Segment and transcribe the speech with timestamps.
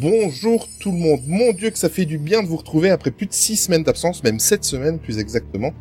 [0.00, 1.20] Bonjour tout le monde.
[1.26, 3.82] Mon Dieu que ça fait du bien de vous retrouver après plus de six semaines
[3.82, 5.74] d'absence, même sept semaines plus exactement.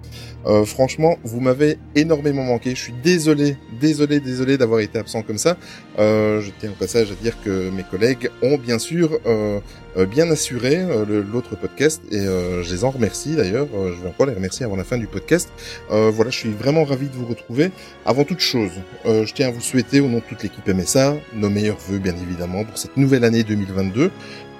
[0.45, 2.71] Euh, franchement, vous m'avez énormément manqué.
[2.71, 5.55] Je suis désolé, désolé, désolé d'avoir été absent comme ça.
[5.97, 9.61] Euh, je tiens au passage à dire que mes collègues ont bien sûr euh,
[9.97, 13.67] bien assuré euh, l'autre podcast et euh, je les en remercie d'ailleurs.
[13.73, 15.49] Euh, je vais encore les remercier avant la fin du podcast.
[15.91, 17.71] Euh, voilà, je suis vraiment ravi de vous retrouver.
[18.05, 18.71] Avant toute chose,
[19.05, 21.99] euh, je tiens à vous souhaiter au nom de toute l'équipe MSA nos meilleurs vœux
[21.99, 24.11] bien évidemment pour cette nouvelle année 2022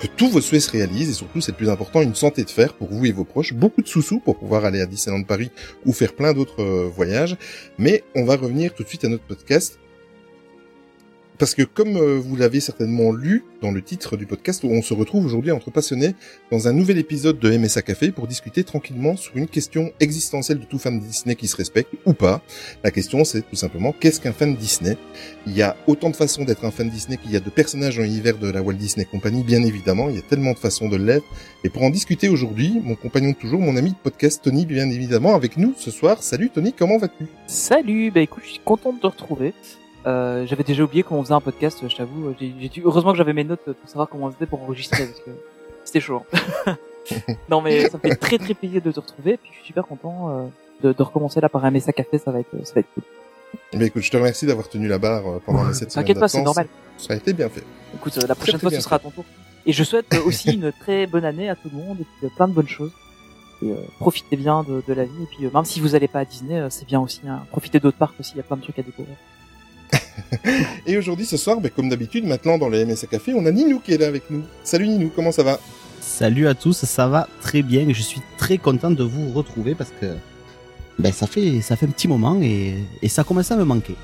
[0.01, 2.49] que tous vos souhaits se réalisent et surtout, c'est le plus important, une santé de
[2.49, 5.51] fer pour vous et vos proches, beaucoup de sous-sous pour pouvoir aller à Disneyland Paris
[5.85, 7.37] ou faire plein d'autres euh, voyages.
[7.77, 9.77] Mais on va revenir tout de suite à notre podcast.
[11.41, 14.93] Parce que comme euh, vous l'avez certainement lu dans le titre du podcast, on se
[14.93, 16.13] retrouve aujourd'hui entre passionnés
[16.51, 20.65] dans un nouvel épisode de MSA Café pour discuter tranquillement sur une question existentielle de
[20.65, 22.43] tout fan de Disney qui se respecte ou pas.
[22.83, 24.97] La question c'est tout simplement qu'est-ce qu'un fan de Disney?
[25.47, 27.49] Il y a autant de façons d'être un fan de Disney qu'il y a de
[27.49, 30.09] personnages dans l'univers de la Walt Disney Company, bien évidemment.
[30.09, 31.25] Il y a tellement de façons de l'être.
[31.63, 34.87] Et pour en discuter aujourd'hui, mon compagnon de toujours, mon ami de podcast Tony, bien
[34.91, 36.21] évidemment, avec nous ce soir.
[36.21, 37.25] Salut Tony, comment vas-tu?
[37.47, 39.55] Salut, bah écoute, je suis content de te retrouver.
[40.07, 42.33] Euh, j'avais déjà oublié comment on faisait un podcast, je t'avoue.
[42.33, 42.81] Dû...
[42.83, 45.31] Heureusement que j'avais mes notes pour savoir comment on faisait pour enregistrer, parce que
[45.83, 46.23] c'était chaud.
[46.65, 46.77] hein.
[47.49, 49.85] non mais ça me fait très très plaisir de te retrouver, puis je suis super
[49.85, 50.47] content euh,
[50.83, 53.03] de, de recommencer là par un message café, ça va être, ça va être cool.
[53.73, 56.19] Mais écoute, je te remercie d'avoir tenu la barre euh, pendant les 7 semaines T'inquiète
[56.19, 56.67] pas, c'est normal.
[56.97, 57.63] Ça a été bien fait.
[57.95, 59.25] Écoute, la prochaine fois ce sera à ton tour.
[59.65, 62.47] Et je souhaite aussi une très bonne année à tout le monde, et puis plein
[62.47, 62.91] de bonnes choses.
[63.63, 66.07] Et euh, profitez bien de, de la vie, et puis euh, même si vous allez
[66.07, 67.21] pas à Disney, euh, c'est bien aussi.
[67.27, 67.45] Hein.
[67.51, 69.15] Profitez d'autres parcs aussi, il y a plein de trucs à découvrir.
[70.85, 73.79] Et aujourd'hui, ce soir, ben, comme d'habitude, maintenant dans les MSA Café, on a Ninou
[73.79, 74.43] qui est là avec nous.
[74.63, 75.59] Salut Ninou, comment ça va?
[75.99, 77.85] Salut à tous, ça va très bien.
[77.91, 80.15] Je suis très content de vous retrouver parce que
[80.99, 83.95] ben, ça fait ça fait un petit moment et, et ça commence à me manquer.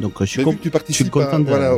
[0.00, 1.44] Donc je suis, Ben, con- vu que tu je suis participes, content à- de.
[1.44, 1.74] voilà,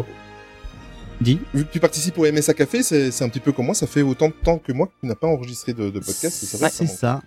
[1.20, 1.38] Dis?
[1.54, 3.74] vu que tu participes au MSA Café, c'est c'est un petit peu comme moi.
[3.74, 6.44] Ça fait autant de temps que moi que tu n'as pas enregistré de, de podcast.
[6.72, 7.22] c'est ça.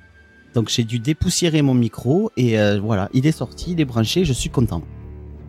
[0.53, 4.25] Donc j'ai dû dépoussiérer mon micro et euh, voilà, il est sorti, il est branché,
[4.25, 4.81] je suis content.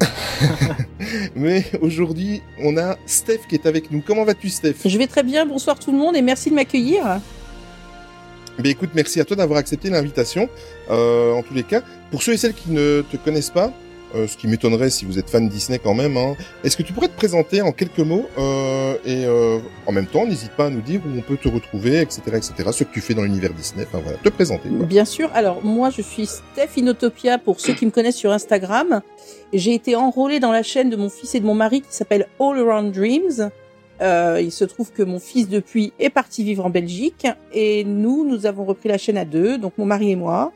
[1.34, 4.02] Mais aujourd'hui, on a Steph qui est avec nous.
[4.06, 4.76] Comment vas-tu, Steph?
[4.84, 7.20] Je vais très bien, bonsoir tout le monde et merci de m'accueillir.
[8.58, 10.48] Ben écoute, merci à toi d'avoir accepté l'invitation.
[10.90, 13.72] Euh, en tous les cas, pour ceux et celles qui ne te connaissent pas,
[14.14, 16.92] euh, ce qui m'étonnerait si vous êtes fan Disney quand même, hein, est-ce que tu
[16.92, 20.70] pourrais te présenter en quelques mots euh, et euh, en même temps, n'hésite pas à
[20.70, 22.52] nous dire où on peut te retrouver, etc., etc.
[22.72, 23.86] Ce que tu fais dans l'univers Disney.
[23.86, 24.68] Enfin voilà, te présenter.
[24.68, 29.00] Bien sûr, alors moi je suis Steph Inotopia pour ceux qui me connaissent sur Instagram.
[29.52, 32.26] J'ai été enrôlée dans la chaîne de mon fils et de mon mari qui s'appelle
[32.38, 33.50] All Around Dreams.
[34.00, 38.26] Euh, il se trouve que mon fils depuis est parti vivre en Belgique et nous,
[38.26, 40.52] nous avons repris la chaîne à deux, donc mon mari et moi.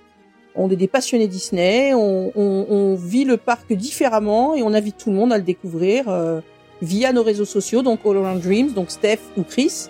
[0.57, 4.97] On est des passionnés Disney, on, on- on vit le parc différemment et on invite
[4.99, 6.41] tout le monde à le découvrir euh,
[6.81, 9.87] via nos réseaux sociaux, donc All Around Dreams, donc Steph ou Chris,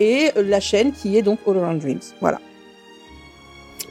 [0.00, 2.00] et la chaîne qui est donc All Around Dreams.
[2.20, 2.40] Voilà.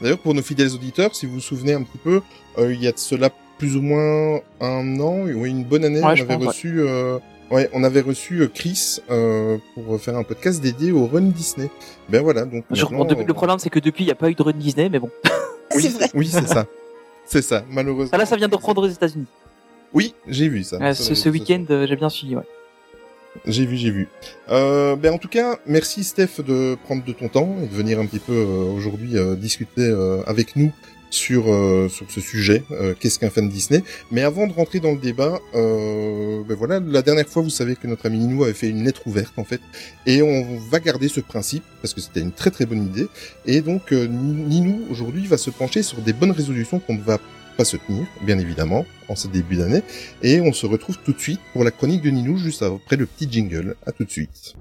[0.02, 2.20] D'ailleurs, pour nos fidèles auditeurs, si vous vous souvenez un petit peu,
[2.58, 5.98] euh, il y a de cela plus ou moins un an, oui, une bonne année,
[6.00, 6.46] Ouais, on avait pense, ouais.
[6.46, 7.18] reçu, euh,
[7.50, 11.68] ouais, on avait reçu euh, Chris euh, pour faire un podcast dédié au Run Disney.
[12.08, 14.16] Ben voilà, donc Genre, maintenant, de- euh, le problème c'est que depuis il n'y a
[14.16, 15.10] pas eu de run Disney, mais bon.
[15.74, 16.10] oui, C'est vrai.
[16.14, 16.66] Oui, c'est ça.
[17.26, 18.10] C'est ça, malheureusement.
[18.12, 19.26] Ah, là ça vient de reprendre aux États-Unis.
[19.92, 20.76] Oui, j'ai vu ça.
[20.80, 22.36] Euh, ce week-end, euh, j'ai bien suivi.
[22.36, 22.42] Ouais.
[23.46, 24.08] J'ai vu, j'ai vu.
[24.50, 28.00] Euh, ben en tout cas, merci Steph de prendre de ton temps et de venir
[28.00, 30.72] un petit peu euh, aujourd'hui euh, discuter euh, avec nous
[31.10, 32.62] sur euh, sur ce sujet.
[32.70, 36.80] euh, Qu'est-ce qu'un fan Disney Mais avant de rentrer dans le débat, euh, ben voilà,
[36.80, 39.44] la dernière fois, vous savez que notre ami Ninou avait fait une lettre ouverte en
[39.44, 39.60] fait,
[40.06, 43.06] et on va garder ce principe parce que c'était une très très bonne idée.
[43.46, 47.18] Et donc euh, Ninou aujourd'hui va se pencher sur des bonnes résolutions qu'on ne va
[47.56, 49.82] pas se tenir, bien évidemment, en ce début d'année.
[50.22, 53.06] Et on se retrouve tout de suite pour la chronique de Ninou, juste après le
[53.06, 53.74] petit jingle.
[53.84, 54.54] À tout de suite.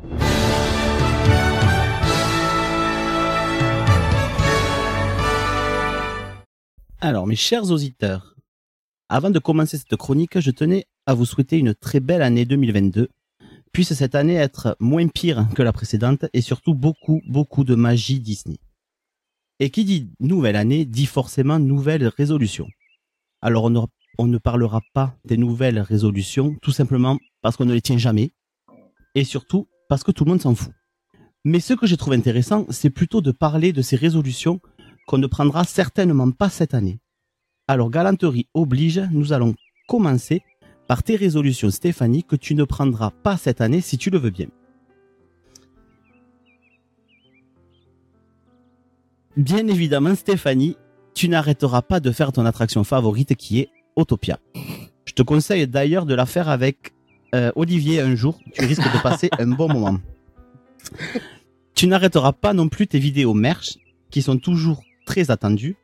[7.00, 8.36] Alors mes chers auditeurs,
[9.08, 13.10] avant de commencer cette chronique, je tenais à vous souhaiter une très belle année 2022.
[13.72, 18.20] Puisse cette année être moins pire que la précédente et surtout beaucoup, beaucoup de magie
[18.20, 18.58] Disney.
[19.60, 22.68] Et qui dit nouvelle année dit forcément nouvelle résolution.
[23.42, 23.66] Alors
[24.18, 28.32] on ne, parlera pas des nouvelles résolutions tout simplement parce qu'on ne les tient jamais
[29.14, 30.74] et surtout parce que tout le monde s'en fout.
[31.46, 34.60] Mais ce que je trouve intéressant, c'est plutôt de parler de ces résolutions
[35.07, 37.00] qu'on ne prendra certainement pas cette année.
[37.68, 39.56] Alors galanterie oblige, nous allons
[39.88, 40.44] commencer
[40.88, 44.30] par tes résolutions Stéphanie que tu ne prendras pas cette année si tu le veux
[44.30, 44.48] bien.
[49.36, 50.77] Bien évidemment Stéphanie,
[51.13, 54.39] tu n'arrêteras pas de faire ton attraction favorite qui est Autopia.
[55.06, 56.94] Je te conseille d'ailleurs de la faire avec
[57.33, 60.00] euh, Olivier un jour, tu risques de passer un bon moment.
[61.75, 63.77] Tu n'arrêteras pas non plus tes vidéos merch
[64.10, 65.77] qui sont toujours très attendues.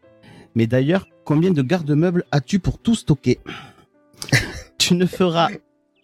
[0.54, 3.40] Mais d'ailleurs, combien de garde-meubles as-tu pour tout stocker?
[4.78, 5.48] Tu ne feras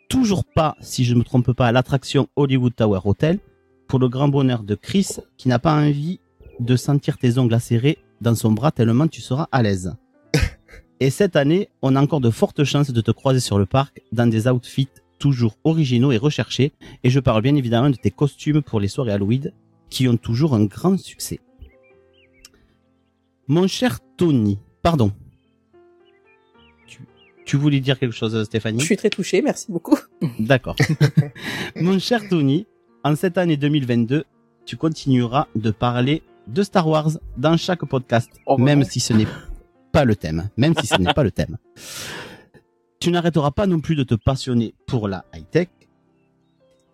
[0.08, 3.40] toujours pas, si je ne me trompe pas, l'attraction Hollywood Tower Hotel
[3.90, 6.22] pour le grand bonheur de Chris qui n'a pas envie
[6.62, 9.94] de sentir tes ongles acérés dans son bras tellement tu seras à l'aise.
[11.02, 14.02] Et cette année, on a encore de fortes chances de te croiser sur le parc
[14.14, 14.88] dans des outfits
[15.20, 16.72] toujours originaux et recherchés.
[17.04, 19.52] Et je parle bien évidemment de tes costumes pour les soirées Halloween
[19.90, 21.42] qui ont toujours un grand succès.
[23.50, 25.12] Mon cher Tony, pardon.
[26.86, 27.00] Tu,
[27.48, 29.98] tu voulais dire quelque chose, Stéphanie Je suis très touchée, merci beaucoup.
[30.40, 30.76] D'accord.
[31.76, 32.68] Mon cher Tony,
[33.04, 34.26] en cette année 2022,
[34.68, 39.28] tu continueras de parler de Star Wars dans chaque podcast, Oh, même si ce n'est
[39.92, 41.58] pas le thème, même si ce n'est pas le thème.
[43.00, 45.70] Tu n'arrêteras pas non plus de te passionner pour la high-tech.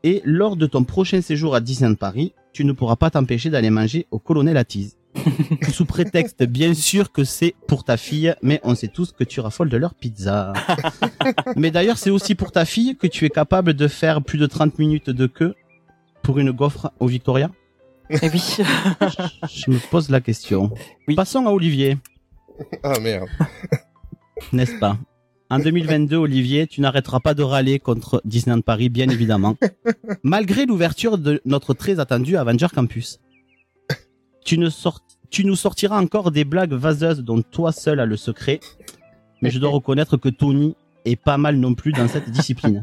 [0.03, 3.71] Et lors de ton prochain séjour à Disneyland Paris, tu ne pourras pas t'empêcher d'aller
[3.71, 4.95] manger au Colonel Attise.
[5.71, 9.39] Sous prétexte, bien sûr, que c'est pour ta fille, mais on sait tous que tu
[9.39, 10.53] raffoles de leur pizza.
[11.55, 14.45] mais d'ailleurs, c'est aussi pour ta fille que tu es capable de faire plus de
[14.45, 15.55] 30 minutes de queue
[16.21, 17.51] pour une gaufre au Victoria?
[18.09, 18.41] Et oui.
[19.53, 20.71] Je me pose la question.
[21.07, 21.15] Oui.
[21.15, 21.97] Passons à Olivier,
[22.83, 23.27] Ah merde.
[24.53, 24.97] n'est-ce pas?
[25.49, 29.55] En 2022, Olivier, tu n'arrêteras pas de râler contre Disneyland Paris, bien évidemment,
[30.23, 33.19] malgré l'ouverture de notre très attendu Avenger Campus.
[34.45, 38.15] Tu, ne sort- tu nous sortiras encore des blagues vaseuses dont toi seul as le
[38.15, 38.59] secret,
[39.41, 42.81] mais je dois reconnaître que Tony est pas mal non plus dans cette discipline.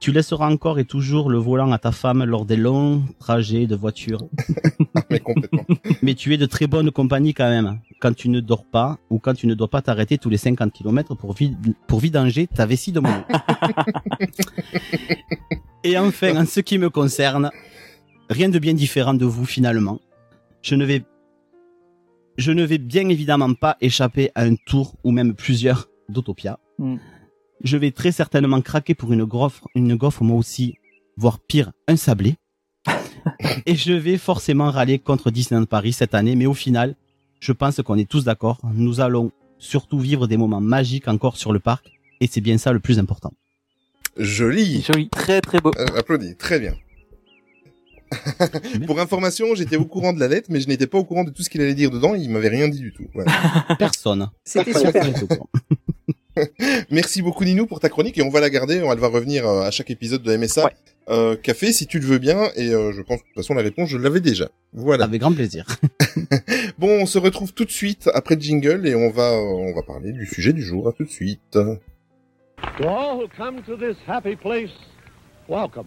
[0.00, 3.74] Tu laisseras encore et toujours le volant à ta femme lors des longs trajets de
[3.74, 4.28] voiture.
[5.10, 5.64] Mais complètement.
[6.02, 7.80] Mais tu es de très bonne compagnie quand même.
[8.00, 10.72] Quand tu ne dors pas ou quand tu ne dois pas t'arrêter tous les 50
[10.72, 11.56] km pour, vid-
[11.88, 13.22] pour vidanger ta vessie de mono.
[15.82, 17.50] Et enfin, en ce qui me concerne,
[18.30, 19.98] rien de bien différent de vous finalement.
[20.62, 21.04] Je ne vais,
[22.36, 26.58] je ne vais bien évidemment pas échapper à un tour ou même plusieurs d'Autopia.
[26.78, 26.96] Mm.
[27.62, 30.74] Je vais très certainement craquer pour une gaufre, une gaufre moi aussi,
[31.16, 32.36] voire pire, un sablé.
[33.66, 36.94] Et je vais forcément râler contre Disneyland Paris cette année, mais au final,
[37.40, 38.60] je pense qu'on est tous d'accord.
[38.74, 41.90] Nous allons surtout vivre des moments magiques encore sur le parc,
[42.20, 43.32] et c'est bien ça le plus important.
[44.16, 44.82] Joli.
[44.82, 45.72] Joli, très très beau.
[45.78, 46.74] Euh, applaudis, très bien.
[48.86, 51.30] Pour information, j'étais au courant de la lettre, mais je n'étais pas au courant de
[51.30, 52.14] tout ce qu'il allait dire dedans.
[52.14, 53.06] Il m'avait rien dit du tout.
[53.14, 53.32] Voilà.
[53.78, 54.28] Personne.
[54.44, 55.04] C'était super.
[56.90, 58.76] Merci beaucoup Ninou pour ta chronique et on va la garder.
[58.76, 60.70] Elle va revenir euh, à chaque épisode de MSA Ouais.
[61.08, 62.38] euh, Café si tu le veux bien.
[62.54, 64.48] Et euh, je pense que de toute façon la réponse je l'avais déjà.
[64.72, 65.04] Voilà.
[65.04, 65.66] Avec grand plaisir.
[66.78, 69.74] Bon, on se retrouve tout de suite après le jingle et on va euh, on
[69.74, 70.88] va parler du sujet du jour.
[70.88, 71.40] À tout de suite.
[71.52, 71.78] To
[72.88, 74.70] all who come to this happy place,
[75.48, 75.86] welcome.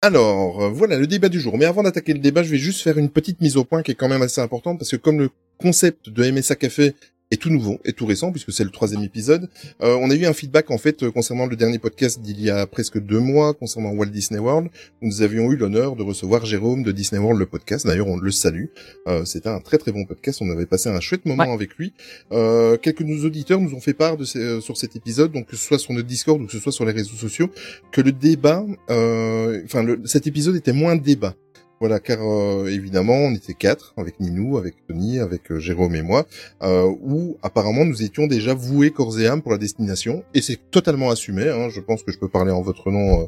[0.00, 1.58] Alors, euh, voilà le débat du jour.
[1.58, 3.90] Mais avant d'attaquer le débat, je vais juste faire une petite mise au point qui
[3.90, 6.94] est quand même assez importante parce que comme le concept de MSA Café
[7.30, 9.48] est tout nouveau et tout récent puisque c'est le troisième épisode,
[9.82, 12.48] euh, on a eu un feedback en fait euh, concernant le dernier podcast d'il y
[12.48, 14.68] a presque deux mois concernant Walt Disney World.
[15.02, 17.86] où Nous avions eu l'honneur de recevoir Jérôme de Disney World le podcast.
[17.86, 18.66] D'ailleurs, on le salue.
[19.08, 20.38] Euh, C'était un très très bon podcast.
[20.40, 21.52] On avait passé un chouette moment Ouais.
[21.52, 21.92] avec lui.
[22.32, 25.30] Euh, quelques de nos auditeurs nous ont fait part de ces- euh, sur cet épisode,
[25.32, 27.50] donc que ce soit sur notre Discord ou que ce soit sur les réseaux sociaux,
[27.92, 31.34] que le débat, enfin cet épisode était moins débat.
[31.80, 36.02] Voilà, car euh, évidemment, on était quatre, avec Ninou, avec Tony, avec euh, Jérôme et
[36.02, 36.26] moi,
[36.62, 40.58] euh, où apparemment nous étions déjà voués corps et âme pour la destination, et c'est
[40.72, 41.48] totalement assumé.
[41.48, 43.26] Hein, je pense que je peux parler en votre nom euh,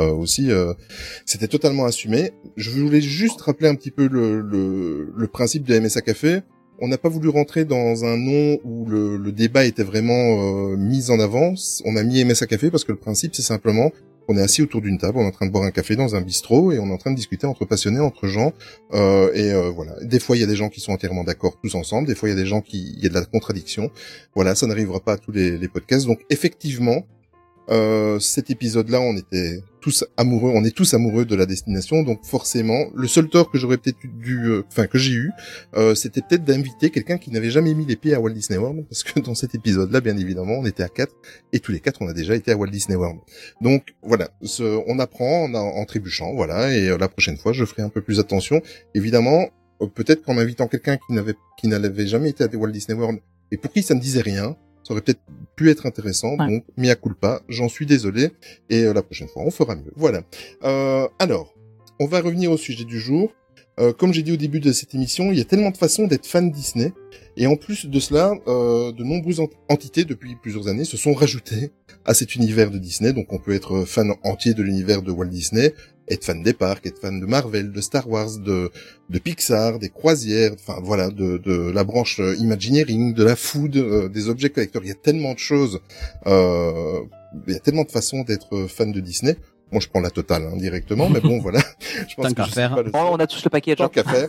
[0.00, 0.50] euh, aussi.
[1.24, 2.32] C'était totalement assumé.
[2.56, 6.40] Je voulais juste rappeler un petit peu le, le, le principe de MSA Café.
[6.80, 11.10] On n'a pas voulu rentrer dans un nom où le, le débat était vraiment mis
[11.10, 11.82] en avance.
[11.86, 13.92] On a mis MSA Café parce que le principe, c'est simplement
[14.28, 16.14] on est assis autour d'une table, on est en train de boire un café dans
[16.14, 18.52] un bistrot et on est en train de discuter entre passionnés, entre gens.
[18.92, 19.94] Euh, et euh, voilà.
[20.02, 22.06] Des fois, il y a des gens qui sont entièrement d'accord tous ensemble.
[22.06, 23.90] Des fois, il y a des gens qui, il y a de la contradiction.
[24.34, 26.06] Voilà, ça n'arrivera pas à tous les, les podcasts.
[26.06, 27.04] Donc, effectivement,
[27.70, 32.24] euh, cet épisode-là, on était tous amoureux, on est tous amoureux de la destination, donc
[32.24, 35.30] forcément, le seul tort que j'aurais peut-être dû, euh, enfin que j'ai eu,
[35.76, 38.86] euh, c'était peut-être d'inviter quelqu'un qui n'avait jamais mis les pieds à Walt Disney World,
[38.88, 41.14] parce que dans cet épisode-là, bien évidemment, on était à quatre,
[41.52, 43.20] et tous les quatre, on a déjà été à Walt Disney World.
[43.60, 47.64] Donc voilà, ce, on apprend en, en trébuchant, voilà, et euh, la prochaine fois, je
[47.66, 48.62] ferai un peu plus attention.
[48.94, 49.48] Évidemment,
[49.94, 53.58] peut-être qu'en invitant quelqu'un qui n'avait qui n'avait jamais été à Walt Disney World et
[53.58, 55.20] pour qui ça ne disait rien, ça aurait peut-être
[55.56, 56.36] pu être intéressant.
[56.36, 56.46] Ouais.
[56.48, 58.30] Donc, mea culpa, j'en suis désolé.
[58.70, 59.92] Et euh, la prochaine fois, on fera mieux.
[59.96, 60.22] Voilà.
[60.62, 61.52] Euh, alors,
[61.98, 63.32] on va revenir au sujet du jour.
[63.80, 66.06] Euh, comme j'ai dit au début de cette émission, il y a tellement de façons
[66.06, 66.92] d'être fan Disney.
[67.36, 71.12] Et en plus de cela, euh, de nombreuses ent- entités depuis plusieurs années se sont
[71.12, 71.72] rajoutées
[72.04, 73.12] à cet univers de Disney.
[73.12, 75.74] Donc on peut être fan entier de l'univers de Walt Disney,
[76.08, 78.70] être fan des parcs, être fan de Marvel, de Star Wars, de,
[79.10, 83.76] de Pixar, des croisières, enfin voilà, de, de la branche euh, Imagineering, de la food,
[83.76, 84.82] euh, des objets collecteurs.
[84.84, 85.80] Il y a tellement de choses,
[86.26, 87.00] euh,
[87.46, 89.36] il y a tellement de façons d'être fan de Disney.
[89.72, 91.60] Moi, je prends la totale hein, directement, mais bon, voilà.
[92.08, 92.74] Je pense Tant qu'à faire.
[92.74, 93.78] pas le Oh, on a tous le package.
[93.78, 93.88] tant hein.
[93.88, 94.28] qu'à faire.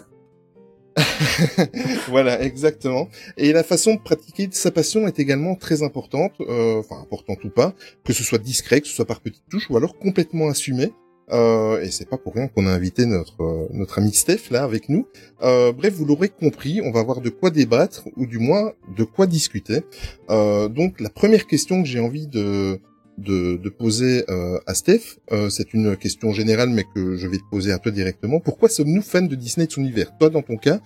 [2.07, 3.09] voilà, exactement.
[3.37, 7.49] Et la façon de pratiquer sa passion est également très importante, euh, enfin importante ou
[7.49, 10.93] pas, que ce soit discret, que ce soit par petites touches, ou alors complètement assumé.
[11.31, 14.63] Euh, et c'est pas pour rien qu'on a invité notre euh, notre ami Steph là
[14.63, 15.07] avec nous.
[15.41, 19.03] Euh, bref, vous l'aurez compris, on va avoir de quoi débattre ou du moins de
[19.03, 19.81] quoi discuter.
[20.29, 22.79] Euh, donc la première question que j'ai envie de
[23.17, 25.17] de, de poser euh, à Steph,
[25.49, 28.39] c'est une question générale mais que je vais te poser à toi directement.
[28.39, 30.15] Pourquoi sommes-nous fans de Disney et de son univers?
[30.17, 30.79] Toi, dans ton cas,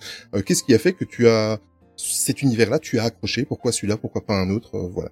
[0.46, 1.58] qu'est-ce qui a fait que tu as
[1.96, 3.44] cet univers-là, tu as accroché?
[3.44, 3.96] Pourquoi celui-là?
[3.96, 4.78] Pourquoi pas un autre?
[4.78, 5.10] Voilà.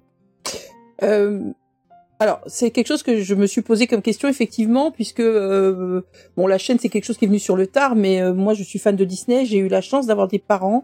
[2.21, 6.01] Alors, c'est quelque chose que je me suis posé comme question effectivement, puisque euh,
[6.35, 8.53] bon, la chaîne c'est quelque chose qui est venu sur le tard, mais euh, moi
[8.53, 9.45] je suis fan de Disney.
[9.45, 10.83] J'ai eu la chance d'avoir des parents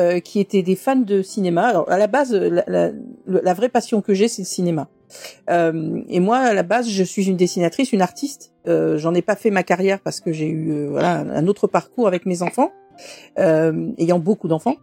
[0.00, 1.68] euh, qui étaient des fans de cinéma.
[1.68, 2.90] Alors à la base, la, la,
[3.28, 4.88] la vraie passion que j'ai, c'est le cinéma.
[5.48, 8.52] Euh, et moi, à la base, je suis une dessinatrice, une artiste.
[8.66, 12.08] Euh, J'en ai pas fait ma carrière parce que j'ai eu voilà un, autre parcours
[12.08, 12.72] avec mes enfants,
[13.36, 14.74] ayant beaucoup d'enfants.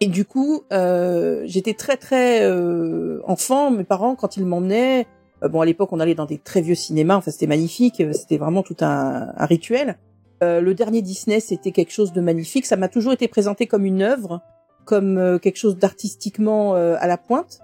[0.00, 3.70] Et du coup, euh, j'étais très très euh, enfant.
[3.70, 5.06] Mes parents, quand ils m'emmenaient,
[5.42, 7.16] euh, bon à l'époque on allait dans des très vieux cinémas.
[7.16, 9.98] Enfin c'était magnifique, euh, c'était vraiment tout un, un rituel.
[10.42, 12.66] Euh, le dernier Disney, c'était quelque chose de magnifique.
[12.66, 14.40] Ça m'a toujours été présenté comme une œuvre,
[14.86, 17.60] comme quelque chose d'artistiquement à la pointe.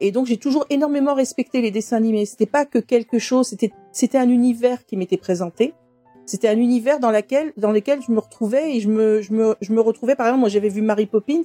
[0.00, 2.26] Et donc j'ai toujours énormément respecté les dessins animés.
[2.26, 5.72] C'était pas que quelque chose, c'était c'était un univers qui m'était présenté.
[6.26, 9.54] C'était un univers dans lequel dans lequel je me retrouvais et je me je me
[9.60, 11.44] je me retrouvais par exemple moi j'avais vu Mary Poppins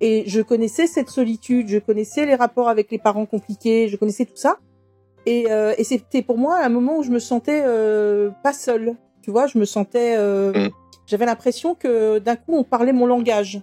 [0.00, 4.24] et je connaissais cette solitude, je connaissais les rapports avec les parents compliqués, je connaissais
[4.24, 4.58] tout ça.
[5.26, 8.94] Et, euh, et c'était pour moi un moment où je me sentais euh, pas seule.
[9.22, 10.70] Tu vois, je me sentais, euh, Mm.
[11.06, 13.62] j'avais l'impression que d'un coup on parlait mon langage.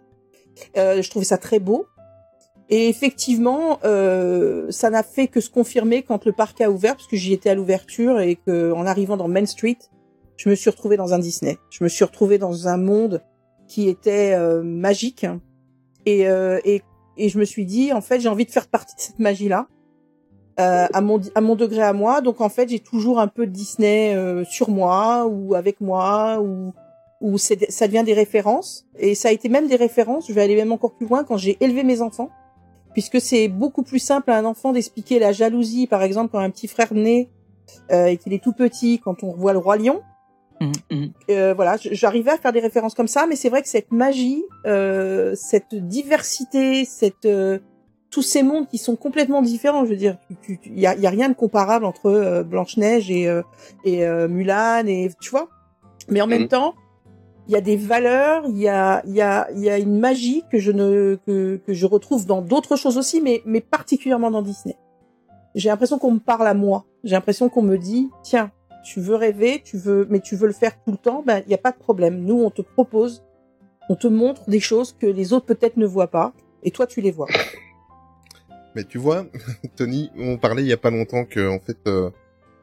[0.78, 1.86] Euh, je trouvais ça très beau.
[2.70, 7.08] Et effectivement, euh, ça n'a fait que se confirmer quand le parc a ouvert, parce
[7.08, 9.78] que j'y étais à l'ouverture et que en arrivant dans Main Street,
[10.38, 11.58] je me suis retrouvée dans un Disney.
[11.70, 13.22] Je me suis retrouvée dans un monde
[13.68, 15.26] qui était euh, magique.
[16.05, 16.81] Et, euh, et,
[17.17, 19.67] et je me suis dit, en fait, j'ai envie de faire partie de cette magie-là,
[20.60, 22.22] euh, à, mon, à mon degré à moi.
[22.22, 26.39] Donc, en fait, j'ai toujours un peu de Disney euh, sur moi ou avec moi
[26.41, 26.74] ou
[27.22, 28.88] ou ça devient des références.
[28.98, 30.27] Et ça a été même des références.
[30.27, 32.29] Je vais aller même encore plus loin quand j'ai élevé mes enfants,
[32.93, 36.50] puisque c'est beaucoup plus simple à un enfant d'expliquer la jalousie, par exemple, quand un
[36.50, 37.29] petit frère naît
[37.91, 40.01] euh, et qu'il est tout petit, quand on voit le roi lion.
[40.62, 41.12] Mhm, mhm.
[41.30, 44.44] Euh, voilà, j'arrivais à faire des références comme ça, mais c'est vrai que cette magie,
[44.68, 47.60] euh, cette diversité, cette euh,
[48.12, 50.96] tous ces mondes qui sont complètement différents, je veux dire, il tu, tu- y, a,
[50.96, 53.41] y a rien de comparable entre euh, Blanche Neige et euh,
[53.86, 55.50] et euh, Mulan et tu vois,
[56.10, 56.48] mais en même Mhm.
[56.50, 56.75] temps,
[57.48, 59.98] il y a des valeurs, il y a il y a il y a une
[59.98, 64.30] magie que je ne que que je retrouve dans d'autres choses aussi, mais mais particulièrement
[64.30, 64.77] dans Disney.
[65.56, 66.86] J'ai l'impression qu'on me parle à moi.
[67.03, 68.51] J'ai l'impression qu'on me dit tiens
[68.84, 71.50] tu veux rêver, tu veux, mais tu veux le faire tout le temps, ben, il
[71.50, 72.24] n'y a pas de problème.
[72.24, 73.24] Nous, on te propose,
[73.90, 76.34] on te montre des choses que les autres peut-être ne voient pas,
[76.64, 77.28] et toi, tu les vois.
[78.76, 79.26] Mais tu vois,
[79.76, 82.10] Tony, on parlait il y a pas longtemps que en fait, euh,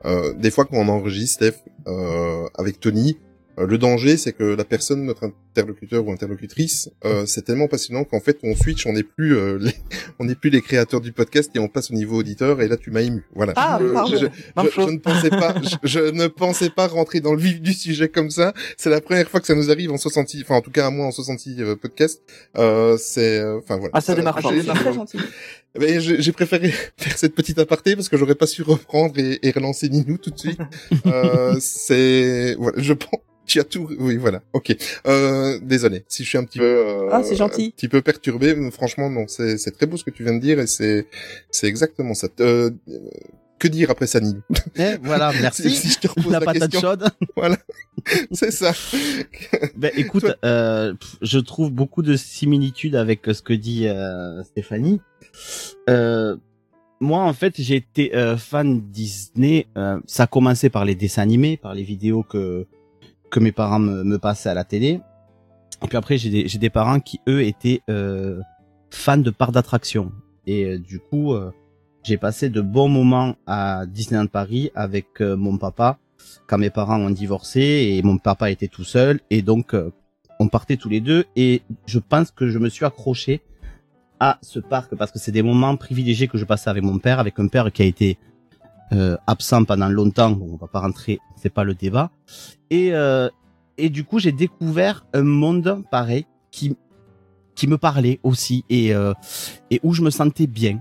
[0.04, 3.18] euh, des fois quand on enregistre Steph, euh, avec Tony,
[3.66, 8.20] le danger, c'est que la personne, notre interlocuteur ou interlocutrice, euh, c'est tellement passionnant qu'en
[8.20, 9.72] fait, on switch, on n'est plus, euh, les,
[10.18, 12.60] on n'est plus les créateurs du podcast et on passe au niveau auditeur.
[12.62, 13.24] Et là, tu m'as ému.
[13.34, 13.52] Voilà.
[13.56, 14.10] Ah, Je- pardon.
[14.76, 18.08] je, ne pensais pas, je, je ne pensais pas rentrer dans le vif du sujet
[18.08, 18.52] comme ça.
[18.76, 20.90] C'est la première fois que ça nous arrive en 60, enfin en tout cas à
[20.90, 22.22] moi en 60 euh, podcast.
[22.56, 23.90] Euh, c'est, euh, enfin voilà.
[23.94, 24.52] Ah, ça démarre fort.
[25.78, 29.38] mais j'ai j'ai préféré faire cette petite aparté parce que j'aurais pas su reprendre et,
[29.42, 30.60] et relancer Ninou tout de suite.
[31.06, 33.20] euh, c'est voilà, je pense.
[33.48, 33.88] Tu as tout.
[33.98, 34.42] Oui, voilà.
[34.52, 34.76] Ok.
[35.08, 36.64] Euh, désolé si je suis un petit peu.
[36.64, 37.66] euh, Ah, c'est gentil.
[37.66, 38.54] Un petit peu perturbé.
[38.54, 39.24] mais Franchement, non.
[39.26, 41.06] C'est c'est très beau ce que tu viens de dire et c'est
[41.50, 42.28] c'est exactement ça.
[42.40, 42.70] Euh,
[43.58, 44.40] que dire après ça, Ninou
[44.76, 45.68] Eh, voilà, merci.
[45.70, 47.08] si, si je te repose la la, patate question, chaude.
[48.32, 48.72] c'est ça.
[49.76, 55.00] Ben, écoute, Toi- euh, je trouve beaucoup de similitudes avec ce que dit euh, Stéphanie.
[55.88, 56.36] Euh,
[57.00, 59.66] moi, en fait, j'ai été euh, fan Disney.
[59.76, 62.66] euh, ça a commencé par les dessins animés, par les vidéos que
[63.30, 65.00] que mes parents me, me passaient à la télé.
[65.82, 68.40] Et puis après, j'ai des, des parents qui eux étaient euh,
[68.90, 70.12] fans de parcs d'attractions.
[70.46, 71.52] Et euh, du coup, euh,
[72.02, 75.98] j'ai passé de bons moments à Disneyland Paris avec euh, mon papa
[76.46, 79.92] quand mes parents ont divorcé et mon papa était tout seul et donc euh,
[80.40, 83.42] on partait tous les deux et je pense que je me suis accroché
[84.20, 87.18] à ce parc parce que c'est des moments privilégiés que je passais avec mon père,
[87.18, 88.18] avec un père qui a été
[88.92, 90.38] euh, absent pendant longtemps.
[90.40, 92.10] On va pas rentrer, c'est pas le débat.
[92.70, 93.28] Et euh,
[93.78, 96.76] et du coup j'ai découvert un monde pareil qui
[97.54, 99.14] qui me parlait aussi et euh,
[99.70, 100.80] et où je me sentais bien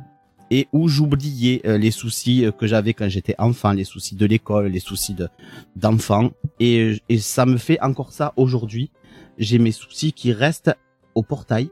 [0.50, 4.26] et où j'oubliais euh, les soucis euh, que j'avais quand j'étais enfant, les soucis de
[4.26, 5.28] l'école, les soucis de
[5.76, 8.92] d'enfant et et ça me fait encore ça aujourd'hui.
[9.38, 10.76] J'ai mes soucis qui restent
[11.16, 11.70] au portail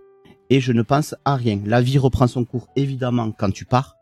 [0.49, 1.59] et je ne pense à rien.
[1.65, 3.94] La vie reprend son cours évidemment quand tu pars,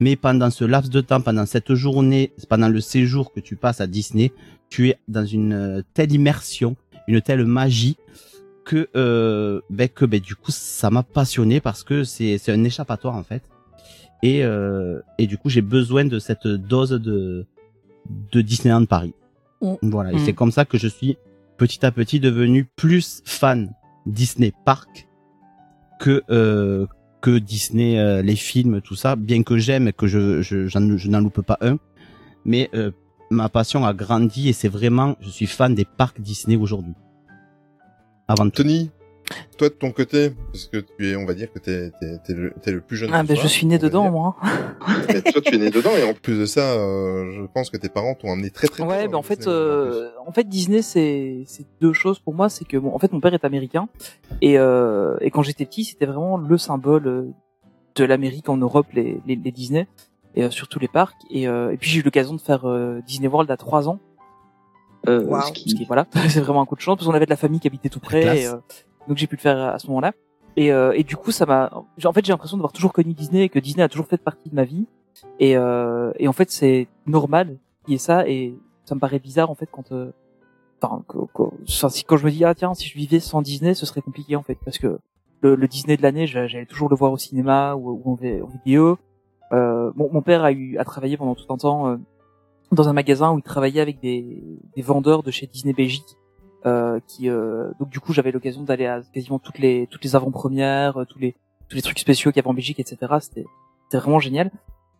[0.00, 3.80] mais pendant ce laps de temps, pendant cette journée, pendant le séjour que tu passes
[3.80, 4.32] à Disney,
[4.68, 6.76] tu es dans une euh, telle immersion,
[7.06, 7.96] une telle magie
[8.64, 12.62] que euh, ben que ben du coup ça m'a passionné parce que c'est c'est un
[12.62, 13.42] échappatoire en fait
[14.22, 17.46] et euh, et du coup j'ai besoin de cette dose de
[18.32, 19.14] de Disneyland Paris.
[19.60, 19.74] Mm.
[19.82, 20.24] Voilà, et Mm.
[20.24, 21.16] c'est comme ça que je suis
[21.56, 23.72] petit à petit devenu plus fan
[24.06, 25.08] Disney Park
[25.98, 26.86] que euh,
[27.20, 31.08] que Disney euh, les films tout ça, bien que j'aime et que je je je
[31.08, 31.76] n'en loupe pas un,
[32.44, 32.90] mais euh,
[33.30, 36.94] ma passion a grandi et c'est vraiment je suis fan des parcs Disney aujourd'hui.
[38.28, 38.62] Avant tout.
[39.58, 42.32] Toi de ton côté, parce que tu es, on va dire que t'es t'es t'es
[42.34, 43.10] le, t'es le plus jeune.
[43.12, 44.12] Ah, ben soir, je suis né dedans, dire.
[44.12, 44.36] moi.
[45.08, 47.76] Et toi, tu es né dedans et en plus de ça, euh, je pense que
[47.76, 48.82] tes parents t'ont amené très très.
[48.82, 52.64] Ouais, ben en fait, euh, en fait Disney c'est c'est deux choses pour moi, c'est
[52.64, 53.88] que bon, en fait mon père est américain
[54.40, 57.22] et euh, et quand j'étais petit c'était vraiment le symbole euh,
[57.96, 59.86] de l'Amérique en Europe les les, les Disney
[60.34, 63.00] et euh, surtout les parcs et euh, et puis j'ai eu l'occasion de faire euh,
[63.06, 63.98] Disney World à trois ans.
[65.08, 65.40] Euh, Wow.
[65.46, 67.30] ce, qui, ce qui, voilà, c'est vraiment un coup de chance parce qu'on avait de
[67.30, 68.56] la famille qui habitait tout près, et, euh,
[69.10, 70.12] donc j'ai pu le faire à ce moment-là.
[70.56, 71.70] Et, euh, et du coup, ça m'a.
[72.04, 74.48] En fait, j'ai l'impression d'avoir toujours connu Disney et que Disney a toujours fait partie
[74.48, 74.86] de ma vie.
[75.38, 78.26] Et, euh, et en fait, c'est normal qu'il y ait ça.
[78.28, 79.92] Et ça me paraît bizarre en fait quand.
[79.92, 80.12] euh,
[80.82, 81.02] Enfin,
[81.90, 84.34] si, quand je me dis ah tiens, si je vivais sans Disney, ce serait compliqué
[84.36, 84.98] en fait parce que
[85.42, 88.96] le, Disney de l'année, j'a- j'allais toujours le voir au cinéma ou, ou en vidéo.
[89.52, 91.96] Euh, mon, mon père a eu a travaillé pendant tout un temps euh,
[92.72, 94.42] dans un magasin où il travaillait avec des,
[94.74, 96.16] des vendeurs de chez Disney Belgique.
[96.66, 100.14] Euh, qui euh, donc du coup j'avais l'occasion d'aller à quasiment toutes les toutes les
[100.14, 101.34] avant-premières, euh, tous les
[101.68, 102.98] tous les trucs spéciaux qu'il y avait en Belgique, etc.
[103.20, 103.46] C'était
[103.84, 104.50] c'était vraiment génial.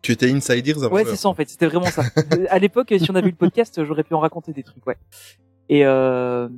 [0.01, 1.47] Tu étais insiders avant Ouais, c'est ça en fait.
[1.49, 2.01] C'était vraiment ça.
[2.49, 4.97] À l'époque, si on avait eu le podcast, j'aurais pu en raconter des trucs, ouais.
[5.69, 6.49] Et euh,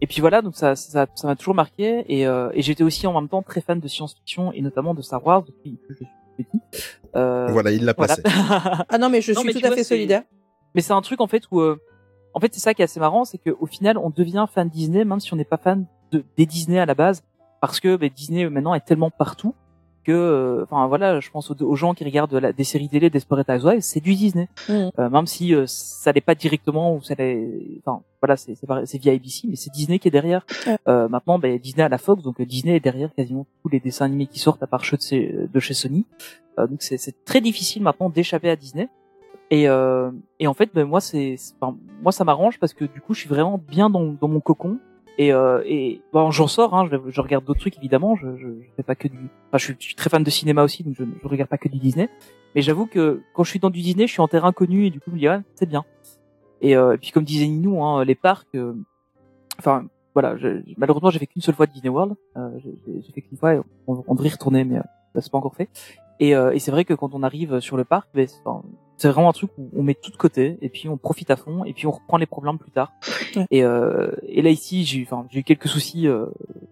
[0.00, 3.06] et puis voilà, donc ça ça ça m'a toujours marqué et euh, et j'étais aussi
[3.06, 6.04] en même temps très fan de science-fiction et notamment de Star Wars depuis que je
[6.04, 6.60] suis petit.
[7.16, 8.16] Euh, Voilà, il l'a voilà.
[8.16, 8.22] passé.
[8.88, 10.22] Ah non, mais je Non, suis mais tout à vois, fait solidaire.
[10.74, 11.76] Mais c'est un truc en fait où, euh,
[12.34, 15.04] en fait, c'est ça qui est assez marrant, c'est qu'au final, on devient fan Disney
[15.04, 17.22] même si on n'est pas fan de des Disney à la base,
[17.60, 19.54] parce que ben, Disney euh, maintenant est tellement partout
[20.04, 23.10] que, euh, enfin voilà, je pense aux, aux gens qui regardent la- des séries télé,
[23.10, 24.90] Desperate Housewives, c'est du Disney, Mhm.
[24.98, 27.14] Euh, même si euh, ça n'est pas directement ou ça
[27.84, 30.46] enfin voilà, c'est via ABC, mais c'est Disney qui est derrière.
[30.88, 34.06] Euh, maintenant, ben, Disney a la Fox, donc Disney est derrière quasiment tous les dessins
[34.06, 36.06] animés qui sortent à part ceux de, chez- Sony.
[36.58, 38.88] Euh, donc c'est très difficile maintenant d'échapper à Disney.
[39.50, 43.00] Et, euh, et en fait, ben, moi, c'est, enfin, moi, ça m'arrange parce que du
[43.00, 44.78] coup, je suis vraiment bien dans, dans mon cocon.
[45.16, 46.74] Et, euh, et bon, j'en sors.
[46.74, 48.14] Hein, je, regarde d'autres trucs évidemment.
[48.14, 49.18] Je, je, je fais pas que du.
[49.48, 51.78] Enfin, je suis, très fan de cinéma aussi, donc je, je regarde pas que du
[51.78, 52.08] Disney.
[52.54, 54.90] Mais j'avoue que quand je suis dans du Disney, je suis en terrain connu et
[54.90, 55.84] du coup, je me dis ouais, c'est bien.
[56.60, 58.46] Et, euh, et puis comme disait Ninou, hein, les parcs.
[58.54, 58.74] euh,
[59.58, 60.36] Enfin, voilà.
[60.76, 62.14] malheureusement, j'ai fait qu'une seule fois Disney World.
[62.36, 63.54] Euh, j'ai- fait qu'une fois.
[63.88, 64.82] On, on devrait y retourner, mais euh,
[65.20, 65.68] c'est pas encore fait.
[66.20, 68.26] Et, euh, et c'est vrai que quand on arrive sur le parc, ben,
[68.96, 71.36] c'est vraiment un truc où on met tout de côté et puis on profite à
[71.36, 72.92] fond et puis on reprend les problèmes plus tard.
[73.36, 73.46] Ouais.
[73.50, 76.26] Et, euh, et là ici, j'ai eu, eu quelques soucis euh,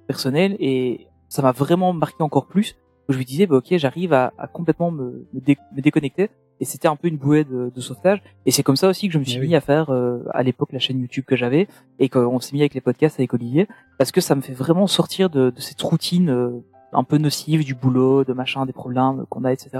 [0.06, 2.76] personnels et ça m'a vraiment marqué encore plus.
[3.08, 6.28] Je me disais, bah, ok, j'arrive à, à complètement me, me, dé- me déconnecter
[6.58, 8.20] et c'était un peu une bouée de, de sauvetage.
[8.46, 9.48] Et c'est comme ça aussi que je me suis Eh oui.
[9.48, 11.68] mis à faire euh, à l'époque la chaîne YouTube que j'avais
[12.00, 14.88] et qu'on s'est mis avec les podcasts avec Olivier parce que ça me fait vraiment
[14.88, 16.50] sortir de, de cette routine euh,
[16.96, 19.70] un peu nocive du boulot, de machin, des problèmes qu'on a, etc.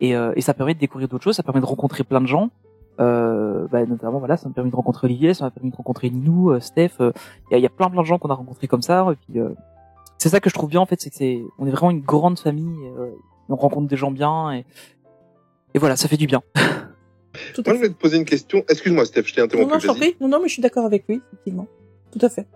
[0.00, 2.26] Et, euh, et ça permet de découvrir d'autres choses, ça permet de rencontrer plein de
[2.26, 2.50] gens.
[3.00, 6.10] Euh, bah, notamment voilà, ça m'a permis de rencontrer Olivier, ça m'a permis de rencontrer
[6.10, 6.90] Ninou, euh, Steph.
[7.00, 7.12] euh,
[7.50, 9.06] Il y, a, il y a plein plein de gens qu'on a rencontrés comme ça.
[9.12, 9.48] Et puis euh,
[10.18, 12.02] c'est ça que je trouve bien en fait, c'est que c'est on est vraiment une
[12.02, 12.76] grande famille.
[12.98, 13.10] euh,
[13.48, 14.64] on rencontre des gens bien et
[15.74, 16.42] et voilà, ça fait du bien.
[17.54, 17.88] Tout Moi, je fait.
[17.88, 18.62] te poser une question.
[18.68, 19.72] Excuse-moi, Steph, je t'ai Non, interrompu.
[19.72, 20.16] non, je prie.
[20.20, 21.66] Non, non, mais je suis d'accord avec lui, effectivement.
[22.12, 22.46] Tout à fait.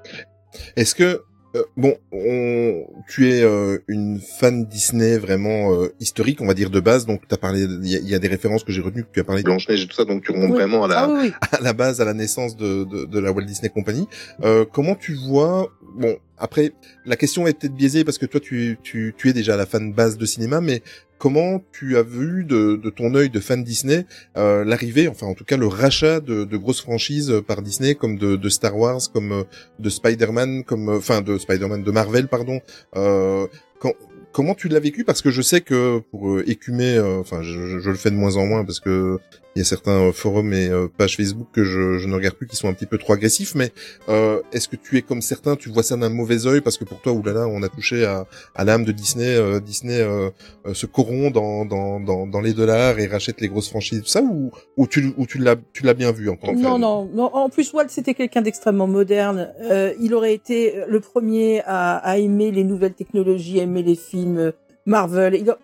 [0.77, 1.23] Est-ce que
[1.57, 6.71] euh, bon, on, tu es euh, une fan Disney vraiment euh, historique, on va dire
[6.71, 7.07] de base.
[7.07, 9.05] Donc, t'as parlé, il y, a- il y a des références que j'ai retenues.
[9.05, 10.57] que Tu as parlé de Blanche Neige et tout ça, donc tu remontes Oui.
[10.57, 13.33] vraiment à la, Ah oui, à la base, à la naissance de, de, de la
[13.33, 14.07] Walt Disney Company.
[14.45, 16.73] Euh, comment tu vois Bon, après,
[17.05, 19.93] la question est peut-être biaisée parce que toi, tu, tu, tu es déjà la fan
[19.93, 20.83] base de cinéma, mais
[21.19, 24.05] comment tu as vu de, de ton œil de fan Disney
[24.37, 28.19] euh, l'arrivée, enfin en tout cas le rachat de, de grosses franchises par Disney, comme
[28.19, 29.43] de, de Star Wars, comme euh,
[29.79, 32.61] de Spider-Man, comme euh, enfin de Spider-Man, de Marvel, pardon.
[32.97, 33.47] Euh,
[33.79, 33.93] quand,
[34.33, 35.05] comment tu l'as vécu?
[35.05, 38.37] Parce que je sais que pour euh, écumer, enfin je- je le fais de moins
[38.37, 39.19] en moins parce que
[39.57, 42.37] il y a certains euh, forums et euh, pages Facebook que je, je ne regarde
[42.37, 43.55] plus qui sont un petit peu trop agressifs.
[43.55, 43.73] Mais
[44.11, 46.61] euh, est-ce que tu es comme certains, tu vois ça d'un mauvais œil?
[46.61, 49.35] Parce que pour toi, oulala, on a touché à, à l'âme de Disney.
[49.35, 50.29] euh, Disney euh,
[50.67, 54.07] euh, se corrompt dans, dans, dans, dans les dollars et rachète les grosses franchises, tout
[54.09, 56.79] ça, ou, ou tu, ou tu l'as, tu l'as bien vu en tant que Non,
[56.79, 57.35] non, non.
[57.35, 59.55] En plus, Walt, c'était quelqu'un d'extrêmement moderne.
[59.63, 64.53] Euh, il aurait été le premier à, à aimer les nouvelles technologies, aimer les films
[64.85, 65.35] Marvel.
[65.35, 65.59] Il a-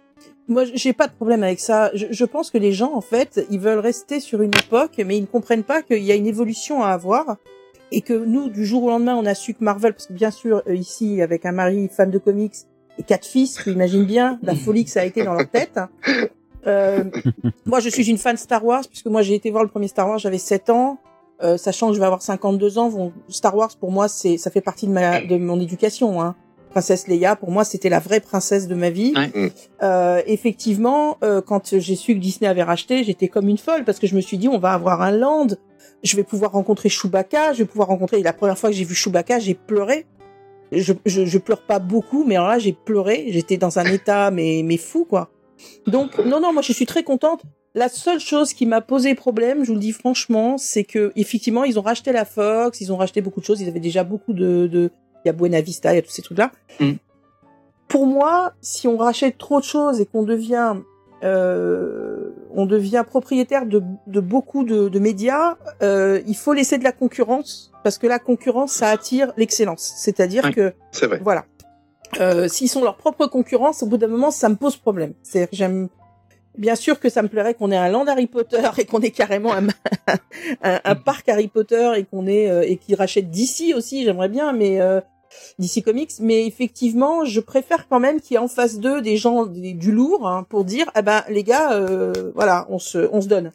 [0.49, 1.91] Moi, j'ai pas de problème avec ça.
[1.95, 5.17] Je, je pense que les gens, en fait, ils veulent rester sur une époque, mais
[5.17, 7.37] ils ne comprennent pas qu'il y a une évolution à avoir.
[7.91, 10.31] Et que nous, du jour au lendemain, on a su que Marvel, parce que bien
[10.31, 12.55] sûr, euh, ici, avec un mari fan de comics
[12.99, 15.79] et quatre fils, tu imagines bien la folie que ça a été dans leur tête.
[16.67, 17.03] Euh,
[17.67, 20.09] moi, je suis une fan Star Wars, puisque moi, j'ai été voir le premier Star
[20.09, 20.99] Wars, j'avais 7 ans.
[21.43, 24.61] Euh, sachant que je vais avoir 52 ans, Star Wars pour moi c'est ça fait
[24.61, 26.23] partie de ma de mon éducation.
[26.23, 26.37] Hein.
[26.73, 29.13] Princesse Leia pour moi c'était la vraie princesse de ma vie.
[29.17, 29.53] Ouais.
[29.83, 33.99] Euh, effectivement, euh, quand j'ai su que Disney avait racheté, j'étais comme une folle parce
[33.99, 35.49] que je me suis dit on va avoir un land,
[36.03, 38.19] je vais pouvoir rencontrer Chewbacca, je vais pouvoir rencontrer.
[38.19, 40.07] Et la première fois que j'ai vu Chewbacca, j'ai pleuré.
[40.73, 43.27] Je, je, je pleure pas beaucoup, mais alors là j'ai pleuré.
[43.29, 45.31] J'étais dans un état mais mais fou quoi.
[45.87, 47.43] Donc non non moi je suis très contente.
[47.75, 51.65] La seule chose qui m'a posé problème, je vous le dis franchement, c'est que effectivement
[51.65, 54.35] ils ont racheté la Fox, ils ont racheté beaucoup de choses, ils avaient déjà beaucoup
[54.35, 54.91] de, de...
[55.25, 56.51] il y a Buena Vista, il y a tous ces trucs là.
[56.81, 56.93] Mm.
[57.89, 60.77] Pour moi, si on rachète trop de choses et qu'on devient
[61.25, 66.85] euh, on devient propriétaire de, de beaucoup de, de médias, euh, il faut laisser de
[66.85, 69.93] la concurrence parce que la concurrence ça attire l'excellence.
[69.97, 71.21] C'est-à-dire que C'est vrai.
[71.23, 71.45] voilà.
[72.21, 75.15] Euh, S'ils sont leur propre concurrence, au bout d'un moment, ça me pose problème.
[75.33, 75.89] Que j'aime.
[76.59, 79.11] Bien sûr que ça me plairait qu'on ait un land Harry Potter et qu'on ait
[79.13, 79.69] carrément un,
[80.63, 84.05] un, un parc Harry Potter et qu'on ait euh, et qu'ils rachètent d'ici aussi.
[84.05, 85.01] J'aimerais bien, mais euh,
[85.59, 86.13] DC Comics.
[86.21, 89.75] Mais effectivement, je préfère quand même qu'il y ait en face d'eux des gens des-
[89.75, 93.29] du lourd hein, pour dire, ah ben les gars, euh, voilà, on se on se
[93.29, 93.53] donne.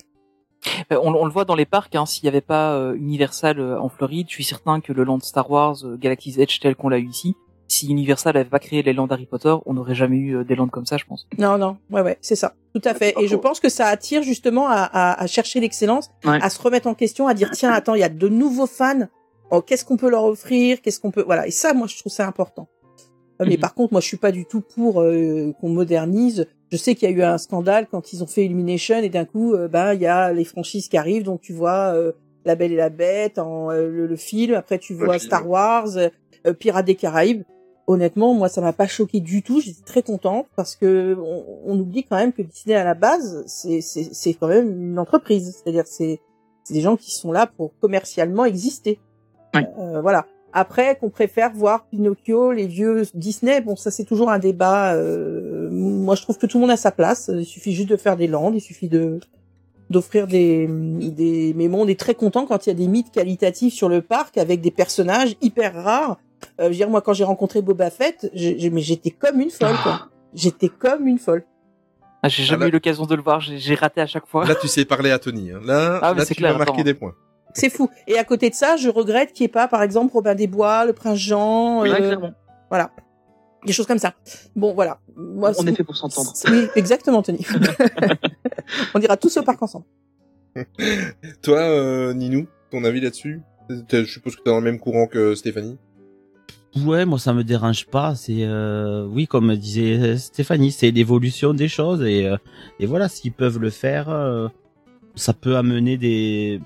[0.92, 3.60] Euh, On, on le voit dans les parcs, hein, s'il n'y avait pas euh, Universal
[3.60, 6.76] euh, en Floride, je suis certain que le land Star Wars, euh, Galaxy's Edge tel
[6.76, 7.36] qu'on l'a eu ici,
[7.70, 10.56] si Universal n'avait pas créé les lands Harry Potter, on n'aurait jamais eu euh, des
[10.56, 11.28] lands comme ça, je pense.
[11.38, 13.14] Non, non, ouais, ouais, c'est ça, tout à fait.
[13.20, 16.40] Et je pense que ça attire justement à, à, à chercher l'excellence, Ouais.
[16.42, 19.08] à se remettre en question, à dire tiens, attends, il y a de nouveaux fans.
[19.52, 20.82] Oh, qu'est-ce qu'on peut leur offrir?
[20.82, 21.48] Qu'est-ce qu'on peut Voilà.
[21.48, 22.68] Et ça, moi, je trouve ça important.
[23.42, 23.60] Euh, Mais Mhm.
[23.62, 26.48] par contre, moi, je suis pas du tout pour euh, qu'on modernise.
[26.72, 29.26] Je sais qu'il y a eu un scandale quand ils ont fait Illumination et d'un
[29.26, 31.24] coup, euh, ben, il y a les franchises qui arrivent.
[31.24, 32.12] Donc, tu vois euh,
[32.46, 34.54] La Belle et la Bête, en, le, le film.
[34.56, 35.18] Après, tu vois.
[35.20, 35.88] Star Wars,
[36.60, 37.44] Pirates des Caraïbes
[37.90, 39.62] honnêtement, moi, ça m'a pas choqué du tout.
[39.62, 43.46] J'étais très contente parce que on, on oublie quand même que Disney à la base,
[43.48, 45.56] c'est quand même une entreprise.
[45.56, 46.20] C'est-à-dire, c'est
[46.66, 49.00] c'est des gens qui sont là pour commercialement exister.
[49.80, 50.26] Euh, voilà.
[50.54, 54.94] Après, qu'on préfère voir Pinocchio, les vieux Disney, bon, ça c'est toujours un débat.
[54.94, 57.30] euh, moi, je trouve que tout le monde a sa place.
[57.34, 59.20] Il suffit juste de faire des landes, il suffit de
[59.90, 61.54] d'offrir des des.
[61.56, 64.02] Mais bon, on est très content quand il y a des mythes qualitatifs sur le
[64.02, 66.18] parc avec des personnages hyper rares.
[66.60, 69.40] Euh, je veux dire, moi, quand j'ai rencontré Boba Fett, j'ai- j'ai- mais j'étais comme
[69.42, 70.08] une folle, quoi.
[70.34, 71.44] J'étais comme une folle.
[72.24, 74.46] Ah, j'ai jamais là- eu l'occasion de le voir, j'ai j'ai raté à chaque fois.
[74.46, 75.52] Là, tu sais parler à Tony.
[75.52, 75.60] Hein.
[75.64, 76.82] Là, Ah, mais là c'est tu clair, attends.
[76.82, 77.14] des points.
[77.60, 77.90] C'est fou.
[78.08, 80.48] Et à côté de ça, je regrette qu'il n'y ait pas, par exemple, Robin des
[80.48, 81.82] Bois, le Prince Jean.
[81.82, 82.32] Ouais, euh, clairement.
[82.70, 82.92] voilà.
[83.66, 84.14] des choses comme ça.
[84.56, 85.00] Bon, voilà.
[85.16, 86.32] Moi, On c'est- est fait pour s'entendre.
[86.36, 87.46] c'est- Oui, exactement, Tony.
[88.94, 89.86] On ira tous au parc ensemble.
[91.42, 93.42] Toi, euh, Ninou, ton avis là-dessus?
[93.70, 95.78] Je suppose que t'es dans le même courant que Stéphanie.
[96.86, 98.16] Ouais, moi ça me dérange pas.
[98.16, 102.38] C'est euh, oui, comme disait Stéphanie, c'est l'évolution des choses et euh,
[102.80, 104.48] et voilà, s'ils peuvent le faire, euh,
[105.16, 106.62] ça peut amener des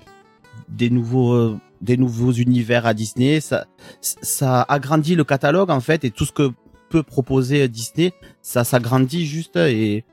[0.68, 3.40] des nouveaux euh, des nouveaux univers à Disney.
[3.40, 3.66] Ça
[4.00, 6.50] ça agrandit le catalogue en fait et tout ce que
[6.90, 8.12] peut proposer Disney,
[8.42, 10.04] ça s'agrandit juste et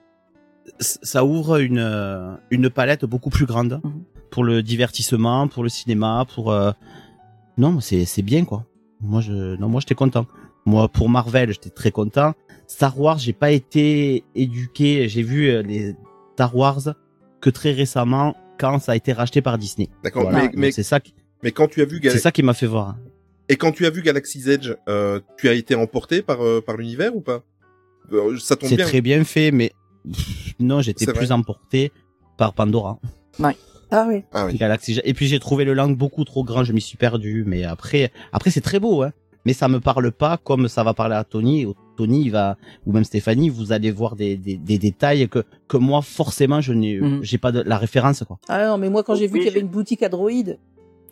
[0.79, 4.03] ça ouvre une euh, une palette beaucoup plus grande Mhm.
[4.31, 6.71] pour le divertissement, pour le cinéma, pour euh,
[7.57, 8.65] non, c'est c'est bien quoi.
[9.01, 10.25] Moi je non moi j'étais content.
[10.65, 12.33] Moi pour Marvel, j'étais très content.
[12.67, 15.95] Star Wars, j'ai pas été éduqué, j'ai vu euh, les
[16.35, 16.93] Star Wars
[17.41, 19.87] que très récemment quand ça a été racheté par Disney.
[20.03, 20.49] D'accord, Voilà.
[20.55, 22.65] mais, c'est ça qui mais quand tu as vu Gal- c'est ça qui m'a fait
[22.67, 22.97] voir.
[23.47, 26.75] et quand tu as vu Galaxy's Edge, euh, tu as été emporté par euh, par
[26.77, 27.43] l'univers ou pas?
[28.11, 29.71] Euh, Ça tombe C'est très bien fait mais
[30.59, 31.31] non, j'étais plus vrai.
[31.31, 31.91] emporté
[32.37, 32.99] par Pandora.
[33.91, 34.23] Ah oui.
[34.33, 34.55] Ah oui.
[34.55, 34.99] Galaxy.
[35.03, 37.43] Et puis j'ai trouvé le land beaucoup trop grand, je m'y suis perdu.
[37.47, 39.11] Mais après, après c'est très beau, hein.
[39.45, 41.65] Mais ça me parle pas comme ça va parler à Tony.
[41.99, 45.77] Tony il va ou même Stéphanie, vous allez voir des, des, des détails que que
[45.89, 47.19] moi forcément je n'ai Mhm.
[47.27, 48.37] j'ai pas de la référence quoi.
[48.47, 50.53] Ah non, mais moi, quand j'ai vu Oui, qu'il y avait une boutique à droïdes,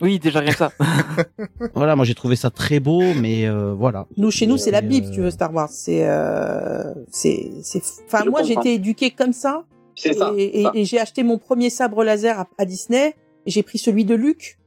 [0.02, 0.72] Oui, déjà rien que ça.
[1.80, 4.06] Voilà, moi j'ai trouvé ça très beau, mais euh, voilà.
[4.16, 5.70] nous, chez nous, c'est la Bible, euh, si tu veux, Star Wars.
[5.72, 9.54] C'est, euh, c'est, c'est, enfin, Je moi, été éduquée comme ça.
[9.96, 10.32] C'est ça.
[10.38, 10.72] Et, et- ça.
[10.76, 13.16] et j'ai acheté mon premier sabre laser à, à Disney.
[13.46, 14.58] Et j'ai pris celui de Luke.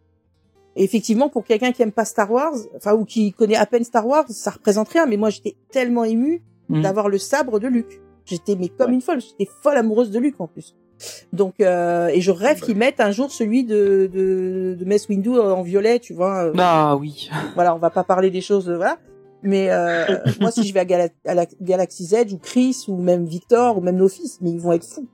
[0.77, 3.85] Et effectivement, pour quelqu'un qui aime pas Star Wars, enfin, ou qui connaît à peine
[3.85, 5.07] Star Wars, ça représente rien.
[5.07, 6.83] Mais moi, j'étais tellement émue Mhm.
[6.83, 8.01] d'avoir le sabre de Luke.
[8.25, 8.95] J'étais, mais comme Ouais.
[8.95, 9.21] une folle.
[9.21, 10.77] J'étais folle amoureuse de Luke, en plus.
[11.33, 12.67] Donc, euh, et je rêve Bah.
[12.67, 16.53] qu'ils mettent un jour celui de, de, de Mace Windu en violet, tu vois.
[16.59, 17.29] Ah oui.
[17.57, 18.99] voilà, on va pas parler des choses, voilà.
[19.43, 20.05] Mais euh,
[20.41, 23.79] moi, si je vais à, Gala- à la Galaxy's Edge ou Chris ou même Victor
[23.79, 25.09] ou même nos fils, mais ils vont être fous.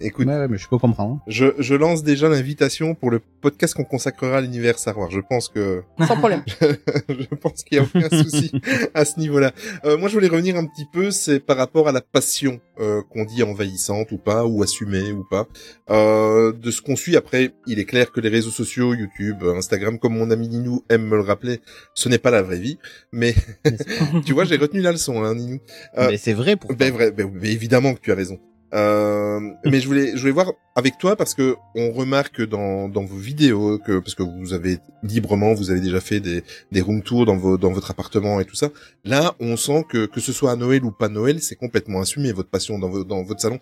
[0.00, 1.20] Écoute, Ouais, ouais, mais je peux comprendre.
[1.26, 5.10] je, je lance déjà l'invitation pour le podcast qu'on consacrera à l'univers Star Wars.
[5.10, 6.42] Je pense que Sans problème.
[7.08, 8.52] je pense qu'il y a aucun souci
[8.94, 9.52] à ce niveau-là.
[9.84, 13.02] Euh, moi, je voulais revenir un petit peu, c'est par rapport à la passion euh,
[13.10, 15.46] qu'on dit envahissante ou pas, ou assumée ou pas,
[15.90, 17.16] euh, de ce qu'on suit.
[17.16, 21.06] Après, il est clair que les réseaux sociaux, YouTube, Instagram, comme mon ami Ninou aime
[21.06, 21.60] me le rappeler,
[21.94, 22.78] ce n'est pas la vraie vie.
[23.12, 23.34] Mais
[24.26, 25.58] tu vois, j'ai retenu la leçon, hein, Ninou.
[25.98, 28.38] Euh, mais c'est vrai pour ben vrai, ben, ben évidemment que tu as raison.
[28.74, 33.04] Euh, mais je voulais, je voulais voir avec toi parce que on remarque dans, dans
[33.04, 37.02] vos vidéos que parce que vous avez librement, vous avez déjà fait des, des room
[37.02, 38.70] tours dans vos dans votre appartement et tout ça.
[39.04, 42.32] Là, on sent que que ce soit à Noël ou pas Noël, c'est complètement assumé
[42.32, 43.58] votre passion dans, vo- dans votre salon.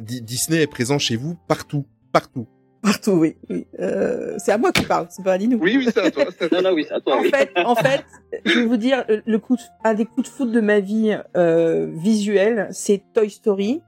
[0.00, 2.46] Disney est présent chez vous partout, partout.
[2.82, 3.36] Partout, oui.
[3.48, 3.64] oui.
[3.78, 5.56] Euh, c'est à moi qui parle, c'est pas à Linou.
[5.62, 6.24] Oui, oui, c'est à toi.
[6.50, 7.16] Non, non, oui, c'est à toi.
[7.16, 7.30] En oui.
[7.30, 8.04] fait, en fait,
[8.44, 10.80] je vais vous dire, le- le coup de, un des coups de foot de ma
[10.80, 13.82] vie euh, visuelle, c'est Toy Story.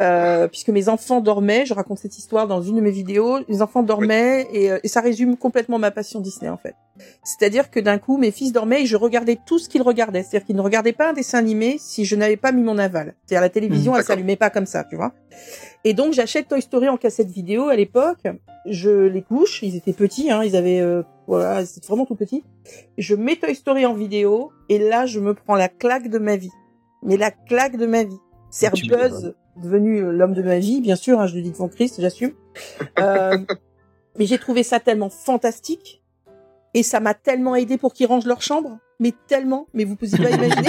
[0.00, 3.60] Euh, puisque mes enfants dormaient, je raconte cette histoire dans une de mes vidéos, mes
[3.60, 6.74] enfants dormaient et, euh, et ça résume complètement ma passion Disney en fait.
[7.22, 10.22] C'est-à-dire que d'un coup, mes fils dormaient et je regardais tout ce qu'ils regardaient.
[10.22, 13.14] C'est-à-dire qu'ils ne regardaient pas un dessin animé si je n'avais pas mis mon aval.
[13.26, 15.12] C'est-à-dire la télévision, Mmh, elle s'allumait pas comme ça, tu vois.
[15.84, 18.26] Et donc j'achète Toy Story en cassette vidéo à l'époque.
[18.66, 22.44] Je les couche, ils étaient petits, hein, ils avaient euh, voilà, c'était vraiment tout petit.
[22.98, 26.36] Je mets Toy Story en vidéo et là je me prends la claque de ma
[26.36, 26.52] vie.
[27.02, 28.18] Mais la claque de ma vie.
[28.50, 31.50] C'est Tu Buzz devenu euh, l'homme de ma vie, bien sûr, hein, je le dis
[31.50, 32.32] devant Christ, j'assume.
[32.98, 33.36] Euh,
[34.18, 36.02] mais j'ai trouvé ça tellement fantastique
[36.74, 40.16] et ça m'a tellement aidé pour qu'ils rangent leur chambre, mais tellement, mais vous pouvez
[40.16, 40.68] pas imaginer.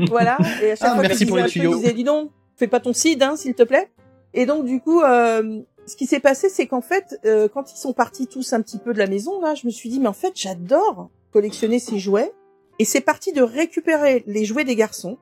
[0.08, 0.38] voilà.
[0.62, 1.72] Et à chaque Ah, fois merci pour les truc, tuyaux.
[1.74, 3.90] ils disaient dis donc, fais pas ton cid, hein, s'il te plaît.
[4.34, 7.78] Et donc du coup, euh, ce qui s'est passé, c'est qu'en fait, euh, quand ils
[7.78, 10.08] sont partis tous un petit peu de la maison, là, je me suis dit mais
[10.08, 12.32] en fait, j'adore collectionner ces jouets.
[12.80, 15.18] Et c'est parti de récupérer les jouets des garçons.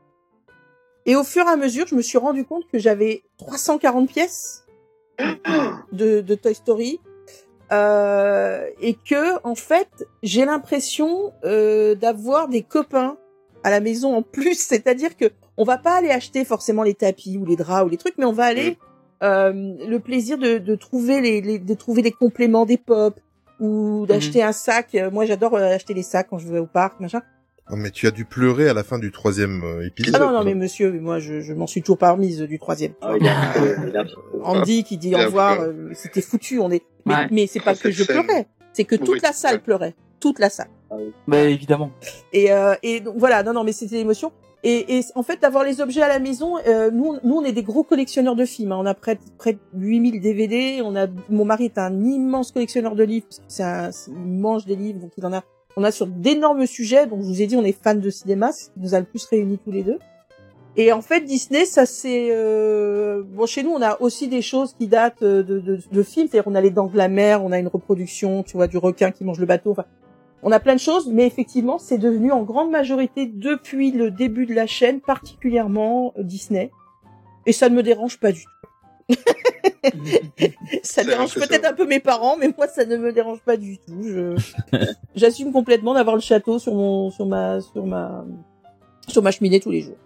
[1.06, 4.64] Et au fur et à mesure, je me suis rendu compte que j'avais 340 pièces
[5.92, 7.00] de, de Toy Story.
[7.72, 9.88] Euh, et que en fait
[10.22, 13.16] j'ai l'impression euh, d'avoir des copains
[13.64, 14.54] à la maison en plus.
[14.68, 17.96] C'est-à-dire que on va pas aller acheter forcément les tapis ou les draps ou les
[17.96, 18.78] trucs mais on va aller
[19.24, 23.18] euh, le plaisir de, de trouver les, les- de trouver des compléments des pop
[23.58, 24.94] ou d'acheter un sac.
[24.94, 27.22] Euh, moi j'adore euh, acheter les sacs quand je vais au parc machin
[27.70, 30.14] Non, mais tu as dû pleurer à la fin du troisième euh, épisode.
[30.14, 32.58] ah non non mais monsieur moi je, je m'en suis toujours pas remise euh, du
[32.60, 33.34] troisième Ah, il a-
[33.88, 34.04] il a-
[34.44, 36.60] Andy qui dit au revoir, euh, c'était foutu.
[36.60, 37.28] On est, mais, Ouais.
[37.32, 38.24] mais c'est pas Ah, que je scène.
[38.24, 40.68] pleurais, c'est que toute Oui, la salle pleurait, toute la salle.
[41.26, 41.90] Bah évidemment.
[42.32, 44.30] Et, euh, et donc voilà, non, non, mais c'était l'émotion.
[44.62, 47.44] Et, et en fait, d'avoir les objets à la maison, euh, nous, on- nous, on
[47.44, 48.70] est des gros collectionneurs de films.
[48.72, 48.78] hein.
[48.80, 50.80] On a près, près de 8000 DVD.
[50.84, 53.26] On a, mon mari est un immense collectionneur de livres.
[53.28, 55.42] parce que un, il mange des livres, donc il en a
[55.76, 57.06] on a sur d'énormes sujets.
[57.06, 59.06] Donc je vous ai dit, on est fans de cinéma, ce qui nous a le
[59.06, 59.98] plus réunis tous les deux.
[60.78, 63.22] Et en fait, Disney, ça c'est euh...
[63.24, 66.28] bon chez nous, on a aussi des choses qui datent de, de, de films.
[66.30, 68.76] C'est-à-dire, on a les Dents de la Mer, on a une reproduction, tu vois, du
[68.76, 69.70] requin qui mange le bateau.
[69.70, 69.86] Enfin,
[70.42, 74.44] on a plein de choses, mais effectivement, c'est devenu en grande majorité depuis le début
[74.44, 76.70] de la chaîne, particulièrement euh, Disney.
[77.46, 78.50] Et ça ne me dérange pas du tout.
[80.82, 83.78] ça dérange peut-être un peu mes parents, mais moi ça ne me dérange pas du
[83.78, 84.02] tout.
[84.02, 84.36] Je
[85.14, 88.24] j'assume complètement d'avoir le château sur mon sur ma sur ma
[89.08, 89.96] sur ma cheminée tous les jours.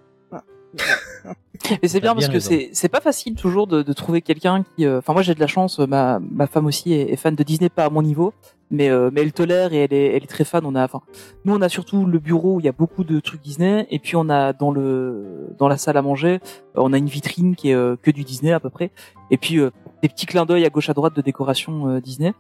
[1.83, 4.87] Mais c'est bien, parce que c'est c'est pas facile toujours de, de trouver quelqu'un qui.
[4.87, 7.43] euh, Enfin moi j'ai de la chance, ma ma femme aussi est, est fan de
[7.43, 8.33] Disney, pas à mon niveau,
[8.71, 10.65] mais euh, mais elle tolère et elle est elle est très fan.
[10.65, 11.03] On a enfin
[11.45, 13.99] nous on a surtout le bureau où il y a beaucoup de trucs Disney et
[13.99, 16.39] puis on a dans le dans la salle à manger euh,
[16.77, 18.91] on a une vitrine qui est euh, que du Disney à peu près
[19.31, 19.71] et puis euh,
[20.03, 22.33] des petits clins d'œil à gauche à droite de décoration euh, Disney.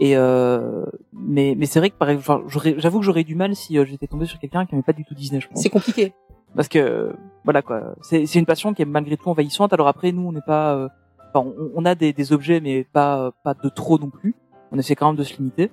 [0.00, 3.36] Et euh, mais mais c'est vrai que par exemple, enfin, j'aurais- j'avoue que j'aurais du
[3.36, 5.40] mal si euh, j'étais tombé sur quelqu'un qui n'aimait pas du tout Disney.
[5.40, 6.12] Je pense C'est compliqué.
[6.56, 7.12] Parce que
[7.44, 10.32] voilà quoi c'est c'est une passion qui est malgré tout envahissante alors après nous on
[10.32, 10.88] n'est pas euh,
[11.32, 14.34] enfin, on, on a des, des objets mais pas pas de trop non plus
[14.72, 15.70] on essaie quand même de se limiter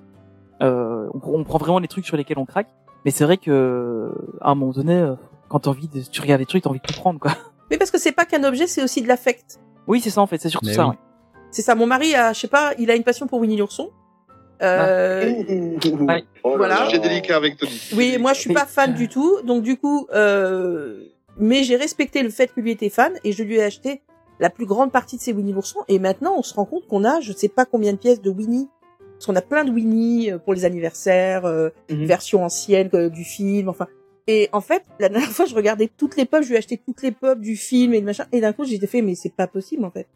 [0.62, 2.68] euh, on, on prend vraiment les trucs sur lesquels on craque
[3.04, 5.14] mais c'est vrai que à un moment donné euh,
[5.48, 7.32] quand t'as envie de tu regardes les trucs t'as envie de tout prendre quoi
[7.70, 9.58] Mais parce que c'est pas qu'un objet, c'est aussi de l'affect.
[9.86, 10.90] oui c'est ça en fait c'est surtout Mais ça oui.
[10.90, 10.98] ouais.
[11.52, 11.74] C'est ça.
[11.74, 13.90] Mon mari a, je sais pas, il a une passion pour Winnie l'ourson.
[14.62, 15.32] Euh,
[16.00, 16.24] Ouais.
[16.44, 16.88] Voilà.
[16.90, 17.72] J'ai délicat avec Tony.
[17.96, 21.04] Oui, moi je suis pas fan du tout, donc du coup, euh,
[21.38, 24.02] mais j'ai respecté le fait que lui était fan et je lui ai acheté
[24.40, 25.80] la plus grande partie de ses Winnie l'ourson.
[25.88, 28.30] Et maintenant, on se rend compte qu'on a, je sais pas combien de pièces de
[28.30, 28.68] Winnie,
[29.14, 32.04] parce qu'on a plein de Winnie euh, pour les anniversaires, euh, Mhm.
[32.06, 33.86] version ancienne euh, du film, enfin.
[34.28, 36.76] Et en fait, la dernière fois, je regardais toutes les pop, je lui ai acheté
[36.76, 39.34] toutes les pop du film et de machin, et d'un coup, j'étais fait, mais c'est
[39.34, 40.06] pas possible en fait.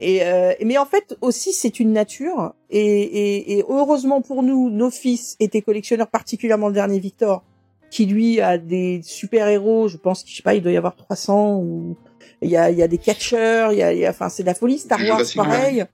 [0.00, 2.54] Et euh, mais en fait aussi c'est une nature.
[2.70, 7.42] Et, et, et heureusement pour nous nos fils étaient collectionneurs particulièrement le dernier Victor
[7.90, 10.94] qui lui a des super héros je pense je sais pas il doit y avoir
[10.94, 11.96] 300 ou
[12.42, 14.28] il y a il y a des catcheurs il y a, il y a- enfin
[14.28, 14.78] c'est de la folie.
[14.78, 15.84] Star Wars pareil.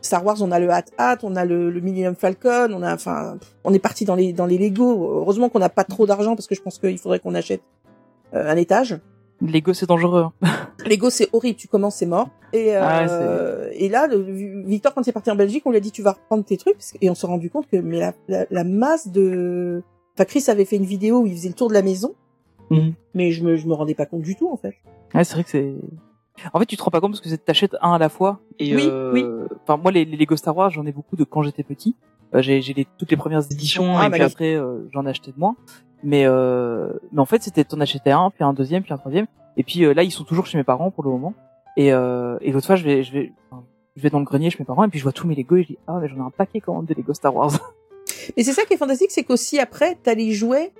[0.00, 2.94] Star Wars on a le Hat Hat on a le, le Millennium Falcon on a
[2.94, 5.18] enfin on est parti dans les dans les Lego.
[5.20, 7.62] Heureusement qu'on n'a pas trop d'argent parce que je pense qu'il faudrait qu'on achète
[8.34, 8.98] euh, un étage
[9.46, 10.48] Lego c'est dangereux hein.
[10.86, 11.56] Lego, c'est horrible.
[11.56, 12.28] Tu commences, c'est mort.
[12.52, 15.78] Et, Ah, euh, et là, le- Victor, quand il est parti en Belgique, on lui
[15.78, 16.76] a dit, tu vas reprendre tes trucs.
[17.00, 19.82] Et on s'est rendu compte que, mais la, la, la masse de,
[20.14, 22.14] enfin, Chris avait fait une vidéo où il faisait le tour de la maison.
[22.70, 22.92] Mhm.
[23.14, 24.74] Mais je me, je me rendais pas compte du tout, en fait.
[25.14, 25.74] Ouais, c'est vrai que c'est.
[26.52, 28.40] En fait, tu te rends pas compte parce que c'est- t'achètes un à la fois.
[28.58, 29.24] Et Oui, euh, oui.
[29.62, 31.96] Enfin, moi, les, les Lego Star Wars, j'en ai beaucoup de quand j'étais petit.
[32.34, 35.32] Euh, j'ai les, toutes les premières éditions Ah, et puis après, euh, j'en ai acheté
[35.32, 35.56] de moins.
[36.04, 39.26] Mais euh, mais en fait, c'était t'en achetais un, puis un deuxième, puis un troisième.
[39.56, 41.32] Et puis euh, là, ils sont toujours chez mes parents pour le moment.
[41.76, 43.32] Et euh, et l'autre fois, je vais je vais
[43.96, 45.56] je vais dans le grenier chez mes parents et puis je vois tous mes Lego
[45.56, 47.52] et je dis ah mais j'en ai un paquet quand même de Lego Star Wars.
[48.36, 50.72] Mais c'est ça qui est fantastique, c'est qu'aussi après, t'as les jouets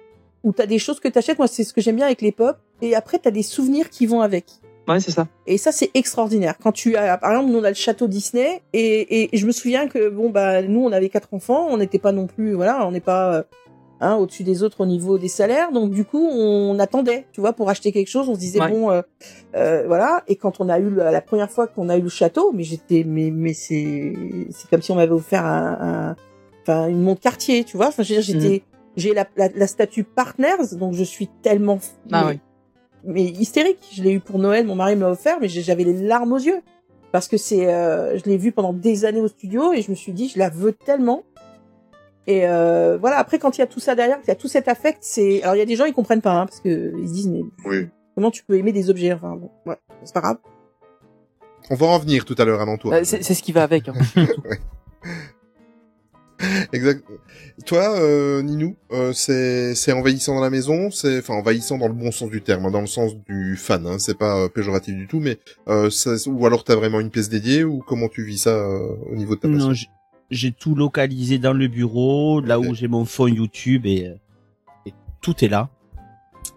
[0.45, 1.39] ou t'as des choses que t'achètes.
[1.39, 2.57] Moi, c'est ce que j'aime bien avec les pop.
[2.81, 4.47] Et après, t'as des souvenirs qui vont avec.
[4.89, 5.27] Ouais, c'est ça.
[5.47, 6.55] Et ça, c'est extraordinaire.
[6.63, 9.47] Quand tu as, par exemple, nous, on a le château Disney, et, et, et je
[9.47, 12.53] me souviens que, bon, bah, nous, on avait quatre enfants, on n'était pas non plus,
[12.55, 13.43] voilà, on n'est pas, euh,
[14.01, 17.53] hein, au-dessus des autres au niveau des salaires, donc du coup, on attendait, tu vois,
[17.55, 18.71] pour acheter quelque chose, on se disait, Ouais.
[18.71, 19.03] bon, euh,
[19.57, 22.53] euh, voilà, et quand on a eu, la première fois qu'on a eu le château,
[22.53, 24.13] mais j'étais, mais, mais c'est,
[24.51, 26.17] c'est comme si on m'avait offert un, un-
[26.63, 28.63] enfin, une montre quartier, tu vois, enfin, dire, j'étais,
[28.97, 31.79] j'ai la, la, la statue partners, donc je suis tellement,
[32.13, 32.41] Ah mais- oui.
[33.07, 33.79] Mais hystérique.
[33.93, 36.39] Je l'ai eu pour Noël, mon mari me l'a offert, mais j'avais les larmes aux
[36.39, 36.61] yeux
[37.13, 39.95] parce que c'est, euh, je l'ai vu pendant des années au studio et je me
[39.97, 41.23] suis dit, je la veux tellement.
[42.27, 43.19] Et euh, voilà.
[43.19, 45.43] Après, quand il y a tout ça derrière, qu'il y a tout cet affect, c'est.
[45.43, 47.29] Alors, il y a des gens ils comprennent pas hein, parce que ils se disent,
[47.29, 47.89] mais Oui.
[48.15, 49.13] comment tu peux aimer des objets?
[49.13, 50.39] Enfin, bon, ouais, c'est pas grave.
[51.71, 52.95] On va en venir tout à l'heure, avant toi.
[52.97, 53.89] Euh, C'est ce qui va avec.
[53.89, 53.95] Hein.
[56.73, 57.05] Exact.
[57.67, 61.95] Toi, euh, Ninou, euh, c'est c'est envahissant dans la maison, c'est enfin envahissant dans le
[61.95, 63.87] bon sens du terme, hein, dans le sens du fan.
[63.87, 67.11] Hein, c'est pas euh, péjoratif du tout, mais euh, ça, ou alors t'as vraiment une
[67.11, 69.69] pièce dédiée ou comment tu vis ça euh, au niveau de ta passion?
[69.69, 69.75] Non,
[70.31, 74.13] j'ai- tout localisé dans le bureau, là où j'ai mon fond YouTube et,
[74.87, 75.71] et tout est là.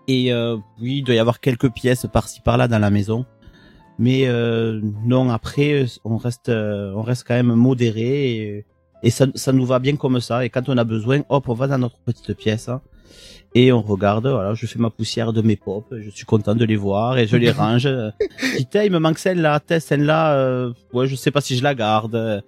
[0.07, 3.25] Et euh, oui, il doit y avoir quelques pièces par-ci par-là dans la maison.
[3.99, 8.65] Mais euh, non, après, on reste, on reste quand même modéré et,
[9.03, 10.45] et ça, ça nous va bien comme ça.
[10.45, 12.81] Et quand on a besoin, hop, on va dans notre petite pièce hein,
[13.55, 14.27] et on regarde.
[14.27, 15.85] Voilà, je fais ma poussière de mes pop.
[15.91, 17.83] Je suis content de les voir et je les range.
[17.83, 20.33] Je dis, Tiens, il me manque celle-là, celle-là.
[20.33, 22.43] Euh, ouais, je sais pas si je la garde.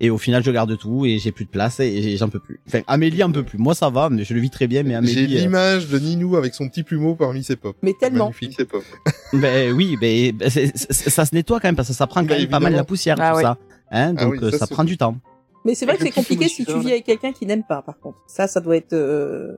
[0.00, 2.60] Et au final, je garde tout et j'ai plus de place et j'en peux plus.
[2.66, 3.58] Enfin, Amélie en peut plus.
[3.58, 4.82] Moi, ça va, mais je le vis très bien.
[4.82, 7.76] Mais J'ai Amélie, euh, l'image de Ninou avec son petit plumeau parmi ses pop.
[7.82, 8.26] Mais tellement.
[8.26, 8.82] Magnifique, ses pop.
[9.32, 12.48] ben oui, ben ben, ça se nettoie quand même parce que ça prend quand même
[12.48, 13.42] pas mal la poussière Ah tout ouais.
[13.42, 13.58] ça.
[13.90, 15.16] Hein, Ah donc oui, euh, ça, prend du temps.
[15.64, 17.98] Mais c'est vrai que c'est compliqué si tu vis avec quelqu'un qui n'aime pas, par
[17.98, 18.18] contre.
[18.26, 19.52] Ça, ça doit être, euh,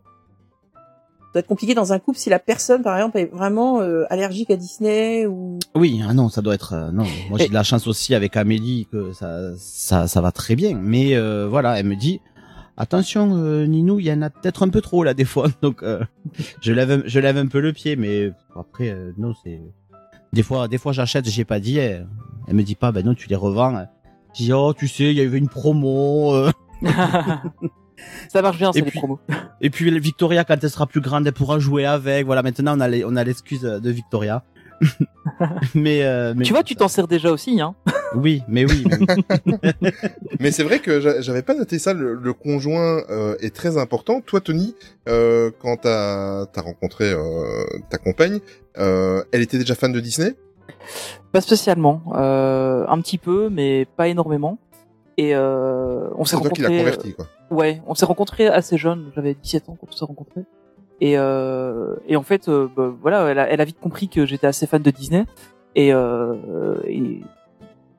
[0.75, 4.05] ça doit être compliqué dans un couple si la personne, par exemple, est vraiment euh,
[4.11, 5.59] allergique à Disney ou.
[5.75, 7.05] Oui, ah non, ça doit être euh, non.
[7.31, 10.79] Moi, j'ai de la chance aussi avec Amélie que ça ça ça va très bien.
[10.81, 12.21] Mais euh, voilà, elle me dit
[12.77, 15.49] attention, euh, Ninou, il y en a peut-être un peu trop là des fois.
[15.63, 16.05] Donc euh,
[16.61, 19.61] je lève je lève un peu le pied, mais après euh, non, c'est
[20.33, 21.79] des fois des fois j'achète, j'ai pas dit.
[21.79, 22.07] Elle,
[22.47, 23.87] elle me dit pas, ben non, tu les revends.
[24.35, 26.35] Je dis oh, tu sais, il y avait une promo.
[26.35, 26.51] euh.
[28.33, 29.21] ça marche bien, c'est Et les puis- promos.
[29.61, 32.27] Et puis Victoria, quand elle sera plus grande, elle pourra jouer avec.
[32.27, 34.43] Voilà, maintenant on a les- on a l'excuse de Victoria.
[35.75, 37.75] mais, euh, mais Tu vois, tu t'en sers déjà aussi, hein.
[38.17, 38.85] oui, mais oui.
[40.41, 41.93] mais c'est vrai que j'a- j'avais pas noté ça.
[41.95, 44.21] Le, le conjoint euh, est très important.
[44.21, 44.75] Toi, Tony,
[45.09, 48.41] euh, quand t'as as rencontré euh, ta compagne,
[48.79, 50.35] euh, elle était déjà fan de Disney?
[51.33, 54.59] Pas spécialement, euh, un petit peu, mais pas énormément.
[55.17, 56.79] Et euh, on s'est toi qui rencontrés.
[56.79, 57.27] converti, quoi.
[57.51, 59.11] Ouais, on s'est rencontrés assez jeunes.
[59.15, 60.43] J'avais 17 ans quand on s'est rencontrés.
[61.01, 64.27] Et, euh, et en fait, euh, bah, voilà, elle a, elle a vite compris que
[64.27, 65.25] j'étais assez fan de Disney.
[65.75, 67.21] Et, euh, et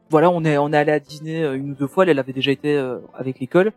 [0.09, 2.03] voilà, on est on est allé à Disney euh, une ou deux fois.
[2.03, 3.71] Elle, elle avait déjà été euh, avec l'école,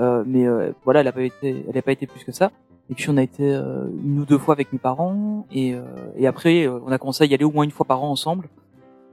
[0.00, 2.50] euh, mais euh, voilà, elle a pas été, elle a pas été plus que ça.
[2.90, 5.46] Et puis on a été euh, une ou deux fois avec mes parents.
[5.50, 5.82] Et, euh,
[6.16, 8.10] et après, euh, on a commencé à y aller au moins une fois par an
[8.10, 8.48] ensemble.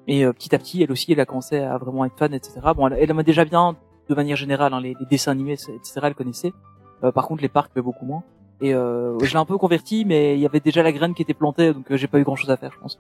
[0.08, 2.60] Et petit à petit, elle aussi, elle a commencé à vraiment être fan, etc.
[2.76, 3.78] Bon, elle, elle aimait déjà bien,
[4.10, 6.02] de manière générale, hein, les, les dessins animés, etc.
[6.04, 6.54] Elle connaissait.
[7.14, 8.24] Par contre, les parcs, beaucoup moins.
[8.62, 11.24] Et euh, je l'ai un peu converti, mais il y avait déjà la graine qui
[11.24, 12.98] était plantée, donc euh, j'ai pas eu grand chose à faire, je pense.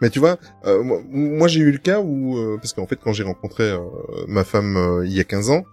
[0.00, 2.96] Mais tu vois, euh, moi, moi, j'ai eu le cas où, euh, parce qu'en fait
[2.96, 3.78] quand j'ai rencontré euh,
[4.26, 5.64] ma femme euh, il y a 15 ans,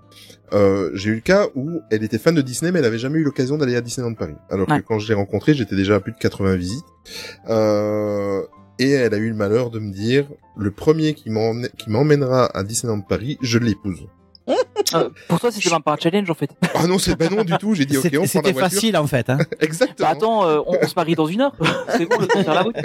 [0.51, 3.19] euh, j'ai eu le cas où elle était fan de Disney mais elle avait jamais
[3.19, 4.35] eu l'occasion d'aller à Disneyland Paris.
[4.49, 4.79] Alors Ouais.
[4.81, 6.85] que quand je l'ai rencontrée, j'étais déjà à plus de 80 visites.
[7.49, 8.41] Euh,
[8.79, 10.27] et elle a eu le malheur de me dire,
[10.57, 14.07] le premier qui m'emmènera à Disneyland Paris, je l'épouse.
[14.95, 16.49] Euh, pour toi, c'était même pas un challenge, en fait.
[16.75, 17.73] Ah non, c'est pas non du tout.
[17.75, 18.69] J'ai dit ok, C'était on prend la c'était voiture.
[18.77, 19.29] facile en fait.
[19.29, 19.37] Hein.
[19.59, 20.07] Exactement.
[20.07, 21.53] Bah attends, euh, on, on se marie dans une heure.
[21.97, 22.75] C'est bon, le temps de faire la route.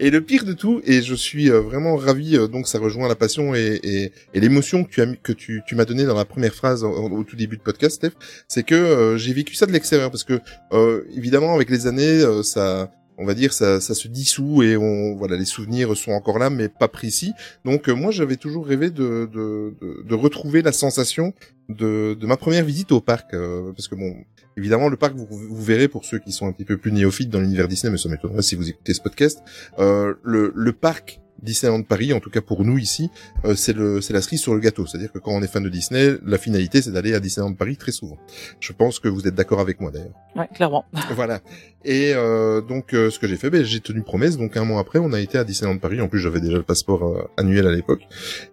[0.00, 3.08] Et le pire de tout, et je suis euh, vraiment ravi, euh, donc ça rejoint
[3.08, 6.14] la passion et, et, et l'émotion que tu as que tu, tu m'as donné dans
[6.16, 8.12] la première phrase au, au tout début de podcast, Steph,
[8.48, 10.40] c'est que euh, j'ai vécu ça de l'extérieur parce que
[10.72, 12.90] euh, évidemment avec les années, euh, ça,
[13.20, 16.48] on va dire, ça, ça se dissout et on, voilà, les souvenirs sont encore là,
[16.48, 17.32] mais pas précis.
[17.66, 21.34] Donc euh, moi, j'avais toujours rêvé de, de, de, de retrouver la sensation
[21.68, 24.16] de, de ma première visite au parc, euh, parce que bon,
[24.56, 27.28] évidemment, le parc, vous, vous verrez pour ceux qui sont un petit peu plus néophytes
[27.30, 29.40] dans l'univers Disney, mais ça m'étonnerait si vous écoutez ce podcast,
[29.78, 33.10] euh, le, le parc Disneyland Paris, en tout cas pour nous ici,
[33.44, 34.86] euh, c'est le c'est la cerise sur le gâteau.
[34.86, 37.76] C'est-à-dire que quand on est fan de Disney, la finalité c'est d'aller à Disneyland Paris
[37.76, 38.18] très souvent.
[38.60, 40.14] Je pense que vous êtes d'accord avec moi d'ailleurs.
[40.36, 40.84] Ouais, clairement.
[41.14, 41.40] voilà.
[41.84, 44.36] Et euh, donc euh, ce que j'ai fait, ben, j'ai tenu promesse.
[44.36, 46.00] Donc un mois après, on a été à Disneyland Paris.
[46.00, 48.02] En plus, j'avais déjà le passeport euh, annuel à l'époque.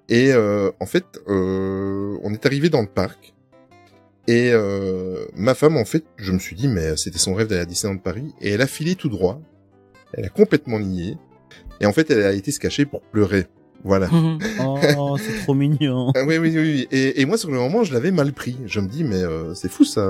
[0.09, 3.33] Et euh, en fait, euh, on est arrivé dans le parc.
[4.27, 7.61] Et euh, ma femme, en fait, je me suis dit, mais c'était son rêve d'aller
[7.61, 8.33] à Disneyland Paris.
[8.41, 9.41] Et elle a filé tout droit.
[10.13, 11.17] Elle a complètement nié.
[11.79, 13.45] Et en fait, elle a été se cacher pour pleurer.
[13.83, 14.09] Voilà.
[14.99, 16.11] Oh, c'est trop mignon.
[16.15, 16.87] Ah oui, oui, oui, oui.
[16.91, 18.57] Et, et moi, sur le moment, je l'avais mal pris.
[18.65, 20.01] Je me dis, mais euh, c'est fou ça.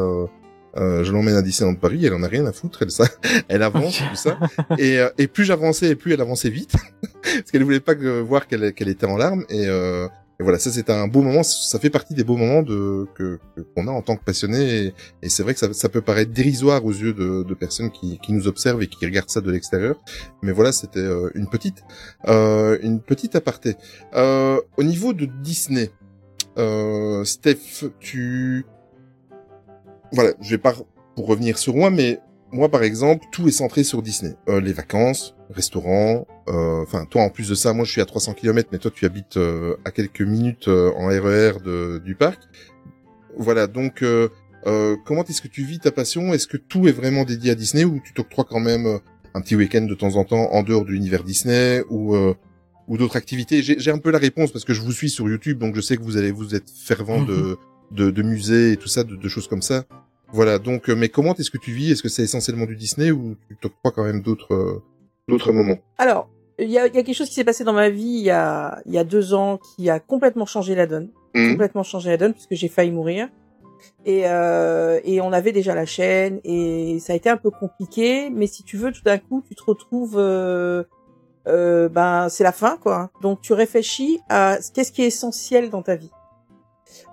[0.77, 3.05] Euh, je l'emmène à Disneyland Paris, elle en a rien à foutre, elle ça,
[3.47, 4.37] elle avance tout ça.
[4.77, 6.73] Et, euh, et plus j'avançais, et plus elle avançait vite,
[7.23, 9.43] parce qu'elle voulait pas que, voir qu'elle qu'elle était en larmes.
[9.49, 10.07] Et, euh,
[10.39, 11.41] et voilà, ça c'est un beau moment.
[11.41, 13.39] Ça fait partie des beaux moments que
[13.75, 14.85] qu'on a en tant que passionné.
[14.85, 17.89] Et, et c'est vrai que ça, ça peut paraître dérisoire aux yeux de, de personnes
[17.89, 19.99] qui, qui nous observent et qui regardent ça de l'extérieur.
[20.43, 21.83] Mais voilà, c'était euh, une petite
[22.27, 23.75] euh, une petite aparté.
[24.13, 25.89] Euh, au niveau de Disney,
[26.57, 28.65] euh, Steph, tu...
[30.11, 30.75] Voilà, je vais pas
[31.15, 32.19] pour revenir sur moi, mais
[32.51, 34.35] moi, par exemple, tout est centré sur Disney.
[34.47, 38.05] Euh, les vacances, restaurants, euh, enfin, toi, en plus de ça, moi, je suis à
[38.05, 42.15] 300 km, mais toi, tu habites euh, à quelques minutes euh, en RER de, du
[42.15, 42.39] parc.
[43.37, 44.29] Voilà, donc, euh,
[44.65, 46.33] euh, comment est-ce que tu vis ta passion?
[46.33, 48.99] Est-ce que tout est vraiment dédié à Disney ou tu t'octroies quand même
[49.33, 52.33] un petit week-end de temps en temps en dehors de l'univers Disney ou euh,
[52.87, 53.61] ou d'autres activités?
[53.61, 55.97] J'ai un peu la réponse parce que je vous suis sur YouTube, donc je sais
[55.97, 57.57] que vous allez vous êtes fervent de,
[57.91, 59.83] de de musées et tout ça, de, de choses comme ça.
[60.33, 61.91] Voilà, donc, euh, mais comment est-ce que tu vis?
[61.91, 64.83] Est-ce que c'est essentiellement du Disney ou tu t'octroies quand même d'autres euh,
[65.27, 65.77] d'autres moments?
[65.97, 68.23] Alors, il y a, y a quelque chose qui s'est passé dans ma vie il
[68.23, 71.09] y a, il y a deux ans qui a complètement changé la donne.
[71.33, 71.51] Mhm.
[71.51, 73.29] Complètement changé la donne puisque j'ai failli mourir.
[74.05, 78.29] Et, euh, et on avait déjà la chaîne et ça a été un peu compliqué.
[78.29, 80.17] Mais si tu veux, tout d'un coup, tu te retrouves...
[80.17, 80.83] euh,
[81.47, 83.09] euh, ben, c'est la fin, quoi.
[83.21, 86.11] Donc, tu réfléchis à qu'est-ce qui est essentiel dans ta vie.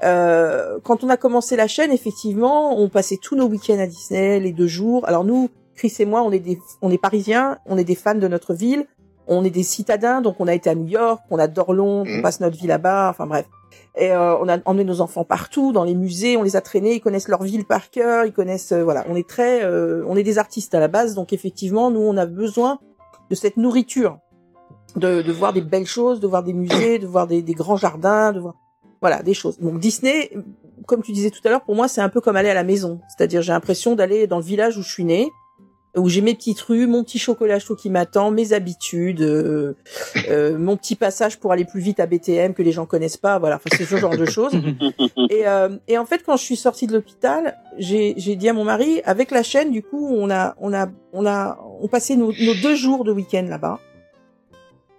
[0.04, 4.38] Euh, quand on a commencé la chaîne, effectivement, on passait tous nos week-ends à Disney,
[4.40, 5.06] les deux jours.
[5.08, 8.14] Alors nous, Chris et moi, on est des, on est parisiens, on est des fans
[8.14, 8.86] de notre ville.
[9.26, 12.16] on est des citadins, donc on a été à New York, on adore Londres, on
[12.16, 12.22] Mhm.
[12.22, 13.46] passe notre vie là-bas, enfin bref.
[13.96, 16.96] Et euh, on a emmené nos enfants partout, dans les musées, on les a traînés,
[16.96, 20.14] ils connaissent leur ville par cœur, ils connaissent, euh, voilà, on est très, euh, on
[20.16, 22.80] est des artistes à la base, donc effectivement, nous, on a besoin
[23.30, 24.18] de cette nourriture,
[24.96, 27.76] de, de voir des belles choses, de voir des musées, de voir des, des grands
[27.78, 28.56] jardins, de voir,
[29.04, 29.58] voilà, des choses.
[29.58, 30.30] Donc Disney,
[30.86, 32.64] comme tu disais tout à l'heure, pour moi, c'est un peu comme aller à la
[32.64, 35.30] maison, c'est-à-dire j'ai l'impression d'aller dans le village où je suis née,
[35.94, 39.74] où j'ai mes petites rues, mon petit chocolat chaud qui m'attend, mes habitudes, euh,
[40.30, 43.38] euh, mon petit passage pour aller plus vite à BTM que les gens connaissent pas,
[43.38, 44.54] voilà, enfin c'est ce genre de choses.
[45.28, 48.64] Et, euh, et en fait, quand je suis sortie de l'hôpital, j'ai dit à mon
[48.64, 52.32] mari, avec la chaîne, du coup, on a on a on a on passait nos,
[52.32, 53.80] nos deux jours de week-end là-bas.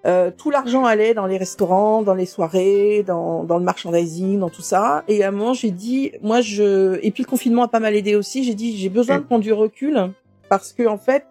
[0.05, 4.49] Euh, tout l'argent allait dans les restaurants, dans les soirées, dans, dans le merchandising, dans
[4.49, 5.03] tout ça.
[5.07, 7.95] Et à un moment, j'ai dit, moi, je et puis le confinement a pas mal
[7.95, 8.43] aidé aussi.
[8.43, 10.11] J'ai dit, j'ai besoin de prendre du recul
[10.47, 11.25] parce que en fait,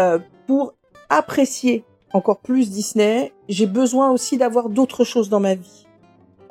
[0.00, 0.74] euh, pour
[1.10, 5.86] apprécier encore plus Disney, j'ai besoin aussi d'avoir d'autres choses dans ma vie.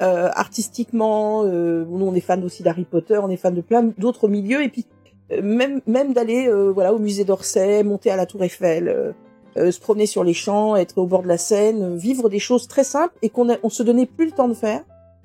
[0.01, 3.83] Euh, artistiquement, euh, nous on est fan aussi d'Harry Potter, on est fan de plein
[3.99, 4.87] d'autres milieux et puis
[5.31, 9.13] euh, même même d'aller euh, voilà au musée d'Orsay, monter à la Tour Eiffel,
[9.57, 12.67] euh, se promener sur les champs, être au bord de la Seine, vivre des choses
[12.67, 14.83] très simples et qu'on on se donnait plus le temps de faire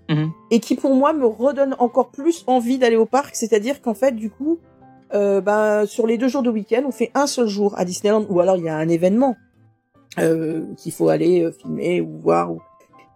[0.09, 0.31] Mhm.
[0.53, 4.12] et qui pour moi me redonne encore plus envie d'aller au parc, c'est-à-dire qu'en fait
[4.12, 4.59] du coup
[5.14, 8.24] euh, ben, sur les deux jours de week-end, on fait un seul jour à Disneyland,
[8.29, 9.35] ou alors il y a un événement
[10.18, 12.53] euh, qu'il faut aller euh, filmer ou voir.
[12.53, 12.61] ou-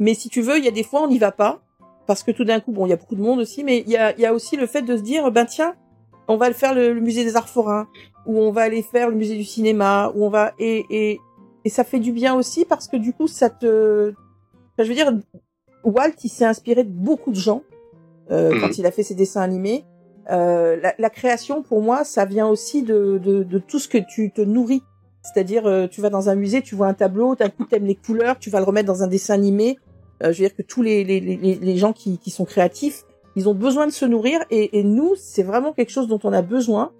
[0.00, 1.60] Mais si tu veux, il y a des fois on n'y va pas
[2.06, 3.88] parce que tout d'un coup, bon, il y a beaucoup de monde aussi, mais il
[3.88, 5.74] y a, il y a aussi le fait de se dire, ben tiens,
[6.30, 7.88] on va le faire le, le musée des Arts Forains,
[8.26, 11.18] ou on va aller faire le musée du cinéma, ou on va et et
[11.64, 14.94] et ça fait du bien aussi parce que du coup, ça te, enfin, je veux
[14.94, 15.12] dire,
[15.84, 17.62] Walt, il s'est inspiré de beaucoup de gens
[18.30, 18.60] euh, Mhm.
[18.60, 19.84] quand il a fait ses dessins animés.
[20.30, 23.98] Euh, la, la création, pour moi, ça vient aussi de, de, de tout ce que
[23.98, 24.82] tu te nourris.
[25.22, 27.94] C'est-à-dire, euh, tu vas dans un musée, tu vois un tableau, d'un coup, t'aimes les
[27.96, 29.78] couleurs, tu vas le remettre dans un dessin animé.
[30.22, 33.02] Euh, je veux dire que tous les, les, les, les gens qui, qui sont créatifs,
[33.40, 34.40] ils ont besoin de se nourrir.
[34.50, 36.92] Et, nous, c'est vraiment quelque chose dont on a besoin.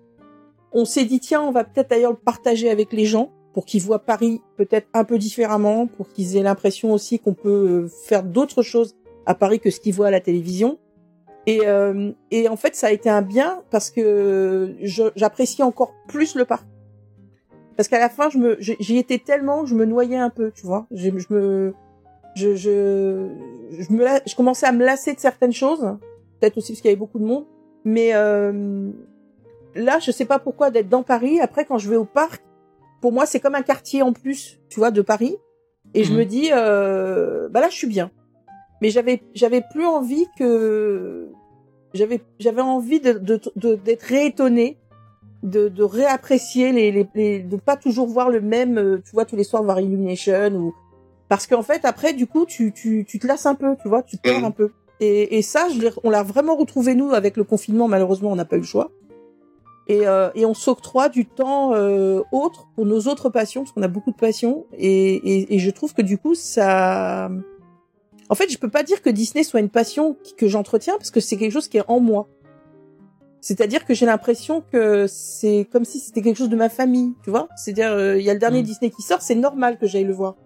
[0.73, 3.83] On s'est dit, tiens, on va peut-être d'ailleurs le partager avec les gens pour qu'ils
[3.83, 8.23] voient Paris peut-être un peu différemment, pour qu'ils aient l'impression aussi qu'on peut euh, faire
[8.23, 10.79] d'autres choses à Paris que ce qu'ils voient à la télévision.
[11.47, 12.13] Et, euh,
[12.49, 14.77] en fait, ça a été un bien parce que
[15.17, 16.65] j'apprécie encore plus le parc.
[17.77, 18.29] Parce qu'à la fin,
[18.61, 20.87] j'y étais tellement, je me noyais un peu, tu vois.
[20.91, 21.75] Je, me,
[22.35, 25.97] je, je, je me, je commençais à me lasser de certaines choses.
[26.41, 27.45] Peut-être aussi parce qu'il y avait beaucoup de monde.
[27.85, 28.91] Mais euh,
[29.75, 31.41] là, je sais pas pourquoi d'être dans Paris.
[31.41, 32.43] Après, quand je vais au parc,
[33.01, 35.37] pour moi, c'est comme un quartier en plus, tu vois, de Paris.
[35.95, 36.19] Et je Mhm.
[36.19, 38.11] me dis, euh, bah là, je suis bien.
[38.83, 41.29] Mais j'avais, j'avais plus envie que,
[41.95, 44.79] j'avais, j'avais envie de, de, de- d'être réétonné,
[45.43, 49.25] de, de réapprécier les, les, les, de pas toujours voir le même, euh, tu vois,
[49.25, 50.75] tous les soirs voir Illumination ou,
[51.29, 54.03] parce qu'en fait, après, du coup, tu, tu, tu te lasses un peu, tu vois,
[54.03, 54.71] tu te perds un peu.
[55.01, 57.89] Et, et ça, je on l'a vraiment retrouvé nous avec le confinement.
[57.89, 58.91] Malheureusement, on n'a pas eu le choix.
[59.91, 63.83] Et, euh, et on s'octroie du temps euh, autre pour nos autres passions, parce qu'on
[63.83, 64.67] a beaucoup de passions.
[64.79, 67.29] Et, je trouve que du coup, ça...
[68.29, 71.19] En fait, je peux pas dire que Disney soit une passion que j'entretiens, parce que
[71.19, 72.29] c'est quelque chose qui est en moi.
[73.41, 77.31] C'est-à-dire que j'ai l'impression que c'est comme si c'était quelque chose de ma famille, tu
[77.31, 78.67] vois C'est-à-dire, euh, il y a le dernier Mm.
[78.67, 80.37] Disney qui sort, c'est normal que j'aille le voir.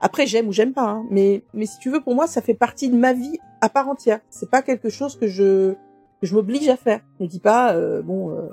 [0.00, 1.06] Après, j'aime ou j'aime pas, hein.
[1.10, 3.88] mais mais si tu veux, pour moi, ça fait partie de ma vie à part
[3.88, 4.20] entière.
[4.30, 5.72] C'est pas quelque chose que je
[6.20, 7.00] que je m'oblige à faire.
[7.18, 8.48] Je me dis pas, euh, bon, euh,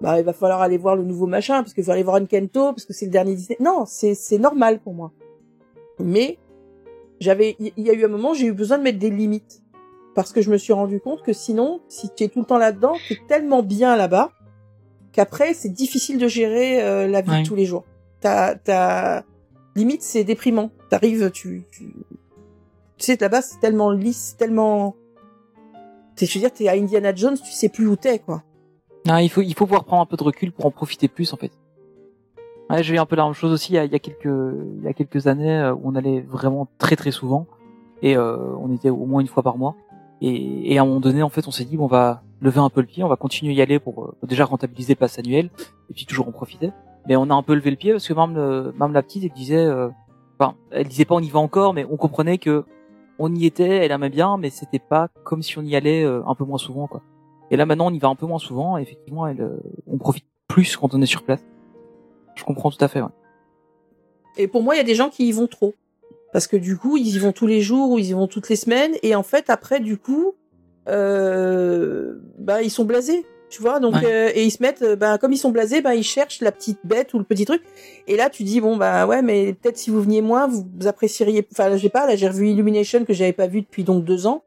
[0.00, 2.16] bah il va falloir aller voir le nouveau machin parce que je vais aller voir
[2.18, 3.56] une Kento parce que c'est le dernier Disney.
[3.60, 5.12] Non, c'est c'est normal pour moi.
[5.98, 6.38] Mais
[7.20, 9.62] j'avais, il y, y a eu un moment, j'ai eu besoin de mettre des limites
[10.14, 12.58] parce que je me suis rendu compte que sinon, si tu es tout le temps
[12.58, 14.30] là-dedans, t'es tellement bien là-bas
[15.12, 17.42] qu'après c'est difficile de gérer euh, la vie Ouais.
[17.42, 17.84] de tous les jours.
[18.20, 19.22] T'as, t'as,
[19.74, 20.70] limite c'est déprimant.
[20.90, 21.94] T'arrives, tu, tu,
[22.96, 24.96] tu sais là-bas c'est tellement lisse, tellement,
[26.16, 28.42] t'es, je veux dire, t'es à Indiana Jones, tu sais plus où t'es quoi.
[29.06, 31.32] Non, il faut, il faut pouvoir prendre un peu de recul pour en profiter plus,
[31.32, 31.50] en fait.
[32.70, 34.88] Ouais, j'ai eu un peu la même chose aussi il y a, quelques, il y
[34.88, 37.46] a quelques années euh, où on allait vraiment très très souvent
[38.00, 39.76] et euh, on était au moins une fois par mois.
[40.20, 42.80] Et, à un moment donné, en fait, on s'est dit on va lever un peu
[42.80, 45.50] le pied, on va continuer à y aller pour, euh, déjà rentabiliser le pass annuel
[45.90, 46.70] et puis toujours en profiter.
[47.08, 49.24] Mais on a un peu levé le pied parce que même, le, même la petite,
[49.24, 49.88] elle disait, euh,
[50.38, 52.64] enfin, elle disait pas on y va encore, mais on comprenait que
[53.18, 56.22] on y était, elle aimait bien, mais c'était pas comme si on y allait euh,
[56.26, 57.02] un peu moins souvent, quoi.
[57.50, 59.98] Et là maintenant on y va un peu moins souvent et effectivement elle, euh, on
[59.98, 61.44] profite plus quand on est sur place.
[62.34, 63.02] Je comprends tout à fait.
[63.02, 63.08] Ouais.
[64.36, 65.74] Et pour moi, il y a des gens qui y vont trop.
[66.32, 68.48] Parce que du coup, ils y vont tous les jours ou ils y vont toutes
[68.48, 68.92] les semaines.
[69.02, 70.34] Et en fait, après, du coup,
[70.88, 73.26] euh, bah, ils sont blasés.
[73.52, 74.00] Tu vois, donc Ouais.
[74.06, 76.78] euh, et ils se mettent, ben comme ils sont blasés, ben ils cherchent la petite
[76.84, 77.62] bête ou le petit truc.
[78.08, 80.86] Et là, tu dis bon bah ouais, mais peut-être si vous veniez moins, vous, vous
[80.86, 81.46] apprécieriez.
[81.52, 84.42] Enfin, j'ai pas là, j'ai revu Illumination que j'avais pas vu depuis donc deux ans,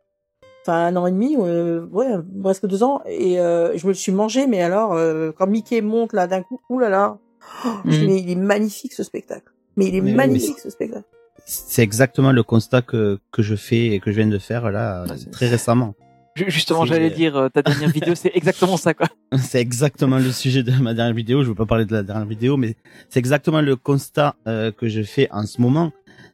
[0.63, 2.07] enfin un an et demi, euh, ouais,
[2.41, 3.03] presque deux ans.
[3.05, 6.41] Et euh, je me le suis mangé, mais alors euh, quand Mickey monte là d'un
[6.41, 7.19] coup, oulala,
[7.63, 8.05] oh, je dis, Mhm.
[8.07, 9.53] mais il est magnifique ce spectacle.
[9.77, 11.05] Mais il est Mais oui, magnifique ce spectacle.
[11.45, 15.05] C'est exactement le constat que, que je fais et que je viens de faire là
[15.07, 15.93] Ah, très récemment.
[16.35, 19.07] Ju- Justement, j'allais dire, euh, ta dernière vidéo, c'est exactement ça, quoi.
[19.37, 21.43] C'est exactement le sujet de ma dernière vidéo.
[21.43, 22.75] Je veux pas parler de la dernière vidéo, mais
[23.09, 25.91] c'est exactement le constat euh, que je fais en ce moment.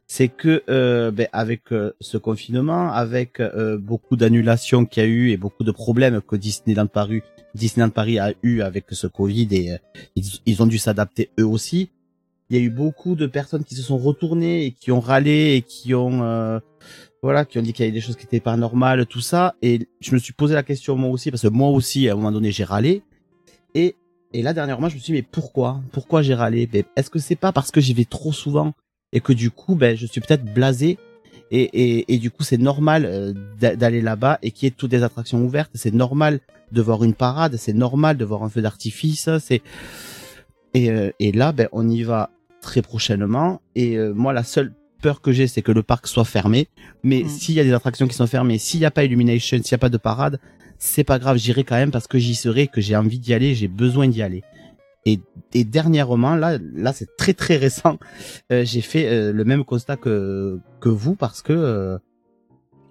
[0.08, 5.08] C'est que euh, ben, avec euh, ce confinement, avec euh, beaucoup d'annulations qu'il y a
[5.08, 7.22] eu et beaucoup de problèmes que Disneyland Paris,
[7.54, 9.76] Disneyland Paris a eu avec ce Covid et
[10.16, 11.90] ils, ils ont dû s'adapter eux aussi.
[12.50, 15.54] Il y a eu beaucoup de personnes qui se sont retournées et qui ont râlé
[15.56, 16.58] et qui ont euh,
[17.22, 19.54] voilà, qui ont dit qu'il y avait des choses qui étaient pas normales, tout ça.
[19.62, 22.16] Et je me suis posé la question moi aussi, parce que moi aussi, à un
[22.16, 23.02] moment donné, j'ai râlé.
[23.74, 23.94] Et,
[24.32, 25.80] et là, dernièrement, je me suis dit, mais pourquoi?
[25.92, 26.66] Pourquoi j'ai râlé?
[26.66, 28.72] Ben, Est-ce que c'est pas parce que j'y vais trop souvent
[29.12, 30.98] et que du coup, ben, je suis peut-être blasé
[31.52, 34.74] et, et, et du coup, c'est normal euh, d'a- d'aller là-bas et qu'il y ait
[34.76, 35.70] toutes des attractions ouvertes?
[35.74, 36.40] C'est normal
[36.72, 39.28] de voir une parade, c'est normal de voir un feu d'artifice.
[39.38, 39.62] C'est
[40.74, 42.30] et, euh, et là, ben, on y va
[42.62, 43.60] très prochainement.
[43.76, 46.68] Et euh, moi, la seule peur que j'ai, c'est que le parc soit fermé.
[47.02, 47.28] Mais Mm.
[47.28, 49.76] s'il y a des attractions qui sont fermées, s'il n'y a pas Illumination, s'il n'y
[49.76, 50.38] a pas de parade,
[50.78, 53.54] c'est pas grave, j'irai quand même parce que j'y serai, que j'ai envie d'y aller,
[53.54, 54.42] j'ai besoin d'y aller.
[55.04, 55.20] Et,
[55.52, 57.98] et dernièrement, là, là, c'est très très récent,
[58.52, 61.98] euh, j'ai fait euh, le même constat que que vous parce que, euh,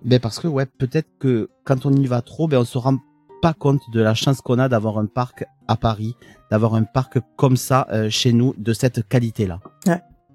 [0.05, 2.97] ben parce que ouais, peut-être que quand on y va trop, ben on se rend
[3.41, 6.15] pas compte de la chance qu'on a d'avoir un parc à Paris,
[6.51, 9.59] d'avoir un parc comme ça chez nous de cette qualité-là.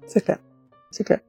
[0.07, 0.39] C'est clair,
[0.91, 1.19] c'est clair.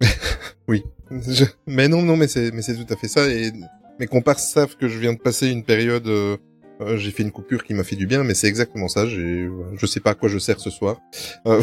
[0.68, 0.84] Oui.
[1.10, 3.28] Je- Mais non, non, mais c'est, mais c'est tout à fait ça.
[3.28, 3.52] Et
[4.00, 6.06] mes compars savent que je viens de passer une période.
[6.06, 6.36] euh,
[6.80, 9.06] euh, j'ai fait une coupure qui m'a fait du bien, mais c'est exactement ça.
[9.06, 10.98] J'ai, voilà, je sais pas à quoi je sers ce soir.
[11.46, 11.60] Euh,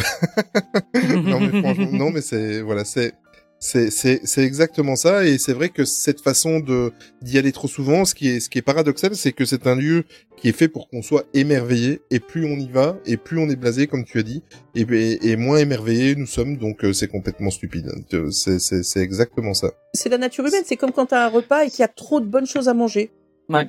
[1.23, 3.13] non, mais franchement, non, mais c'est, voilà, c'est,
[3.59, 5.25] c'est, c'est, c'est exactement ça.
[5.25, 6.91] Et c'est vrai que cette façon de
[7.21, 9.75] d'y aller trop souvent, ce qui est, ce qui est paradoxal, c'est que c'est un
[9.75, 10.05] lieu
[10.37, 12.01] qui est fait pour qu'on soit émerveillé.
[12.11, 14.43] Et plus on y va, et plus on est blasé, comme tu as dit,
[14.75, 16.57] et, et, et moins émerveillé nous sommes.
[16.57, 17.91] Donc euh, c'est complètement stupide.
[18.13, 19.71] Euh, C'est, c'est, c'est exactement ça.
[19.93, 20.63] c'est la nature humaine.
[20.65, 22.73] C'est comme quand t'as un repas et qu'il y a trop de bonnes choses à
[22.73, 23.11] manger.
[23.49, 23.67] Ouais.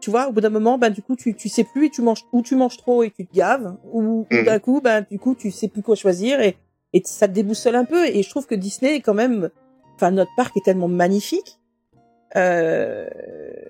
[0.00, 2.00] Tu vois, au bout d'un moment, ben du coup, tu tu sais plus et tu
[2.00, 4.44] manges ou tu manges trop et tu te gaves, ou, ou Mhm.
[4.46, 6.56] d'un coup, ben du coup, tu sais plus quoi choisir et
[6.92, 8.06] et ça te déboussole un peu.
[8.06, 9.50] Et je trouve que Disney est quand même,
[9.96, 11.58] enfin notre parc est tellement magnifique.
[12.36, 13.08] Euh...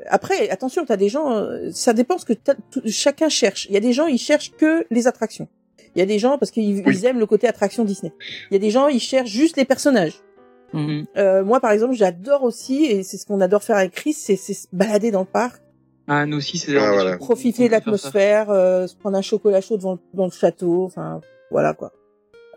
[0.07, 3.67] Après, attention, t'as des gens, euh, ça dépend ce que t'as- tout- chacun cherche.
[3.69, 5.49] Il y a des gens, ils cherchent que les attractions.
[5.95, 7.07] Il y a des gens parce qu'ils Oui.
[7.07, 8.13] aiment le côté attraction Disney.
[8.51, 10.15] Il y a des gens, ils cherchent juste les personnages.
[10.73, 11.07] Mhm.
[11.17, 14.37] Euh, moi, par exemple, j'adore aussi, et c'est ce qu'on adore faire avec Chris, c'est
[14.37, 15.61] c'est se balader dans le parc,
[16.13, 17.17] Ah, nous aussi, c'est Ah, voilà.
[17.19, 21.21] profiter de l'atmosphère, euh, se prendre un chocolat chaud devant le, dans le château, enfin,
[21.53, 21.93] voilà quoi.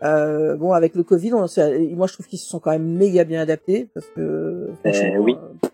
[0.02, 2.84] Euh, bon, avec le Covid, on, s'est- moi je trouve qu'ils se sont quand même
[2.96, 5.36] méga bien adaptés, parce que franchement, oui.
[5.40, 5.68] euh,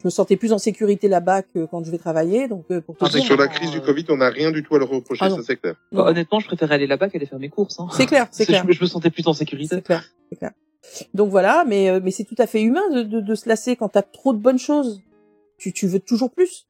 [0.00, 2.96] je me sentais plus en sécurité là-bas que quand je vais travailler, donc euh, pour
[2.96, 4.76] te Ah, dire, Sur la non, crise du euh, Covid, on n'a rien du tout
[4.76, 5.74] à leur reprocher, Ah ça c'est clair.
[5.92, 7.80] non, Honnêtement, je préférais aller là-bas qu'aller faire mes courses.
[7.80, 7.88] Hein.
[7.92, 8.62] c'est clair, c'est Parce que clair.
[8.62, 9.74] Je, me- je me sentais plus en sécurité.
[9.76, 10.52] C'est clair, c'est clair.
[11.14, 13.74] Donc voilà, mais euh, mais c'est tout à fait humain de, de, de se lasser
[13.74, 15.00] quand t'as trop de bonnes choses.
[15.58, 16.68] Tu tu veux toujours plus.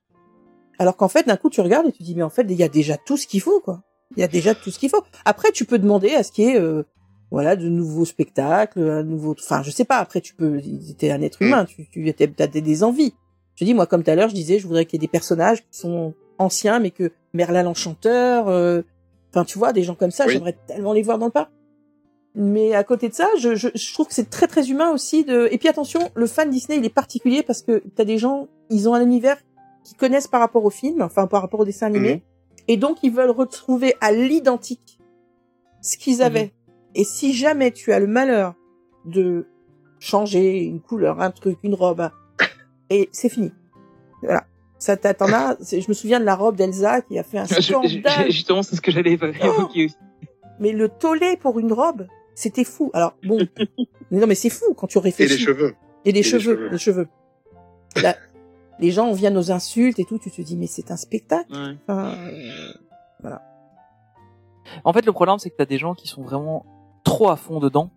[0.79, 2.63] Alors qu'en fait, d'un coup, tu regardes et tu dis mais en fait, il y
[2.63, 3.83] a déjà tout ce qu'il faut quoi.
[4.17, 5.03] Il y a déjà tout ce qu'il faut.
[5.25, 6.83] Après, tu peux demander à ce qu'il y ait euh,
[7.31, 9.35] voilà de nouveaux spectacles, un nouveau.
[9.39, 9.97] Enfin, je sais pas.
[9.99, 10.61] Après, tu peux.
[10.99, 11.65] T'es un être humain.
[11.65, 13.15] Tu tu as des, des envies.
[13.57, 15.11] Je dis moi comme tout à l'heure, je disais, je voudrais qu'il y ait des
[15.11, 18.49] personnages qui sont anciens, mais que Merlin l'enchanteur.
[18.49, 18.83] euh,
[19.33, 20.35] Enfin, tu vois, des gens comme ça, Oui.
[20.35, 21.51] j'aimerais tellement les voir dans le parc.
[22.37, 25.25] Mais à côté de ça, je, je, je trouve que c'est très très humain aussi
[25.25, 25.49] de.
[25.53, 28.89] Et puis attention, le fan Disney il est particulier parce que t'as des gens, ils
[28.89, 29.37] ont un univers
[29.85, 32.21] qu'ils connaissent par rapport au film, enfin par rapport au dessin animé, Mhm.
[32.69, 34.99] Et donc ils veulent retrouver à l'identique
[35.83, 36.53] ce qu'ils avaient.
[36.95, 38.55] Et si jamais tu as le malheur
[39.05, 39.47] de
[39.99, 42.09] changer une couleur, un truc, une robe,
[42.91, 43.53] et c'est fini.
[44.23, 44.45] Voilà.
[44.79, 45.57] Ça t'en as.
[45.61, 48.27] c'est- Je me souviens de la robe d'Elsa qui a fait un Je- je- scandale.
[48.31, 49.97] Justement, c'est ce que j'allais Oh évoquer aussi.
[50.61, 52.91] Mais le tollé pour une robe, c'était fou.
[52.93, 53.39] Alors bon,
[54.11, 55.33] mais non mais c'est fou quand tu Et réfléchis.
[55.33, 55.75] les cheveux.
[56.05, 56.69] Et les cheveux, cheveux.
[56.71, 57.09] les cheveux.
[58.03, 58.15] Là,
[58.79, 60.19] les gens, on vient nos insultes et tout.
[60.19, 61.53] Tu te dis mais c'est un spectacle.
[61.53, 61.77] Ouais.
[61.89, 62.15] Enfin,
[63.25, 63.37] euh,
[64.85, 66.65] En fait, le problème, c'est que t'as des gens qui sont vraiment
[67.05, 67.91] trop à fond dedans.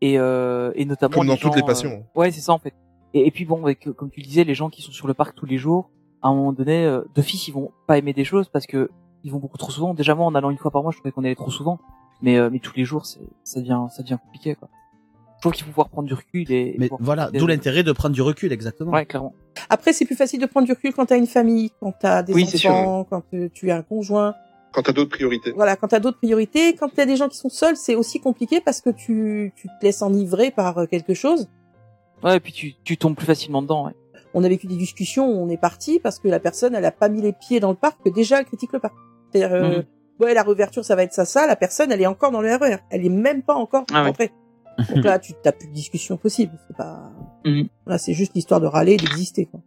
[0.00, 1.14] Et, euh, et notamment.
[1.14, 1.90] Comme dans les toutes gens, les passions.
[1.90, 2.74] euh, ouais, c'est ça, en fait.
[3.12, 5.14] Et, et puis bon, avec, euh, comme tu disais, les gens qui sont sur le
[5.14, 5.90] parc tous les jours,
[6.22, 8.90] à un moment donné, euh, d'office, ils vont pas aimer des choses parce que
[9.24, 9.92] ils vont beaucoup trop souvent.
[9.92, 11.78] Déjà, moi, en allant une fois par mois, je trouvais qu'on allait trop souvent.
[12.22, 14.68] Mais, euh, mais tous les jours, c'est, ça devient, ça devient compliqué, quoi.
[15.40, 16.76] Je trouve qu'il faut pouvoir prendre du recul et.
[16.78, 18.92] Mais voilà, d'où l'intérêt de prendre du recul, exactement.
[18.92, 19.32] Ouais, clairement.
[19.70, 22.34] Après, c'est plus facile de prendre du recul quand t'as une famille, quand t'as des
[22.34, 24.34] Oui, c'est sûr, enfants, quand euh, tu as un conjoint.
[24.72, 25.52] Quand t'as d'autres priorités.
[25.52, 28.60] Voilà, quand t'as d'autres priorités, quand t'as des gens qui sont seuls, c'est aussi compliqué
[28.60, 31.48] parce que tu, tu te laisses enivrer par euh, quelque chose.
[32.22, 33.86] Ouais, et puis tu, tu tombes plus facilement dedans.
[33.86, 33.92] Ouais.
[34.34, 36.92] On a vécu des discussions où on est parti parce que la personne, elle a
[36.92, 38.94] pas mis les pieds dans le parc, que déjà elle critique le parc.
[39.32, 39.84] C'est-à-dire, euh, Mhm.
[40.20, 41.46] ouais, la réouverture, ça va être ça, ça.
[41.46, 42.76] La personne, elle est encore dans le RER.
[42.90, 44.06] Elle est même pas encore Ah ouais.
[44.08, 44.30] rentrée.
[44.94, 46.52] Donc là, tu t'as plus de discussion possible.
[46.68, 47.12] C'est pas,
[47.44, 47.68] Mhm.
[47.86, 49.46] là, c'est juste l'histoire de râler, et d'exister.
[49.46, 49.60] quoi.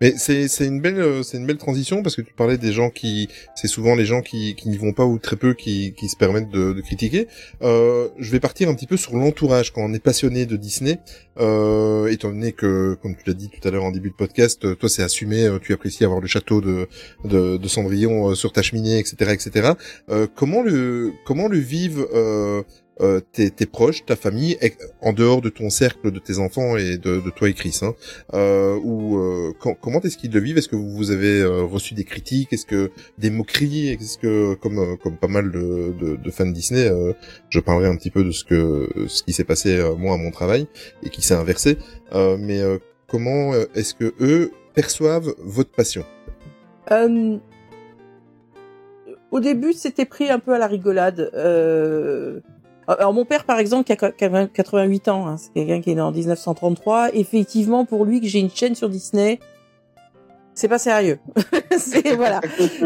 [0.00, 2.72] Mais c'est c'est une belle euh, c'est une belle transition parce que tu parlais des
[2.72, 5.94] gens qui c'est souvent les gens qui qui n'y vont pas ou très peu qui
[5.96, 7.28] qui se permettent de, de critiquer.
[7.62, 10.98] Euh, je vais partir un petit peu sur l'entourage quand on est passionné de Disney.
[11.38, 14.64] Euh, étant donné que comme tu l'as dit tout à l'heure en début de podcast,
[14.64, 16.88] euh, toi c'est assumé, euh, tu apprécies avoir le château de
[17.24, 19.72] de, de Cendrillon sur ta cheminée, etc., etc.
[20.10, 22.04] Euh, comment le comment le vivent
[23.00, 24.58] euh, tes, tes proches, ta famille,
[25.00, 27.94] en dehors de ton cercle, de tes enfants et de, de toi et Chris, hein,
[28.34, 30.58] euh, ou euh, com- comment est-ce qu'ils le vivent?
[30.58, 32.52] Est-ce que vous avez euh, reçu des critiques?
[32.52, 33.88] Est-ce que des moqueries?
[33.88, 36.90] Est-ce que comme euh, comme pas mal de, de, de fans Disney,
[37.48, 40.30] je parlerai un petit peu de ce que ce qui s'est passé moi à mon
[40.30, 40.66] travail
[41.02, 41.78] et qui s'est inversé.
[42.12, 42.60] Mais
[43.08, 46.04] comment est-ce que eux perçoivent votre passion?
[49.30, 51.30] Au début, c'était pris un peu à la rigolade.
[51.34, 52.40] Euh,
[52.86, 55.90] alors mon père, par exemple, qui a qui a 88 ans, hein, c'est quelqu'un qui
[55.90, 57.14] est né en 1933.
[57.14, 59.38] Effectivement, pour lui, que j'ai une chaîne sur Disney,
[60.54, 61.18] c'est pas sérieux.
[61.78, 62.40] c'est voilà.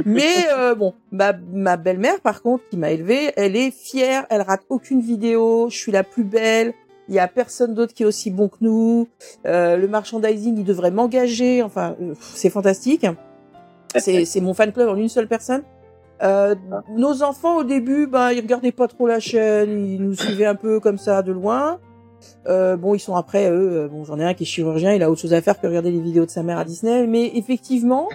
[0.07, 1.33] Mais euh, bon, ma,
[1.77, 4.27] belle-mère, par contre, qui m'a élevée, elle est fière.
[4.31, 5.69] Elle rate aucune vidéo.
[5.71, 6.73] Je suis la plus belle.
[7.09, 9.09] Il y a personne d'autre qui est aussi bon que nous.
[9.47, 11.63] Euh, le merchandising, il devrait m'engager.
[11.63, 13.07] Enfin, euh, c'est fantastique.
[13.97, 15.63] C'est mon fan club en une seule personne.
[16.23, 16.55] Euh,
[16.97, 20.55] nos enfants au début, ben ils regardaient pas trop la chaîne, ils nous suivaient un
[20.57, 21.79] peu comme ça de loin.
[22.49, 23.83] Euh, bon, ils sont après eux.
[23.85, 25.67] euh, Bon, j'en ai un qui est chirurgien, il a autre chose à faire que
[25.67, 27.07] regarder les vidéos de sa mère à Disney.
[27.07, 28.09] Mais effectivement,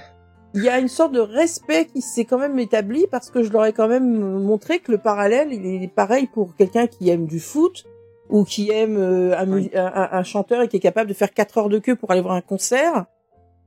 [0.53, 3.51] il y a une sorte de respect qui s'est quand même établi parce que je
[3.51, 7.25] leur ai quand même montré que le parallèle, il est pareil pour quelqu'un qui aime
[7.25, 7.85] du foot
[8.29, 11.33] ou qui aime euh, un, un- un- un chanteur et qui est capable de faire
[11.33, 13.05] quatre heures de queue pour aller voir un concert.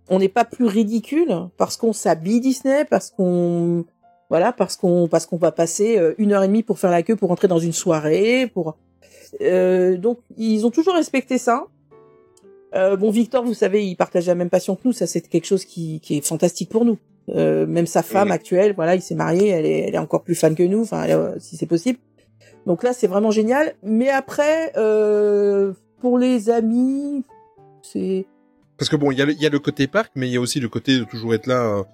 [0.09, 3.84] On n'est pas plus ridicule parce qu'on s'habille Disney, parce qu'on
[4.30, 7.02] voilà, parce qu'on parce qu'on va passer euh, une heure et demie pour faire la
[7.02, 8.76] queue pour entrer dans une soirée, pour
[9.40, 11.66] euh, donc ils ont toujours respecté ça.
[12.74, 14.92] Euh, bon, Victor, vous savez, il partage la même passion que nous.
[14.92, 16.98] Ça, c'est quelque chose qui, qui est fantastique pour nous.
[17.30, 20.34] Euh, même sa femme actuelle, voilà, il s'est marié, elle est, elle est encore plus
[20.34, 20.82] fan que nous.
[20.82, 21.98] Enfin, euh, si c'est possible.
[22.66, 23.74] Donc là, c'est vraiment génial.
[23.82, 27.24] Mais après, euh, pour les amis,
[27.82, 28.26] c'est
[28.76, 30.32] Parce que bon, il y, a le- il y a le côté parc, mais il
[30.32, 31.84] y a aussi le côté de toujours être là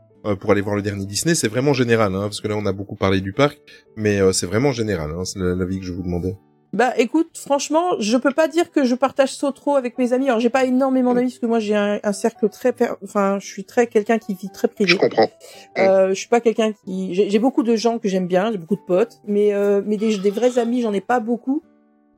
[0.40, 1.34] pour aller voir le dernier Disney.
[1.34, 3.58] C'est vraiment général, hein, parce que là, on a beaucoup parlé du parc,
[3.96, 5.10] mais euh, c'est vraiment général.
[5.10, 6.36] Hein, c'est la- l'avis que je vous demandais.
[6.74, 10.28] Bah écoute, franchement, je peux pas dire que je partage ça trop avec mes amis.
[10.28, 13.38] Alors j'ai pas énormément d'amis parce que moi j'ai un, un cercle très, per- enfin
[13.38, 14.88] je suis très quelqu'un qui vit très privé.
[14.90, 15.28] Je comprends.
[15.76, 18.56] Euh, je suis pas quelqu'un qui, j'ai j'ai beaucoup de gens que j'aime bien, j'ai
[18.56, 21.62] beaucoup de potes, mais euh, mais des, des vrais amis j'en ai pas beaucoup.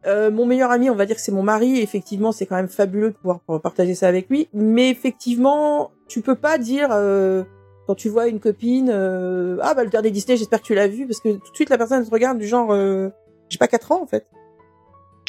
[0.07, 1.78] Euh, mon meilleur ami, on va dire que c'est mon mari.
[1.78, 4.46] et Effectivement, c'est quand même fabuleux de pouvoir partager ça avec lui.
[4.52, 7.42] Mais effectivement, tu peux pas dire euh,
[7.87, 10.89] quand tu vois une copine, euh, ah bah le dernier Disney, j'espère que tu l'as
[10.89, 13.09] vu, parce que tout de suite la personne te regarde du genre, euh,
[13.49, 14.26] j'ai pas quatre ans en fait.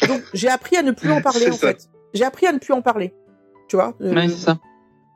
[0.08, 1.68] Donc j'ai appris à ne plus en parler en ça.
[1.68, 1.88] fait.
[2.14, 3.14] J'ai appris à ne plus en parler.
[3.68, 3.94] Tu vois.
[4.00, 4.58] euh, Ouais, c'est ça.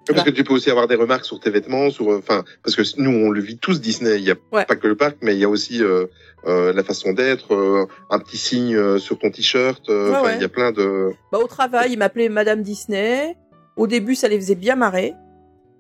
[0.09, 2.75] Parce que tu peux aussi avoir des remarques sur tes vêtements, sur, euh, enfin, parce
[2.75, 4.17] que nous on le vit tous Disney.
[4.19, 4.65] Il y a Ouais.
[4.65, 6.07] pas que le parc, mais il y a aussi euh,
[6.47, 9.89] euh, la façon d'être, euh, un petit signe euh, sur ton t-shirt.
[9.89, 10.37] euh, Ouais, enfin, ouais.
[10.37, 11.11] il y a plein de.
[11.31, 13.37] Bah, au travail, il m'appelait Madame Disney.
[13.77, 15.15] Au début, ça les faisait bien marrer.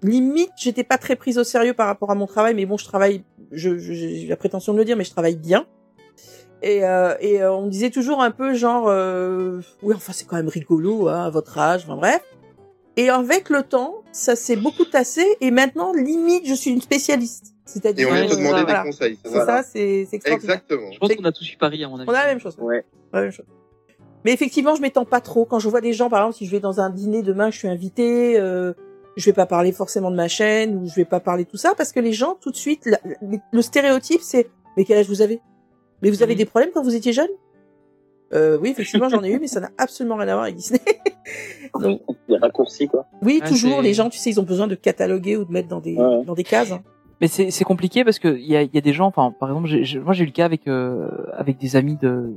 [0.02, 2.84] Limite, j'étais pas très prise au sérieux par rapport à mon travail, mais bon, je
[2.84, 3.22] travaille,
[3.52, 5.66] je, je- j'ai la prétention de le dire, mais je travaille bien.
[6.62, 10.26] Et, euh, et euh, on me disait toujours un peu genre, euh, oui, enfin, c'est
[10.26, 12.20] quand même rigolo, hein, à votre âge, enfin bref.
[12.96, 17.46] Et avec le temps, ça s'est beaucoup tassé, et maintenant, limite, je suis une spécialiste.
[17.46, 18.82] Et C'est-à-dire, on vient te demander voilà.
[18.82, 19.18] des conseils.
[19.24, 19.46] C'est ça.
[19.46, 20.56] ça, c'est c'est extraordinaire.
[20.56, 20.90] Exactement.
[20.92, 22.08] Je pense qu'on a tous eu Paris, à mon avis.
[22.10, 22.56] On a la même chose.
[22.58, 22.84] Ouais.
[23.12, 23.46] On a la même chose.
[24.24, 25.44] Mais effectivement, je m'étends pas trop.
[25.46, 27.54] Quand je vois des gens, par exemple, si je vais dans un dîner demain, que
[27.54, 28.74] je suis invitée, euh,
[29.16, 31.56] je vais pas parler forcément de ma chaîne ou je vais pas parler de tout
[31.56, 34.98] ça parce que les gens, tout de suite, la- la- le stéréotype, c'est mais quel
[34.98, 35.40] âge vous avez?
[36.02, 37.28] Mais vous avez des problèmes quand vous étiez jeune?
[38.32, 40.80] Euh, Oui, effectivement, j'en ai eu, mais ça n'a absolument rien à voir avec Disney.
[41.80, 43.06] Donc, Les raccourcis, quoi.
[43.22, 45.68] oui, Ah, toujours, les gens, tu sais, ils ont besoin de cataloguer ou de mettre
[45.68, 46.24] dans des Ouais.
[46.24, 46.70] dans des cases.
[46.72, 46.82] hein.
[47.20, 49.30] Mais c'est c'est compliqué parce que il y a, il y a des gens, enfin
[49.38, 49.68] par exemple,
[50.02, 52.32] moi j'ai eu le cas avec euh, avec des amis de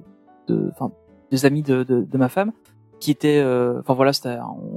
[0.48, 0.92] de enfin
[1.32, 2.52] des amis de, de de ma femme
[3.04, 4.12] qui étaient, euh, enfin voilà,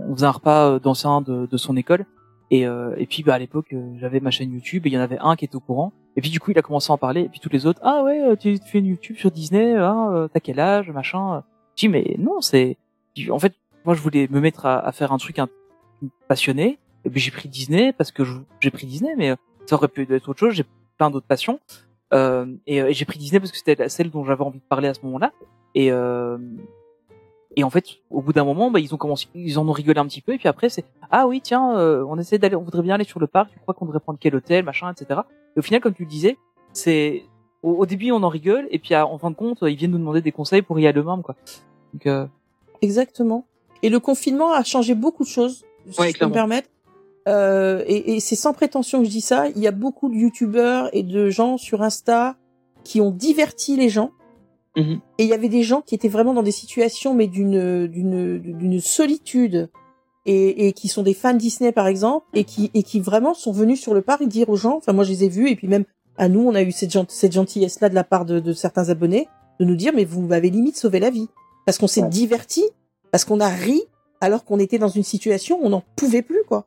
[0.08, 2.04] on faisait un repas euh, d'anciens de de son école
[2.50, 5.00] et euh, et puis bah à l'époque j'avais ma chaîne YouTube et il y en
[5.00, 6.98] avait un qui était au courant et puis du coup il a commencé à en
[6.98, 10.28] parler et puis tous les autres ah ouais tu fais une YouTube sur Disney euh,
[10.28, 11.42] t'as quel âge machin
[11.74, 12.76] je dis mais non c'est
[13.30, 13.54] en fait
[13.84, 15.40] moi je voulais me mettre à, faire un truc
[16.28, 16.78] passionnait.
[17.04, 18.22] Et puis j'ai pris Disney parce que
[18.60, 19.34] j'ai pris Disney, mais
[19.66, 20.54] ça aurait pu être autre chose.
[20.54, 20.64] J'ai
[20.98, 21.60] plein d'autres passions.
[22.12, 24.88] Euh, et, et j'ai pris Disney parce que c'était celle dont j'avais envie de parler
[24.88, 25.32] à ce moment-là.
[25.74, 26.38] Et euh,
[27.56, 29.98] et en fait, au bout d'un moment, bah, ils ont commencé, ils en ont rigolé
[29.98, 30.34] un petit peu.
[30.34, 33.04] Et puis après, c'est ah oui, tiens, euh, on essaie d'aller, on voudrait bien aller
[33.04, 33.50] sur le parc.
[33.52, 35.20] Tu crois qu'on devrait prendre quel hôtel, machin, etc.
[35.56, 36.36] Et au final, comme tu le disais,
[36.72, 37.22] c'est
[37.62, 39.90] au, au début on en rigole et puis à- en fin de compte, ils viennent
[39.92, 41.34] nous demander des conseils pour y aller eux-mêmes, quoi.
[41.94, 42.26] Donc euh,
[42.82, 43.46] Exactement.
[43.82, 46.68] Et le confinement a changé beaucoup de choses, si Ouais, je peux me permettre.
[47.28, 49.48] Euh, et et c'est sans prétention que je dis ça.
[49.48, 52.36] Il y a beaucoup de youtubeurs et de gens sur Insta
[52.84, 54.10] qui ont diverti les gens.
[54.76, 55.00] Mhm.
[55.18, 58.38] Et il y avait des gens qui étaient vraiment dans des situations, mais d'une d'une
[58.38, 59.70] d'une solitude,
[60.26, 63.52] et, et qui sont des fans Disney par exemple, et qui et qui vraiment sont
[63.52, 64.76] venus sur le parc dire aux gens.
[64.76, 65.84] Enfin, moi je les ai vus, et puis même
[66.18, 68.52] à nous, on a eu cette, gent- cette gentillesse là de la part de, de
[68.52, 69.28] certains abonnés
[69.60, 71.28] de nous dire, mais vous m'avez limite sauvé la vie
[71.64, 72.08] parce qu'on s'est Ouais.
[72.08, 72.62] diverti,
[73.10, 73.82] parce qu'on a ri,
[74.20, 76.66] alors qu'on était dans une situation où on n'en pouvait plus quoi.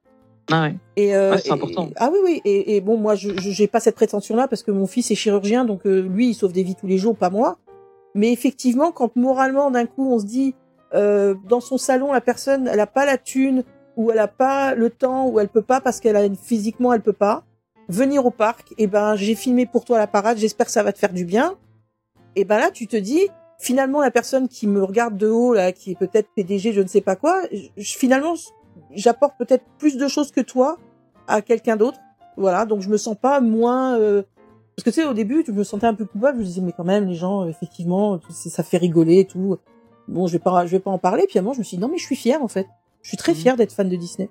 [0.52, 0.76] ah ouais.
[0.98, 1.90] Et euh, Ouais, c'est et- important.
[1.96, 2.42] Ah oui oui.
[2.46, 5.12] Et, et bon moi je je- j'ai pas cette prétention là parce que mon fils
[5.12, 7.58] est chirurgien donc euh, lui il sauve des vies tous les jours pas moi.
[8.16, 10.56] Mais effectivement quand moralement d'un coup on se dit
[10.94, 13.64] euh, dans son salon la personne elle a pas la thune
[13.96, 17.02] ou elle a pas le temps ou elle peut pas parce qu'elle a physiquement elle
[17.02, 17.44] peut pas
[17.90, 20.92] venir au parc et ben j'ai filmé pour toi la parade j'espère que ça va
[20.94, 21.56] te faire du bien.
[22.36, 23.28] Et ben là tu te dis
[23.60, 26.88] finalement la personne qui me regarde de haut là qui est peut-être PDG je ne
[26.88, 28.34] sais pas quoi je- finalement
[28.92, 30.78] j'apporte peut-être plus de choses que toi
[31.28, 32.00] à quelqu'un d'autre.
[32.38, 34.00] Voilà, donc je me sens pas moins.
[34.00, 34.24] euh,
[34.80, 36.38] Parce que tu sais, au début, je me sentais un peu coupable.
[36.38, 39.58] Je me disais, mais quand même, les gens, effectivement, ça fait rigoler et tout.
[40.08, 41.26] Bon, je vais pas, je vais pas en parler.
[41.28, 42.66] Puis à un moment, je me suis dit, non, mais je suis fière en fait.
[43.02, 44.30] Je suis très fière d'être fan de Disney.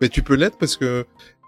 [0.00, 1.04] Mais tu peux l'être parce que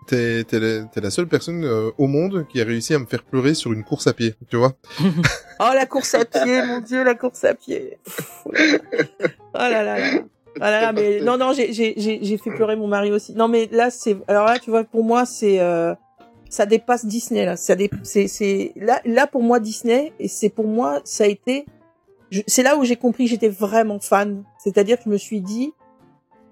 [0.06, 3.54] t'es t'es la, seule personne euh, au monde qui a réussi à me faire pleurer
[3.54, 4.74] sur une course à pied, tu vois.
[5.62, 7.98] Oh, la course à pied, mon dieu, la course à pied.
[8.46, 8.52] Oh
[9.54, 10.22] là là là.
[10.56, 13.34] Oh là là, mais non, non, j'ai fait pleurer mon mari aussi.
[13.34, 15.94] Non, mais là, c'est, alors là, tu vois, pour moi, c'est, euh,
[16.50, 17.56] ça dépasse Disney, là.
[17.56, 17.88] Ça dé...
[18.02, 21.64] c'est, c'est, là, là, pour moi, Disney, et c'est pour moi, ça a été,
[22.30, 24.44] je- c'est là où j'ai compris que j'étais vraiment fan.
[24.58, 25.72] C'est-à-dire que je me suis dit,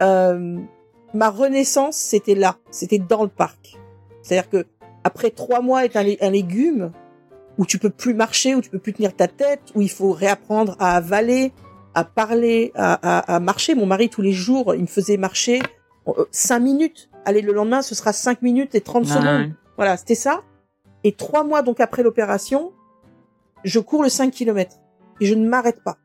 [0.03, 0.59] euh,
[1.15, 2.57] ma renaissance, c'était là.
[2.71, 3.77] C'était dans le parc.
[4.23, 4.67] C'est-à-dire que,
[5.05, 6.93] après trois mois être un, lé- un légume,
[7.57, 10.13] où tu peux plus marcher, où tu peux plus tenir ta tête, où il faut
[10.13, 11.53] réapprendre à avaler,
[11.95, 13.75] à parler, à, à, à marcher.
[13.75, 15.61] Mon mari, tous les jours, il me faisait marcher
[16.07, 17.11] euh, cinq minutes.
[17.25, 19.27] Allez, le lendemain, ce sera cinq minutes et 30 Ah, secondes.
[19.27, 19.51] ouais.
[19.79, 20.43] Voilà, c'était ça.
[21.05, 22.73] Et trois mois donc après l'opération,
[23.65, 24.77] je cours le 5 km.
[25.21, 25.99] Et je ne m'arrête pas.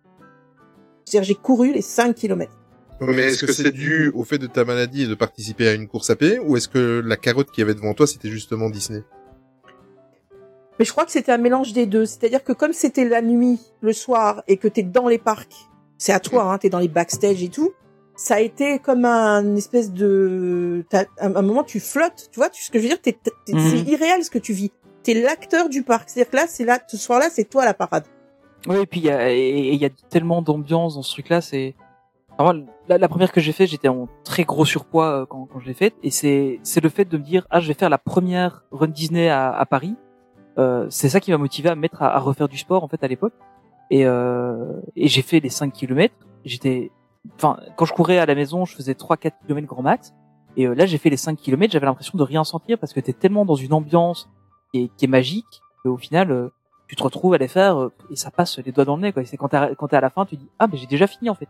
[1.03, 2.51] C'est-à-dire, j'ai couru les 5 km.
[3.01, 5.87] Mais est-ce que c'est dû au fait de ta maladie et de participer à une
[5.87, 8.69] course à pied ou est-ce que la carotte qu'il y avait devant toi c'était justement
[8.69, 9.03] Disney?
[10.79, 12.05] Mais je crois que c'était un mélange des deux.
[12.05, 15.67] C'est-à-dire que comme c'était la nuit, le soir, et que t'es dans les parcs,
[15.97, 17.73] c'est à toi, hein, t'es dans les backstage et tout,
[18.25, 20.85] ça a été comme un espèce de...
[20.93, 23.31] À un moment, tu flottes, tu vois tu- ce que je veux dire t'es- t'es-
[23.45, 23.69] t'es- Mhm.
[23.69, 24.71] C'est irréel ce que tu vis.
[25.03, 26.09] T'es l'acteur du parc.
[26.09, 28.05] C'est-à-dire que là, c'est là, ce soir-là, c'est toi la parade.
[28.67, 31.11] Oui, et puis il y a, et- et il y a tellement d'ambiance dans ce
[31.11, 31.41] truc-là.
[31.41, 31.75] C'est
[32.37, 35.45] enfin, moi, la, la première que j'ai fait, j'étais en très gros surpoids euh, quand,
[35.51, 37.73] quand je l'ai faite, et c'est c'est le fait de me dire ah je vais
[37.73, 39.95] faire la première run Disney à, à Paris.
[40.57, 42.87] Euh, c'est ça qui m'a motivé à me mettre à, à refaire du sport en
[42.87, 43.33] fait à l'époque.
[43.89, 46.15] Et euh, et j'ai fait les 5 kilomètres.
[46.45, 46.89] J'étais
[47.35, 50.13] enfin quand je courais à la maison, je faisais 3 4 km grand max.
[50.55, 52.99] Et euh, là, j'ai fait les 5 kilomètres, j'avais l'impression de rien sentir parce que
[52.99, 54.29] t'es tellement dans une ambiance
[54.71, 56.49] qui est, qui est magique qu'au final euh,
[56.87, 59.13] tu te retrouves à les faire euh, et ça passe les doigts dans le nez
[59.13, 59.23] quoi.
[59.23, 61.07] Et C'est quand t'es quand t'es à la fin, tu dis ah mais j'ai déjà
[61.07, 61.47] fini en fait.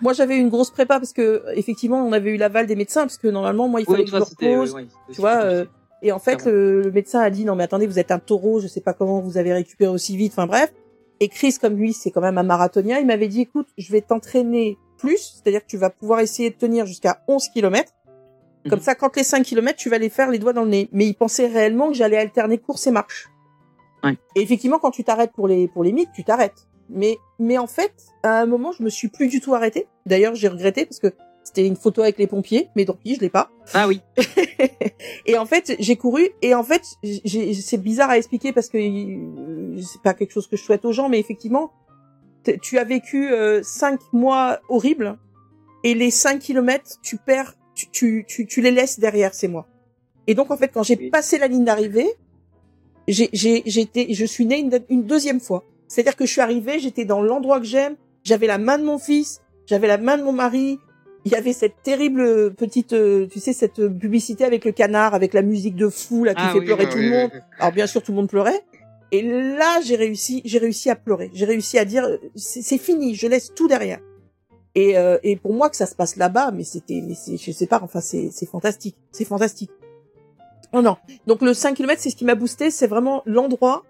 [0.00, 3.02] Moi, j'avais eu une grosse prépa parce que, effectivement, on avait eu l'aval des médecins,
[3.02, 4.76] parce que normalement, moi, il fallait que je me repose.
[5.12, 5.64] tu vois, euh,
[6.02, 8.60] et en fait, le, le médecin a dit non mais attendez, vous êtes un taureau,
[8.60, 10.32] je sais pas comment vous avez récupéré aussi vite.
[10.32, 10.72] Enfin bref.
[11.20, 14.00] Et Chris, comme lui, c'est quand même un marathonien, il m'avait dit écoute, je vais
[14.00, 17.92] t'entraîner plus, c'est-à-dire que tu vas pouvoir essayer de tenir jusqu'à 11 km.
[18.68, 18.84] Comme Mhm.
[18.84, 20.88] ça, quand les 5 km, tu vas les faire les doigts dans le nez.
[20.92, 23.28] Mais il pensait réellement que j'allais alterner course et marche.
[24.04, 24.16] Ouais.
[24.36, 26.66] Et effectivement, quand tu t'arrêtes pour les pour les mythes, tu t'arrêtes.
[26.90, 29.86] Mais mais en fait, à un moment, je me suis plus du tout arrêtée.
[30.06, 31.12] D'ailleurs, j'ai regretté parce que
[31.44, 33.50] c'était une photo avec les pompiers, mais tant pis, je l'ai pas.
[33.74, 34.02] Ah oui.
[35.26, 36.82] et en fait, j'ai couru et en fait,
[37.24, 38.78] c'est bizarre à expliquer parce que
[39.82, 41.72] c'est pas quelque chose que je souhaite aux gens, mais effectivement,
[42.56, 45.18] tu as vécu euh, cinq mois horribles
[45.84, 49.66] et les cinq kilomètres, tu perds, tu, tu, tu, tu les laisses derrière ces mois.
[50.26, 51.10] Et donc en fait, quand j'ai Oui.
[51.10, 52.08] passé la ligne d'arrivée,
[53.06, 55.64] j'ai, j'ai, j'étais, je suis née une, une deuxième fois.
[55.86, 58.98] C'est-à-dire que je suis arrivée, j'étais dans l'endroit que j'aime, j'avais la main de mon
[58.98, 60.78] fils, j'avais la main de mon mari,
[61.24, 65.32] il y avait cette terrible petite, euh, tu sais, cette publicité avec le canard, avec
[65.32, 67.30] la musique de fou là qui Ah fait oui, pleurer tout le monde.
[67.58, 68.62] Alors bien sûr, tout le monde pleurait.
[69.10, 71.30] Et là, j'ai réussi, j'ai réussi à pleurer.
[71.32, 72.06] J'ai réussi à dire,
[72.36, 74.00] c'est fini, je laisse tout derrière.
[74.74, 77.80] Et, euh, et pour moi que ça se passe là-bas, mais c'était, je sais pas,
[77.82, 79.70] enfin c'est, c'est fantastique, c'est fantastique.
[80.72, 80.96] Oh non.
[81.26, 83.84] Donc le 5 km, c'est ce qui m'a boosté, c'est vraiment l'endroit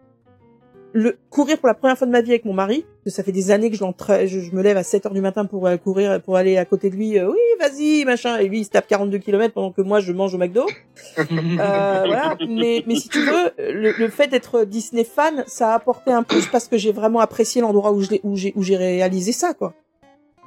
[0.98, 3.30] le courir pour la première fois de ma vie avec mon mari, que ça fait
[3.32, 5.66] des années que je, l'entra- je, je me lève à 7 heures du matin pour
[5.66, 7.18] euh, courir, pour aller à côté de lui.
[7.18, 8.38] euh, oui, vas-y, machin.
[8.38, 10.66] Et lui, il se tape 42 km pendant que moi, je mange au McDo.
[11.18, 12.36] Euh, voilà.
[12.48, 16.22] Mais, mais si tu veux, le, le fait d'être Disney fan, ça a apporté un
[16.22, 19.32] plus parce que j'ai vraiment apprécié l'endroit où je l'ai- où j'ai où j'ai réalisé
[19.32, 19.74] ça, quoi.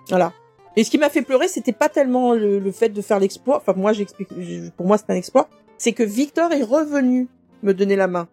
[0.09, 0.33] Voilà.
[0.75, 3.57] Et ce qui m'a fait pleurer, c'était pas tellement le, le fait de faire l'exploit.
[3.57, 4.29] Enfin, moi, j'explique.
[4.37, 5.49] je- Pour moi, c'est un exploit.
[5.77, 7.27] C'est que Victor est revenu
[7.63, 8.27] me donner la main.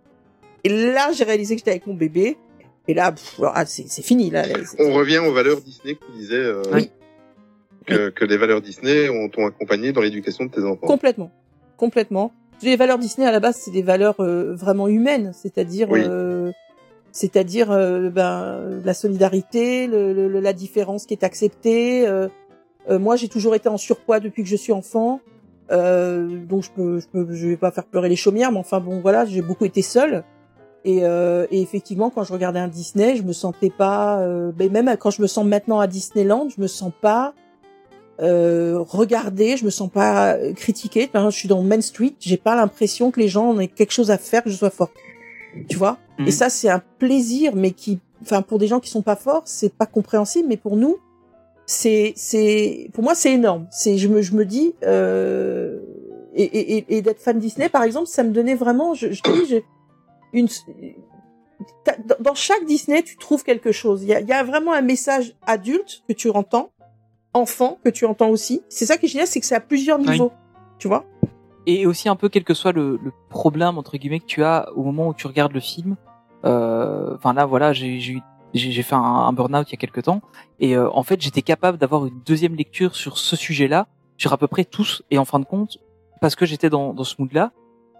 [0.65, 2.37] Et là, j'ai réalisé que j'étais avec mon bébé.
[2.89, 3.15] Et là,
[3.55, 4.45] ah, c'est fini là.
[4.79, 6.37] On revient aux valeurs Disney que tu disais.
[6.37, 6.91] euh, Oui.
[7.87, 10.87] Que, que les valeurs Disney ont, t'ont accompagné dans l'éducation de tes enfants.
[10.87, 11.31] Complètement,
[11.79, 12.33] complètement.
[12.63, 16.01] Les valeurs Disney à la base, c'est des valeurs euh, vraiment humaines, c'est-à-dire, Oui.
[16.07, 16.51] euh,
[17.13, 22.07] c'est-à-dire euh, ben, la solidarité, le, le- la différence qui est acceptée.
[22.07, 22.29] euh,
[22.91, 25.21] euh, moi, j'ai toujours été en surpoids depuis que je suis enfant,
[25.71, 28.81] euh, donc je peux, je peux, je vais pas faire pleurer les chaumières, mais enfin
[28.81, 30.25] bon, voilà, j'ai beaucoup été seule.
[30.85, 34.71] Et, euh, et effectivement, quand je regardais un Disney, je me sentais pas, euh, ben,
[34.71, 37.35] même quand je me sens maintenant à Disneyland, je me sens pas
[38.21, 41.07] euh, regardée, je me sens pas critiquée.
[41.07, 43.93] Par exemple, je suis dans Main Street, j'ai pas l'impression que les gens ont quelque
[43.93, 44.93] chose à faire que je sois forte.
[45.69, 45.99] Tu vois?
[46.19, 46.29] Mhm.
[46.29, 49.43] Et ça, c'est un plaisir, mais qui, enfin, pour des gens qui sont pas forts,
[49.47, 50.97] c'est pas compréhensible, mais pour nous,
[51.67, 53.67] c'est, c'est, pour moi, c'est énorme.
[53.71, 55.79] C'est, je me, je me dis, euh,
[56.35, 59.63] et, et, et- d'être fan Disney, par exemple, ça me donnait vraiment, je, je dis,
[60.33, 60.49] une,
[62.21, 64.03] dans- chaque Disney, tu trouves quelque chose.
[64.03, 66.71] Il y a, il y a vraiment un message adulte que tu entends,
[67.35, 68.63] enfant que tu entends aussi.
[68.69, 70.09] C'est ça qui est génial, c'est que c'est à plusieurs Oui.
[70.11, 70.33] niveaux.
[70.79, 71.05] Tu vois
[71.67, 74.71] et aussi un peu quel que soit le, le problème entre guillemets que tu as
[74.75, 75.97] au moment où tu regardes le film.
[76.47, 78.23] Euh, Enfin là, voilà, j'ai
[78.55, 80.23] fait un, un burn-out il y a quelques temps
[80.61, 84.39] et euh, en fait j'étais capable d'avoir une deuxième lecture sur ce sujet-là, sur à
[84.39, 85.77] peu près tous et en fin de compte
[86.23, 87.53] parce que j'étais dans, dans ce mood-là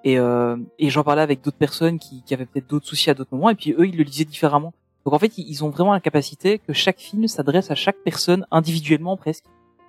[0.05, 3.15] et, euh, et j'en parlais avec d'autres personnes qui, qui avaient peut-être d'autres soucis à
[3.15, 4.73] d'autres moments et puis eux ils le lisaient différemment.
[5.05, 8.47] Donc en fait ils, ont vraiment la capacité que chaque film s'adresse à chaque personne
[8.51, 9.45] individuellement presque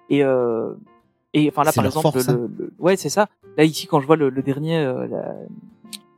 [0.10, 0.74] et euh,
[1.34, 2.34] et enfin là par exemple force, hein.
[2.58, 5.36] le, le- ouais c'est ça là ici quand je vois le, le dernier euh, la-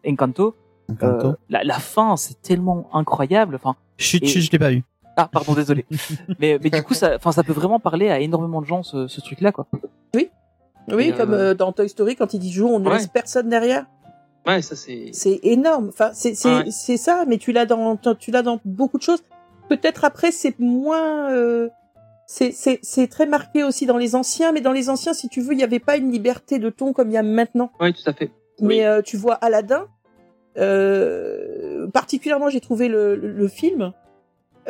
[0.10, 0.56] Encanto,
[0.90, 1.28] Encanto.
[1.28, 4.84] euh, la, la fin c'est tellement incroyable enfin Chut, et- chut, je l'ai pas vu.
[5.18, 5.86] ah pardon désolé
[6.40, 9.08] mais mais du coup ça enfin ça peut vraiment parler à énormément de gens ce,
[9.08, 9.68] ce truc là quoi
[10.90, 12.96] Oui, comme euh, euh, dans Toy Story, quand il dit joue, on ne Ouais.
[12.96, 13.86] laisse personne derrière.
[14.48, 15.12] Ouais, ça c'est.
[15.14, 15.90] C'est énorme.
[15.90, 16.72] Enfin, c'est c'est Ouais.
[16.72, 19.24] c'est ça, mais tu l'as dans tu l'as dans beaucoup de choses.
[19.70, 21.70] Peut-être après c'est moins euh,
[22.26, 25.42] c'est c'est c'est très marqué aussi dans les anciens, mais dans les anciens, si tu
[25.42, 27.72] veux, il n'y avait pas une liberté de ton comme il y a maintenant.
[27.80, 28.32] Ouais, tout à fait.
[28.60, 28.84] Mais Oui.
[28.84, 29.88] euh, tu vois Aladdin,
[30.58, 33.94] euh, particulièrement j'ai trouvé le, le, le film,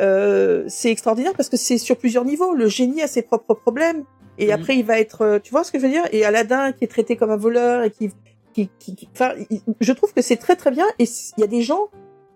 [0.00, 2.54] euh, c'est extraordinaire parce que c'est sur plusieurs niveaux.
[2.54, 4.04] Le génie a ses propres problèmes
[4.38, 4.52] et Mhm.
[4.52, 6.04] après il va être, euh, tu vois ce que je veux dire?
[6.12, 8.10] Et Aladdin qui est traité comme un voleur et qui,
[8.52, 9.32] qui, qui, qui- enfin,
[9.80, 10.86] je trouve que c'est très très bien.
[10.98, 11.88] Et il y a des gens,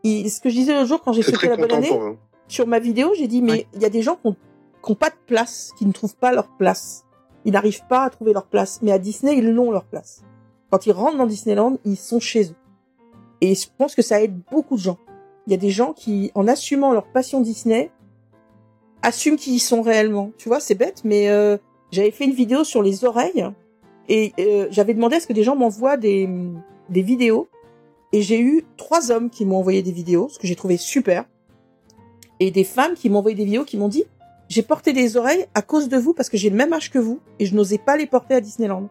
[0.03, 2.17] il- ce que je disais l'autre jour quand j'ai fêté la bonne année contemporain.
[2.49, 4.37] sur ma vidéo, j'ai dit mais il y a des gens qui ont,
[4.85, 7.05] qui ont pas de place, qui ne trouvent pas leur place.
[7.45, 10.23] Ils n'arrivent pas à trouver leur place, mais à Disney ils l'ont leur place.
[10.71, 12.57] Quand ils rentrent dans Disneyland, ils sont chez eux.
[13.41, 14.99] Et je pense que ça aide beaucoup de gens.
[15.47, 17.91] Il y a des gens qui, en assumant leur passion Disney,
[19.03, 20.33] assument qui ils sont réellement.
[20.39, 21.57] Tu vois, c'est bête, mais euh,
[21.97, 23.47] j'avais fait une vidéo sur les oreilles
[24.09, 26.29] et euh, j'avais demandé à ce que des gens m'envoient des,
[26.91, 27.49] des vidéos.
[28.13, 31.25] Et j'ai eu trois hommes qui m'ont envoyé des vidéos, ce que j'ai trouvé super.
[32.39, 34.05] Et des femmes qui m'ont envoyé des vidéos qui m'ont dit
[34.49, 37.01] j'ai porté des oreilles à cause de vous parce que j'ai le même âge que
[37.01, 38.89] vous et je n'osais pas les porter à Disneyland.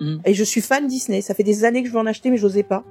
[0.00, 0.22] Mhm.
[0.24, 1.20] Et je suis fan Disney.
[1.20, 2.82] Ça fait des années que je veux en acheter mais j'osais pas.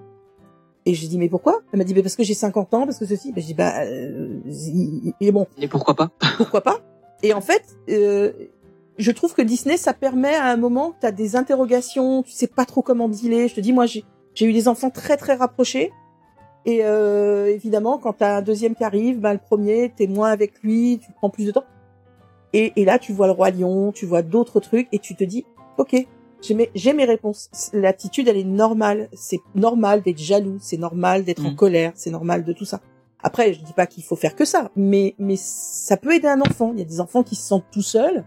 [0.86, 1.62] Et j'ai dit mais pourquoi?
[1.74, 3.32] Elle m'a dit bah, parce que j'ai 50 ans, parce que ceci.
[3.32, 4.40] Bah, j'ai dit bah euh,
[5.20, 6.12] et bon Et pourquoi pas?
[6.38, 6.80] Pourquoi pas?
[7.24, 8.32] Et en fait, euh,
[8.98, 12.32] je trouve que Disney, ça permet à un moment que tu as des interrogations, tu
[12.32, 13.48] sais pas trop comment dealer.
[13.48, 14.04] Je te dis, moi, j'ai
[14.42, 15.92] eu des enfants très très rapprochés.
[16.66, 20.62] Et euh, évidemment, quand t'as un deuxième qui arrive, ben, le premier, t'es moins avec
[20.64, 21.66] lui, tu prends plus de temps.
[22.54, 25.24] Et, et là, tu vois le roi lion, tu vois d'autres trucs, et tu te
[25.24, 25.46] dis,
[25.78, 25.96] ok,
[26.42, 27.50] j'ai mes, j'ai mes réponses.
[27.74, 29.10] L'attitude, elle est normale.
[29.14, 31.56] C'est normal d'être jaloux, c'est normal d'être en Mhm.
[31.56, 32.80] colère, c'est normal de tout ça.
[33.22, 36.42] Après, je dis pas qu'il faut faire que ça, mais mais ça peut aider un
[36.42, 36.72] enfant.
[36.74, 38.24] Il y a des enfants qui se sentent tout seuls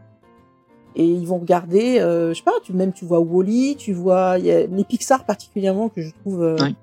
[0.99, 4.36] et ils vont regarder, euh, je sais pas, tu même tu vois Wally, tu vois
[4.38, 6.42] il y a les Pixar particulièrement que je trouve.
[6.42, 6.74] euh, Oui.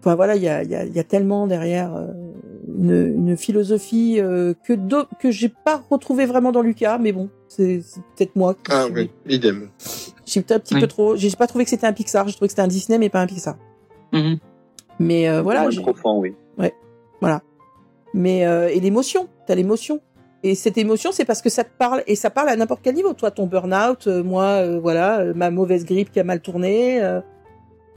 [0.00, 2.08] Enfin voilà, il y a il y a, il y a tellement derrière euh,
[2.78, 7.30] une, une philosophie euh, que d'au- que j'ai pas retrouvé vraiment dans Lucas, mais bon,
[7.48, 7.80] c'est
[8.16, 9.70] peut-être moi qui Ah suis- oui, idem.
[10.26, 10.80] j'ai peut-être un petit Oui.
[10.82, 11.16] peu trop.
[11.16, 13.22] J'ai pas trouvé que c'était un Pixar, j'ai trouvé que c'était un Disney, mais pas
[13.22, 13.56] un Pixar.
[14.12, 14.38] Mhm.
[15.00, 15.66] Mais euh, voilà.
[15.82, 16.34] Profond, oui.
[17.22, 17.40] voilà.
[18.12, 20.00] Mais euh, et l'émotion, t'as l'émotion.
[20.46, 22.94] Et cette émotion, c'est parce que ça te parle et ça parle à n'importe quel
[22.94, 23.14] niveau.
[23.14, 27.02] Toi, ton burn-out, euh, moi, euh, voilà, euh, ma mauvaise grippe qui a mal tourné,
[27.02, 27.22] euh,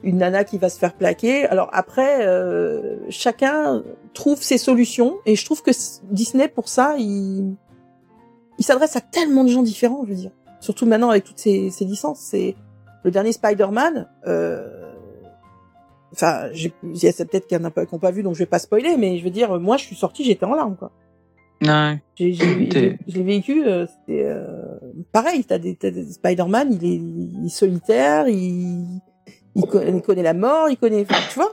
[0.02, 1.46] une nana qui va se faire plaquer.
[1.48, 3.84] Alors après, euh, chacun
[4.14, 5.72] trouve ses solutions et je trouve que
[6.06, 7.54] Disney, pour ça, il,
[8.58, 10.32] il s'adresse à tellement de gens différents, je veux dire.
[10.62, 12.20] Surtout maintenant avec toutes ces, ces licences.
[12.22, 12.56] C'est
[13.04, 14.08] le dernier Spider-Man.
[16.14, 18.36] Enfin, il y a peut-être qu'il y en a pas qui n'ont pas vu, donc
[18.36, 20.78] je vais pas spoiler, mais je veux dire, moi, je suis sortie, j'étais en larmes,
[20.78, 20.92] quoi.
[21.62, 22.02] Ouais.
[22.16, 24.78] J'ai, j'ai, j'ai- vécu, euh, c'était euh,
[25.12, 25.44] pareil.
[25.44, 29.02] T'as des, t'as des Spider-Man, il est, il est solitaire, il,
[29.56, 31.52] il, co- il connaît la mort, il connaît, tu vois.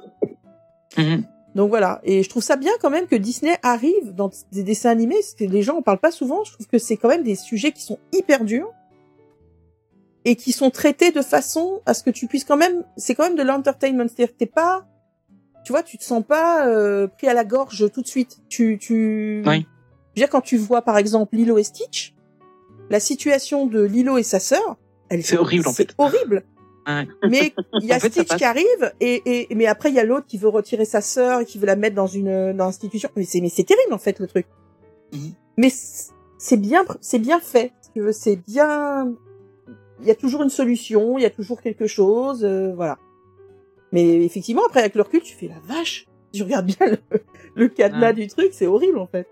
[0.99, 1.25] Mhm.
[1.55, 2.01] Donc voilà.
[2.05, 5.35] Et je trouve ça bien quand même que Disney arrive dans des dessins animés, parce
[5.35, 6.45] que les gens en parlent pas souvent.
[6.45, 8.71] Je trouve que c'est quand même des sujets qui sont hyper durs
[10.27, 12.83] et qui sont traités de façon à ce que tu puisses quand même.
[12.97, 14.87] C'est quand même de l'entertainment, c'est-à-dire que t'es pas,
[15.65, 18.39] tu vois, tu te sens pas euh, pris à la gorge tout de suite.
[18.49, 19.43] Tu, tu.
[19.47, 19.67] Oui.
[20.17, 22.15] Je veux dire, quand tu vois par exemple Lilo et Stitch,
[22.91, 24.77] la situation de Lilo et sa sœur,
[25.09, 25.95] elle C'est horrible, en c'est fait.
[25.99, 26.45] horrible.
[26.87, 27.09] Ouais.
[27.31, 29.95] Mais il y a En fait, ça Stitch qui arrive et, et mais après il
[29.95, 32.53] y a l'autre qui veut retirer sa sœur et qui veut la mettre dans une
[32.53, 33.09] dans l'institution.
[33.17, 34.47] Mais c'est mais c'est terrible en fait le truc.
[35.13, 35.33] Mhm.
[35.57, 35.73] Mais
[36.39, 37.73] c'est bien c'est bien fait.
[37.95, 39.15] tu C'est bien.
[40.01, 42.99] Il y a toujours une solution, il y a toujours quelque chose, euh, voilà.
[43.93, 46.07] Mais effectivement après avec le recul tu fais la vache.
[46.35, 46.99] Je regarde bien le,
[47.55, 48.13] le cadenas Ouais.
[48.15, 49.27] du truc, c'est horrible en fait.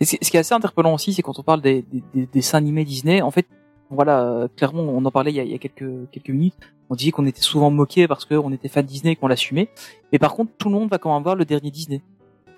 [0.00, 2.58] Et ce qui est assez interpellant aussi, c'est quand on parle des, des, des dessins
[2.58, 3.46] animés Disney, en fait,
[3.90, 6.54] voilà, clairement, on en parlait il y a, il y a quelques, quelques minutes,
[6.90, 9.68] on disait qu'on était souvent moqué parce qu'on était fan Disney et qu'on l'assumait,
[10.12, 12.02] mais par contre, tout le monde va quand même voir le dernier Disney.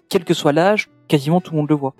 [0.08, 1.94] Quel que soit l'âge, quasiment tout le monde le voit.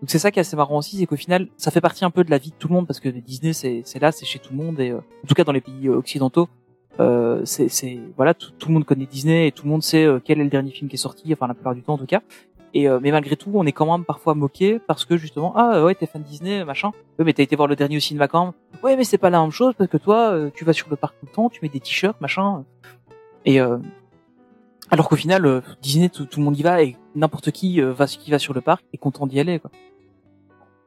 [0.00, 2.10] Donc c'est ça qui est assez marrant aussi, c'est qu'au final, ça fait partie un
[2.10, 4.40] peu de la vie de tout le monde parce que Disney, c'est là, c'est chez
[4.40, 6.48] tout le monde et euh, en tout cas dans les pays euh, occidentaux,
[7.00, 10.20] euh, c'est voilà, tout, tout le monde connaît Disney et tout le monde sait euh,
[10.22, 12.06] quel est le dernier film qui est sorti, enfin la plupart du temps en tout
[12.06, 12.22] cas.
[12.74, 15.84] Et euh, mais malgré tout, on est quand même parfois moqué parce que justement, ah
[15.84, 16.92] ouais, t'es fan de Disney, machin.
[17.18, 18.52] Ouais, mais t'as été voir le dernier au cinéma quand même.
[18.82, 20.96] Ouais, mais c'est pas la même chose parce que toi, euh, tu vas sur le
[20.96, 22.64] parc tout le temps, tu mets des t-shirts, machin.
[23.44, 23.78] Et euh,
[24.90, 28.54] alors qu'au final, euh, Disney, tout, le monde y va et n'importe qui va sur
[28.54, 29.58] le parc est content d'y aller.
[29.58, 29.70] Quoi.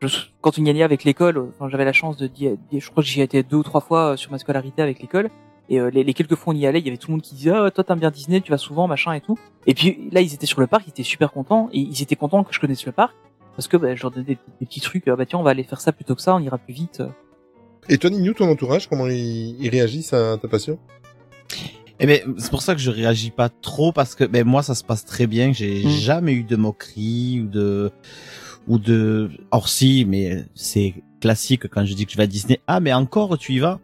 [0.01, 0.07] Je,
[0.41, 3.21] quand on y allait avec l'école, enfin, j'avais la chance de, je crois que j'y
[3.21, 5.29] étais deux ou trois fois sur ma scolarité avec l'école.
[5.69, 7.13] Et euh, les, les quelques fois où on y allait, il y avait tout le
[7.13, 9.37] monde qui disait ah toi t'aimes bien Disney, tu vas souvent machin et tout.
[9.65, 12.15] Et puis là ils étaient sur le parc, ils étaient super contents et ils étaient
[12.15, 13.15] contents que je connaisse le parc
[13.55, 15.07] parce que bah, je leur donnais des, des petits trucs.
[15.07, 16.99] euh, bah tiens on va aller faire ça plutôt que ça, on ira plus vite.
[17.01, 17.07] euh.
[17.89, 20.79] Et toi, Nino, ton entourage, comment ils, ils réagissent à ta passion?
[21.99, 24.75] Eh ben, c'est pour ça que je réagis pas trop parce que ben moi ça
[24.75, 25.53] se passe très bien.
[25.53, 25.89] J'ai Mm.
[25.89, 27.91] jamais eu de moquerie ou de
[28.67, 29.29] ou de.
[29.51, 32.59] Or si, mais c'est classique quand je dis que je vais à Disney.
[32.67, 33.79] Ah mais encore tu y vas?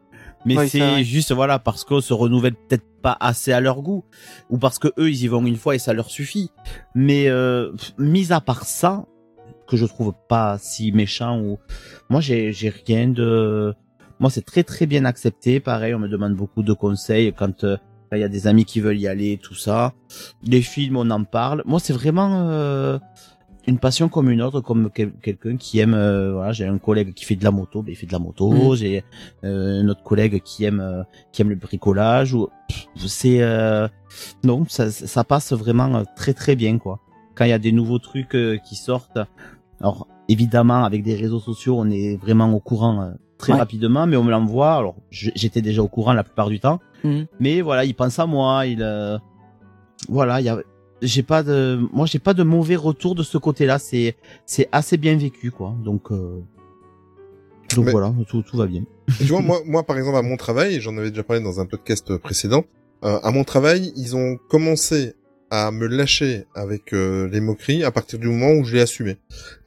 [0.45, 4.03] Mais Oui, c'est juste voilà parce qu'on se renouvelle peut-être pas assez à leur goût
[4.49, 6.51] ou parce que eux ils y vont une fois et ça leur suffit.
[6.95, 9.05] Mais euh, mis à part ça
[9.67, 11.59] que je trouve pas si méchant ou
[12.09, 13.73] moi j'ai j'ai rien de
[14.19, 15.59] moi c'est très très bien accepté.
[15.59, 17.77] Pareil on me demande beaucoup de conseils quand euh,
[18.11, 19.93] il y a des amis qui veulent y aller tout ça.
[20.43, 21.63] Les films on en parle.
[21.65, 22.99] Moi c'est vraiment euh,
[23.67, 27.13] une passion comme une autre comme quel- quelqu'un qui aime euh, voilà j'ai un collègue
[27.13, 28.75] qui fait de la moto ben il fait de la moto Mhm.
[28.75, 29.03] j'ai
[29.43, 32.49] euh, un autre collègue qui aime euh, qui aime le bricolage ou
[32.95, 33.87] c'est euh,
[34.43, 36.99] non ça ça passe vraiment euh, très très bien quoi
[37.35, 39.19] quand il y a des nouveaux trucs euh, qui sortent
[39.79, 43.59] alors évidemment avec des réseaux sociaux on est vraiment au courant euh, très Ouais.
[43.59, 47.25] rapidement mais on me l'envoie alors j'étais déjà au courant la plupart du temps Mhm.
[47.39, 49.17] mais voilà il pense à moi il euh,
[50.09, 50.59] voilà il y a
[51.01, 54.97] j'ai pas de moi j'ai pas de mauvais retour de ce côté-là c'est c'est assez
[54.97, 56.39] bien vécu quoi donc euh,
[57.75, 58.83] donc Mais- voilà tout tout va bien
[59.17, 61.65] tu vois, moi, moi, par exemple, à mon travail, j'en avais déjà parlé dans un
[61.65, 62.63] podcast précédent,
[63.03, 65.15] euh, à mon travail, ils ont commencé
[65.49, 69.17] à me lâcher avec euh, les moqueries à partir du moment où je l'ai assumé.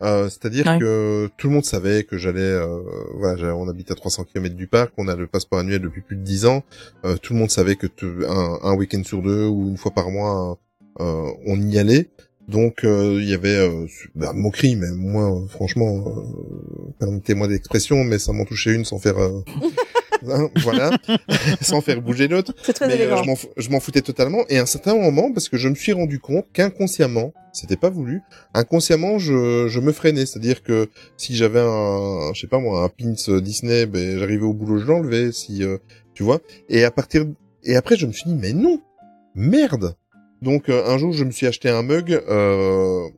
[0.03, 0.79] Euh, C'est-à-dire Ouais.
[0.79, 2.79] que tout le monde savait que j'allais, euh,
[3.19, 6.01] voilà, j'allais- on habite à 300 km du parc, on a le passeport annuel depuis
[6.01, 6.63] plus de 10 ans,
[7.05, 9.91] euh, tout le monde savait que te- un, un week-end sur deux ou une fois
[9.93, 10.55] par mois, euh,
[10.99, 12.09] on y allait.
[12.49, 18.05] Donc euh, il y avait euh, bah, moquerie, mais moi euh, franchement, euh, permettez-moi d'expression,
[18.05, 19.41] mais ça m'en touchait une sans faire, euh,
[20.29, 20.91] hein, voilà,
[21.63, 22.55] sans faire bouger l'autre.
[22.83, 23.17] Mais euh,
[23.57, 24.45] je m'en foutais totalement.
[24.51, 27.91] Et à un certain moment, parce que je me suis rendu compte qu'inconsciemment, c'était pas
[27.91, 28.21] voulu,
[28.53, 30.27] inconsciemment, je, je me freinais.
[30.27, 34.53] C'est-à-dire que si j'avais un, je sais pas moi, un pins Disney, ben j'arrivais au
[34.53, 35.33] boulot, je l'enlevais.
[35.33, 35.79] Si euh,
[36.13, 36.41] tu vois.
[36.69, 37.25] Et à partir
[37.63, 38.83] et après, je me suis dit mais non,
[39.35, 39.97] merde.
[40.45, 42.13] Donc euh, un jour, je me suis acheté un mug.
[42.29, 43.09] Euh,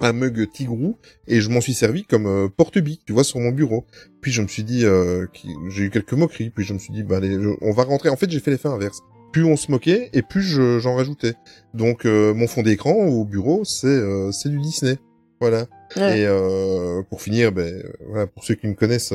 [0.00, 0.96] un mug Tigrou
[1.28, 3.86] et je m'en suis servi comme euh, porte-bic, tu vois, sur mon bureau.
[4.20, 5.26] Puis je me suis dit, euh,
[5.70, 8.08] j'ai eu quelques moqueries, puis je me suis dit, bah allez, on va rentrer.
[8.08, 8.98] En fait, j'ai fait l'effet inverse.
[9.32, 11.34] Plus on se moquait et plus je- j'en rajoutais.
[11.72, 14.98] Donc euh, mon fond d'écran au bureau, c'est euh, c'est du Disney,
[15.40, 15.66] voilà.
[15.96, 16.18] Ouais.
[16.20, 19.14] Et euh, pour finir, ben voilà, pour ceux qui me connaissent,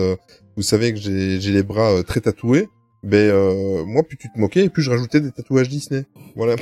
[0.55, 2.67] vous savez que j'ai j'ai les bras très tatoués.
[3.03, 6.05] Ben euh, moi, plus tu te moquais, et plus je rajoutais des tatouages Disney.
[6.35, 6.55] Voilà.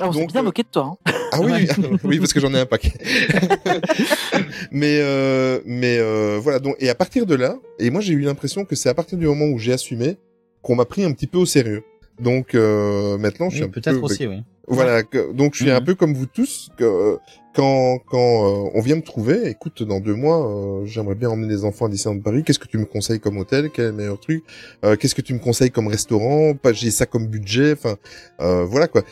[0.00, 0.96] Ah, on s'est Donc, bien euh, moqué de toi.
[1.06, 1.12] Hein.
[1.32, 2.92] Ah oui, oui, oui, parce que j'en ai un paquet.
[4.70, 6.58] mais euh, mais euh, voilà.
[6.58, 9.18] Donc et à partir de là, et moi j'ai eu l'impression que c'est à partir
[9.18, 10.16] du moment où j'ai assumé
[10.62, 11.84] qu'on m'a pris un petit peu au sérieux.
[12.20, 14.42] Donc euh, maintenant, je suis Oui, un peu Peut-être aussi, oui.
[14.68, 15.86] voilà, que- donc je suis un Mhm.
[15.86, 17.18] peu comme vous tous, que
[17.54, 21.48] quand quand euh, on vient me trouver, écoute, dans deux mois, euh, j'aimerais bien emmener
[21.52, 22.44] les enfants à Disneyland Paris.
[22.44, 23.70] Qu'est-ce que tu me conseilles comme hôtel?
[23.70, 24.44] Quel est le meilleur truc?
[24.84, 26.54] Euh, Qu'est-ce que tu me conseilles comme restaurant?
[26.54, 27.72] Pas j'ai ça comme budget.
[27.72, 27.96] Enfin,
[28.40, 29.02] euh, voilà quoi.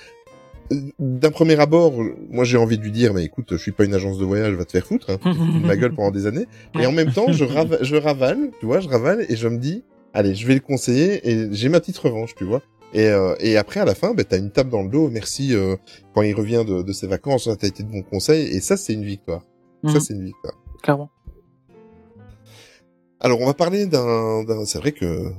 [0.99, 1.93] D'un premier abord,
[2.31, 4.55] moi j'ai envie de lui dire, mais écoute, je suis pas une agence de voyage,
[4.55, 6.47] va te faire foutre, hein, tu te fous de ma gueule pendant des années.
[6.79, 9.59] Et en même temps, je, rava- je ravale, tu vois, je ravale et je me
[9.59, 9.83] dis,
[10.15, 12.63] allez, je vais le conseiller et j'ai ma petite revanche, tu vois.
[12.95, 15.09] Et, euh, et après, à la fin, ben, t'as une tape dans le dos.
[15.09, 15.77] Merci euh,
[16.15, 17.49] quand il revient de, de ses vacances.
[17.59, 18.49] T'as été de bons conseils.
[18.49, 19.43] Et ça, c'est une victoire.
[19.85, 20.01] Ça, Mhm.
[20.01, 20.55] c'est une victoire.
[20.83, 21.11] Clairement.
[23.21, 24.43] Alors, on va parler d'un...
[24.45, 25.31] d'un- C'est vrai que,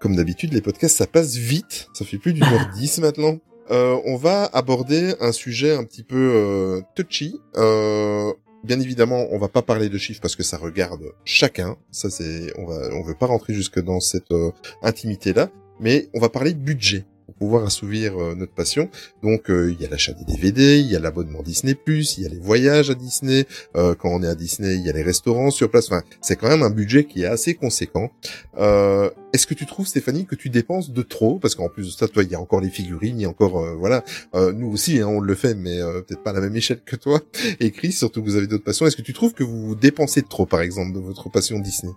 [0.00, 1.88] comme d'habitude, les podcasts, ça passe vite.
[1.94, 3.38] Ça fait plus d'une heure dix maintenant.
[3.70, 7.38] Euh, on va aborder un sujet un petit peu euh, touchy.
[7.56, 8.32] Euh,
[8.64, 11.76] bien évidemment, on va pas parler de chiffres parce que ça regarde chacun.
[11.90, 14.50] Ça, c'est, on va, on veut pas rentrer jusque dans cette euh,
[14.82, 15.50] intimité-là.
[15.80, 18.88] Mais on va parler budget pour pouvoir assouvir euh, notre passion.
[19.22, 22.24] Donc, euh, il y a l'achat des DVD, il y a l'abonnement Disney+, il y
[22.24, 23.44] a les voyages à Disney.
[23.76, 25.88] Euh, quand on est à Disney, il y a les restaurants sur place.
[25.88, 28.10] Enfin, c'est quand même un budget qui est assez conséquent.
[28.56, 31.38] Euh, Est-ce que tu trouves, Stéphanie, que tu dépenses de trop?
[31.38, 33.28] Parce qu'en plus de ça, toi, il y a encore les figurines, il y a
[33.28, 36.32] encore, euh, voilà, Euh, nous aussi, hein, on le fait, mais euh, peut-être pas à
[36.32, 37.20] la même échelle que toi.
[37.60, 38.86] Et Chris, surtout que vous avez d'autres passions.
[38.86, 41.92] Est-ce que tu trouves que vous dépensez trop, par exemple, de votre passion Disney?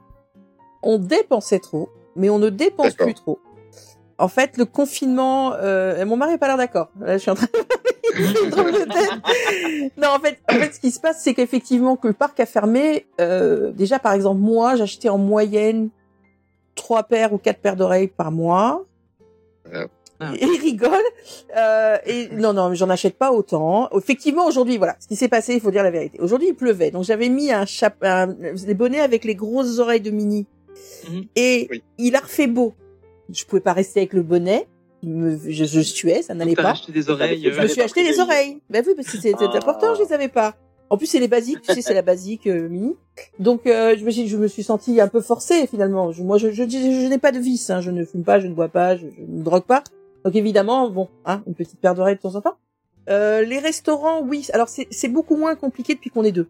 [0.84, 1.88] On dépensait trop,
[2.18, 3.40] mais on ne dépense plus trop.
[4.22, 6.90] En fait, le confinement, euh, mon mari est pas l'air d'accord.
[7.00, 7.52] Là, je suis en train de.
[9.98, 12.46] Non, en fait, en fait, ce qui se passe, c'est qu'effectivement, que le parc a
[12.46, 13.08] fermé.
[13.20, 15.90] Euh, déjà, par exemple, moi, j'achetais en moyenne
[16.76, 18.86] trois paires ou quatre paires d'oreilles par mois.
[19.74, 19.86] Ah.
[20.36, 20.92] Et il rigole.
[21.58, 23.90] Euh, et non, non, mais j'en achète pas autant.
[23.98, 26.20] Effectivement, aujourd'hui, voilà, ce qui s'est passé, il faut dire la vérité.
[26.20, 28.06] Aujourd'hui, il pleuvait, donc j'avais mis un chapeau,
[28.54, 30.46] des bonnets avec les grosses oreilles de mini.
[31.10, 31.26] Mhm.
[31.36, 31.84] Et Oui.
[31.98, 32.76] il a refait beau.
[33.34, 34.68] Je pouvais pas rester avec le bonnet.
[35.04, 36.72] Me- je, je suais, ça n'allait pas.
[36.72, 37.50] acheté des oreilles.
[37.52, 38.62] Je me suis acheté des oreilles.
[38.70, 39.58] Ben oui, parce que c'était Ah.
[39.58, 40.56] important, je les avais pas.
[40.92, 42.96] En plus, c'est les basiques, tu sais, c'est la basique euh, mini.
[43.40, 46.12] Donc, euh, je me suis, je me suis sentie un peu forcée finalement.
[46.12, 47.70] Je- moi, je, je, je, je n'ai pas de vice.
[47.70, 47.80] Hein.
[47.82, 49.84] Je ne fume pas, je ne bois pas, je, je ne drogue pas.
[50.26, 52.58] Donc, évidemment, bon, hein, une petite paire d'oreilles de temps en temps.
[53.10, 54.48] Euh, les restaurants, oui.
[54.54, 56.48] Alors, c'est c'est beaucoup moins compliqué depuis qu'on est deux.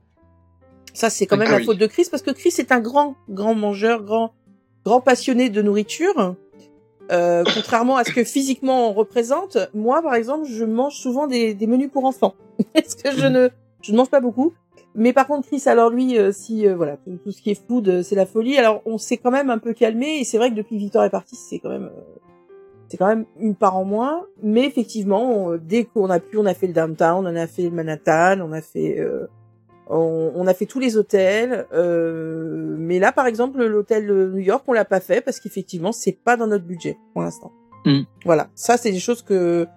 [0.93, 1.65] Ça, c'est quand même Ah la oui.
[1.65, 4.33] faute de Chris, parce que Chris est un grand, grand mangeur, grand,
[4.83, 6.35] grand passionné de nourriture.
[7.11, 11.53] Euh, contrairement à ce que physiquement on représente, moi par exemple, je mange souvent des,
[11.53, 12.35] des menus pour enfants.
[12.73, 13.49] Parce que je ne,
[13.81, 14.53] je ne mange pas beaucoup.
[14.95, 17.67] Mais par contre, Chris, alors lui, euh, si euh, voilà, tout, tout ce qui est
[17.67, 18.57] food, euh, c'est la folie.
[18.57, 21.03] Alors on s'est quand même un peu calmé et c'est vrai que depuis que Victor
[21.03, 22.01] est parti, c'est quand même, euh,
[22.89, 24.25] c'est quand même une part en moins.
[24.43, 27.63] Mais effectivement, on- dès qu'on a pu, on a fait le downtown, on a fait
[27.63, 29.27] le Manhattan, on a fait, euh,
[29.87, 31.65] on, on a fait tous les hôtels.
[31.73, 35.91] euh, mais là, par exemple, l'hôtel de New York, on l'a pas fait parce qu'effectivement,
[35.91, 37.51] c'est pas dans notre budget pour l'instant.
[37.85, 38.01] Mm.
[38.25, 39.67] Voilà, ça c'est des choses que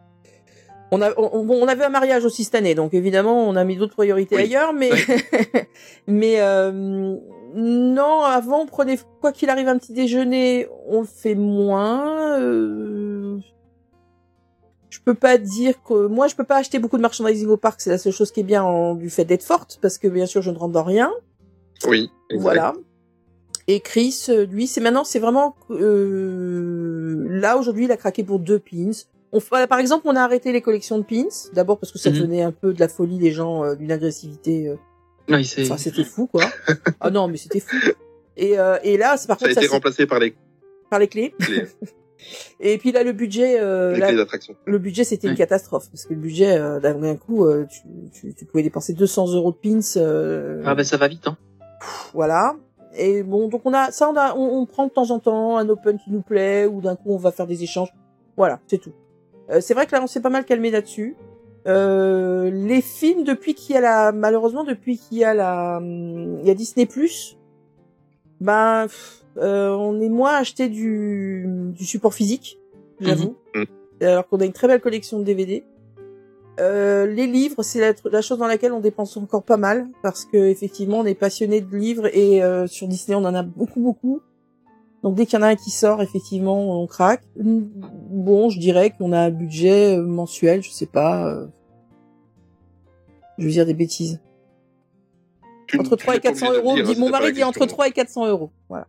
[0.93, 3.65] on a, on, bon, on avait un mariage aussi cette année, donc évidemment, on a
[3.65, 4.43] mis d'autres priorités Oui.
[4.43, 4.91] ailleurs, mais
[6.07, 7.17] mais euh,
[7.55, 12.39] non, avant, on prenait quoi qu'il arrive un petit déjeuner, on le fait moins.
[12.39, 13.39] euh,
[14.95, 17.81] je peux pas dire que moi, je peux pas acheter beaucoup de merchandising au parc,
[17.81, 20.27] c'est la seule chose qui est bien en, du fait d'être forte, parce que bien
[20.27, 21.13] sûr, je ne rentre dans rien.
[21.89, 22.11] Oui.
[22.31, 22.43] exact.
[22.43, 22.73] Voilà.
[23.67, 28.39] Et Chris, euh, lui, c'est maintenant, c'est vraiment euh, là aujourd'hui, il a craqué pour
[28.39, 28.91] deux pins.
[29.33, 31.29] On, par exemple, on a arrêté les collections de pins.
[31.55, 32.17] D'abord parce que ça Mhm.
[32.17, 34.69] devenait un peu de la folie, les gens, euh, d'une agressivité.
[34.69, 34.77] euh,
[35.29, 35.65] Oui, c'est.
[35.65, 36.45] Enfin, c'était fou, quoi.
[37.01, 37.75] ah non, mais c'était fou.
[38.37, 40.35] Et, euh, et là, c'est par Ça a contre, ça, été remplacé par les,
[40.91, 41.35] par les clés.
[42.61, 44.11] Et puis là, le budget, euh, là,
[44.65, 47.81] le budget, c'était une catastrophe parce que le budget, euh, d'un coup, euh, tu,
[48.13, 49.81] tu, tu pouvais dépenser 200 euros de pins.
[49.97, 51.37] euh, Ah ben ça va vite, hein.
[52.13, 52.57] voilà.
[52.97, 55.57] Et bon, donc on a ça, on, a, on, on prend de temps en temps
[55.59, 57.93] un open qui nous plaît, ou d'un coup on va faire des échanges.
[58.37, 58.93] Voilà, c'est tout.
[59.51, 61.17] Euh, c'est vrai que là on s'est pas mal calmé là-dessus.
[61.67, 66.39] Euh, les films depuis qu'il y a la, malheureusement depuis qu'il y a la, hum,
[66.41, 67.37] il y a Disney Plus,
[68.41, 71.45] ben pff, euh, on est moins acheté du,
[71.77, 72.59] du support physique,
[73.01, 73.37] j'avoue.
[73.55, 73.65] Mhm.
[74.03, 75.65] Alors qu'on a une très belle collection de DVD.
[76.61, 80.25] Euh, les livres, c'est la, la chose dans laquelle on dépense encore pas mal parce
[80.25, 83.81] que effectivement, on est passionné de livres et euh, sur Disney, on en a beaucoup,
[83.81, 84.21] beaucoup.
[85.03, 87.23] Donc dès qu'il y en a un qui sort, effectivement, on craque.
[87.37, 91.27] Bon, je dirais qu'on a un budget euh, mensuel, je sais pas.
[91.29, 91.47] euh,
[93.39, 94.21] Je veux dire des bêtises.
[95.67, 96.75] Tu- Entre tu 3 et n'es pas 400 obligé de euros.
[96.77, 97.75] dire, Dit- c'était Mon mari dit entre question.
[97.75, 98.51] 3 et 400 euros.
[98.69, 98.87] Voilà.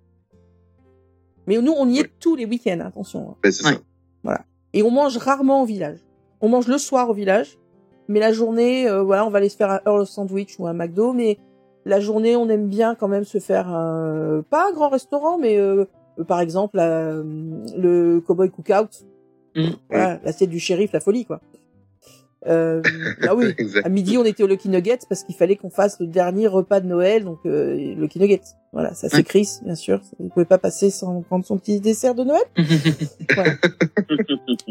[1.48, 3.30] Mais nous, on y est tous les week-ends, attention.
[3.32, 3.36] hein.
[3.44, 3.72] Ben, c'est ça.
[4.74, 6.00] Et on mange rarement au village.
[6.42, 7.58] On mange le soir au village,
[8.08, 10.74] mais la journée, euh, voilà, on va aller se faire un Earl Sandwich ou un
[10.74, 11.38] McDo, mais
[11.86, 15.58] la journée, on aime bien quand même se faire un, pas un grand restaurant, mais
[15.58, 15.86] euh,
[16.28, 17.24] par exemple euh,
[17.78, 19.06] le Cowboy Cookout.
[19.56, 19.70] Mm.
[19.90, 21.40] Voilà, l'assiette du shérif, la folie, quoi.
[22.48, 22.82] Euh,
[23.24, 26.08] ah oui, à midi, on était au Lucky Nuggets parce qu'il fallait qu'on fasse le
[26.08, 28.42] dernier repas de Noël, donc euh, Lucky Nuggets.
[28.74, 29.24] Voilà, ça c'est.
[29.24, 30.02] Chris, bien sûr.
[30.20, 32.44] Il pouvait pas passer sans prendre son petit dessert de Noël.
[33.34, 33.54] Voilà.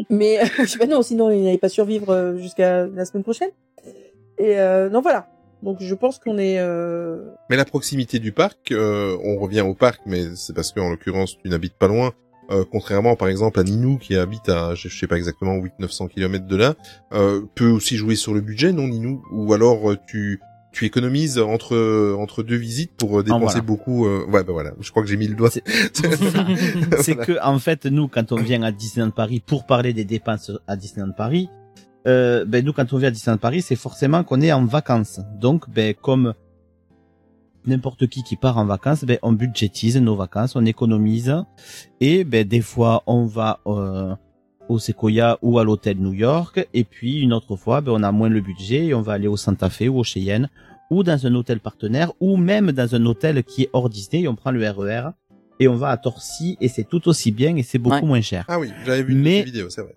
[0.09, 3.23] Mais euh, je sais pas non, sinon il n'allait pas survivre euh, jusqu'à la semaine
[3.23, 3.49] prochaine.
[4.37, 5.27] Et euh, non voilà.
[5.63, 6.59] Donc je pense qu'on est.
[6.59, 7.31] Euh...
[7.49, 10.89] Mais la proximité du parc, euh, on revient au parc, mais c'est parce que en
[10.89, 12.13] l'occurrence tu n'habites pas loin.
[12.51, 16.45] Euh, contrairement par exemple à Ninou qui habite à je sais pas exactement 8-900 km
[16.45, 16.75] de là,
[17.13, 19.23] euh, peut aussi jouer sur le budget, non Ninou?
[19.31, 20.39] Ou alors euh, tu
[20.71, 23.61] tu économises entre entre deux visites pour euh, dépenser voilà.
[23.61, 24.05] beaucoup.
[24.05, 25.49] euh, Ouais bah voilà, je crois que j'ai mis le doigt.
[25.49, 25.63] C'est-
[27.01, 30.51] c'est que en fait nous quand on vient à Disneyland Paris pour parler des dépenses
[30.67, 31.49] à Disneyland Paris,
[32.07, 35.19] euh, ben nous quand on vient à Disneyland Paris c'est forcément qu'on est en vacances.
[35.39, 36.33] Donc ben comme
[37.67, 41.35] n'importe qui qui part en vacances, ben on budgétise nos vacances, on économise
[42.01, 44.13] et ben des fois on va euh,
[44.69, 48.11] au Sequoia ou à l'hôtel New York et puis une autre fois ben on a
[48.11, 50.49] moins le budget et on va aller au Santa Fe ou au Cheyenne
[50.91, 54.27] ou dans un hôtel partenaire ou même dans un hôtel qui est hors Disney et
[54.27, 55.09] on prend le RER
[55.59, 58.01] et on va à Torcy et c'est tout aussi bien et c'est beaucoup Ouais.
[58.01, 58.45] moins cher.
[58.47, 59.95] Ah oui, j'avais vu Mais- une vidéo, c'est vrai.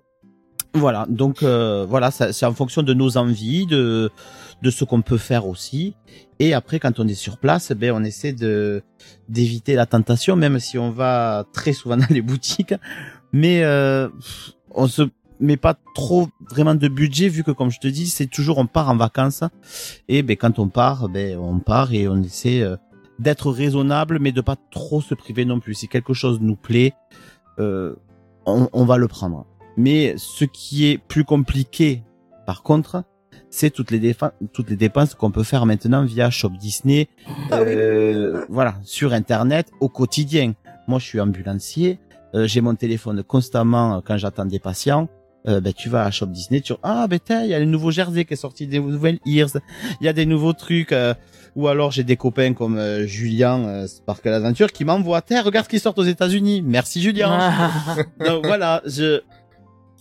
[0.75, 4.11] Voilà, donc euh, voilà, ça- c'est en fonction de nos envies, de
[4.63, 5.95] de ce qu'on peut faire aussi.
[6.39, 8.83] Et après, quand on est sur place, ben on essaie de
[9.29, 12.75] d'éviter la tentation, même si on va très souvent dans les boutiques.
[13.33, 14.09] Mais euh,
[14.71, 15.03] on se
[15.41, 18.67] met pas trop vraiment de budget vu que comme je te dis, c'est toujours on
[18.67, 19.45] part en vacances
[20.09, 22.77] et ben quand on part, ben on part et on essaie euh,
[23.19, 25.75] d'être raisonnable, mais de pas trop se priver non plus.
[25.75, 26.95] Si quelque chose nous plaît,
[27.59, 27.95] euh,
[28.47, 29.47] on, on va le prendre.
[29.77, 32.03] Mais ce qui est plus compliqué,
[32.47, 33.05] par contre,
[33.51, 34.15] c'est toutes les
[34.53, 37.09] toutes les dépenses qu'on peut faire maintenant via Shop Disney,
[37.51, 37.69] Ah oui.
[37.69, 40.53] euh, voilà, sur Internet au quotidien.
[40.87, 41.99] Moi, je suis ambulancier,
[42.35, 45.09] euh, j'ai mon téléphone constamment euh, quand j'attends des patients.
[45.47, 47.65] Euh, ben, tu vas à Shop Disney, tu ah ben tiens, il y a le
[47.65, 49.49] nouveau jersey qui est sorti, des nouvelles ears,
[50.01, 50.93] il y a des nouveaux trucs.
[50.93, 51.15] euh,
[51.57, 55.65] ou alors j'ai des copains comme euh, Julien euh, Sparkle Adventure qui m'envoient, tiens, regarde
[55.65, 56.63] ce qui sort aux États-Unis.
[56.63, 57.51] Merci Julien.
[58.27, 59.21] Donc voilà, je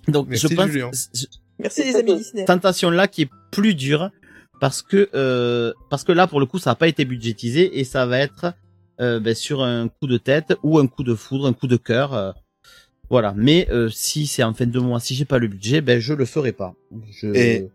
[0.07, 0.91] donc Merci, je pense Julien.
[1.13, 1.25] je-
[1.59, 2.45] Merci les amis Disney.
[2.45, 4.11] tentation là qui est plus dure
[4.59, 7.83] parce que euh, parce que là pour le coup ça n'a pas été budgétisé et
[7.83, 8.53] ça va être
[8.99, 11.77] euh, ben, sur un coup de tête ou un coup de foudre, un coup de
[11.77, 12.13] cœur.
[12.13, 12.31] euh,
[13.09, 13.33] voilà.
[13.37, 16.13] Mais euh, si c'est en fin de mois, si j'ai pas le budget, ben je
[16.13, 16.73] le ferai pas.
[17.21, 17.27] Je...
[17.35, 17.69] Et-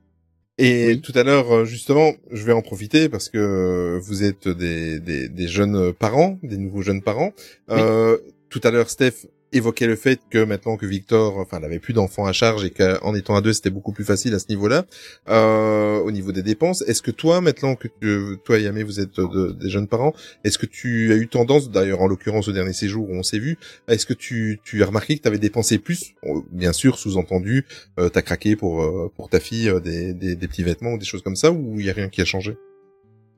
[0.58, 1.00] Et Oui.
[1.00, 5.00] tout à l'heure, euh, justement, je vais en profiter parce que euh, vous êtes des,
[5.00, 7.32] des, des jeunes parents, des nouveaux jeunes parents.
[7.70, 8.18] Euh,
[8.50, 12.26] Tout à l'heure, Steph évoquait le fait que maintenant que Victor, enfin, n'avait plus d'enfants
[12.26, 14.86] à charge et qu'en étant à deux, c'était beaucoup plus facile à ce niveau-là,
[15.28, 16.82] euh, au niveau des dépenses.
[16.82, 20.14] Est-ce que toi, maintenant que tu, toi et Yamé, vous êtes de- des jeunes parents,
[20.44, 23.38] est-ce que tu as eu tendance, d'ailleurs en l'occurrence au dernier séjour où on s'est
[23.38, 23.58] vu,
[23.88, 27.64] est-ce que tu, tu as remarqué que tu avais dépensé plus Bon, Bien sûr, sous-entendu,
[27.98, 30.98] euh, t'as craqué pour euh, pour ta fille euh, des, des, des petits vêtements ou
[30.98, 32.56] des choses comme ça ou il y a rien qui a changé?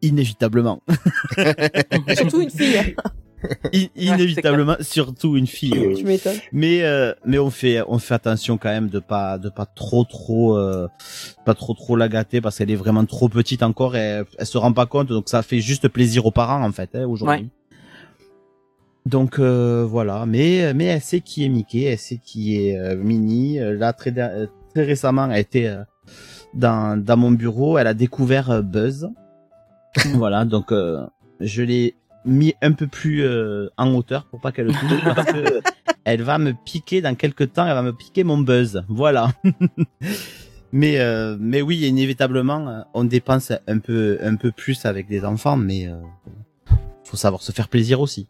[0.03, 0.83] Inévitablement.
[2.17, 2.95] Surtout une fille.
[3.97, 5.79] inévitablement, surtout une fille.
[5.79, 5.95] oui.
[5.97, 6.37] Tu m'étonnes.
[6.53, 10.05] Mais euh, mais on fait on fait attention quand même de pas de pas trop
[10.05, 10.89] trop euh,
[11.45, 14.47] pas trop trop la gâter parce qu'elle est vraiment trop petite encore et elle, elle
[14.47, 17.49] se rend pas compte donc ça fait juste plaisir aux parents en fait hein, aujourd'hui.
[19.07, 22.97] Donc euh, voilà, mais mais elle sait qui est Mickey, elle sait qui est euh,
[22.97, 23.59] Minnie.
[23.59, 25.83] Là très très récemment, elle était euh,
[26.55, 29.11] dans dans mon bureau, elle a découvert euh, Buzz.
[30.15, 31.07] voilà, donc euh,
[31.41, 31.95] je l'ai
[32.25, 35.61] mis un peu plus euh, en hauteur pour pas qu'elle le touche parce que
[36.05, 38.85] elle va me piquer dans quelques temps, elle va me piquer mon Buzz.
[38.89, 39.33] Voilà.
[40.73, 45.25] mais euh, mais oui, inévitablement, euh, on dépense un peu un peu plus avec des
[45.25, 45.97] enfants, mais euh,
[47.05, 48.27] faut savoir se faire plaisir aussi.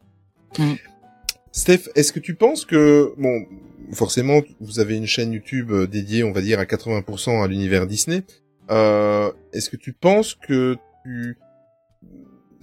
[1.53, 3.47] Steph, est-ce que tu penses que bon,
[3.93, 7.87] forcément, vous avez une chaîne YouTube euh, dédiée, on va dire à 80% à l'univers
[7.87, 8.23] Disney.
[8.71, 11.37] Euh, est-ce que tu penses que tu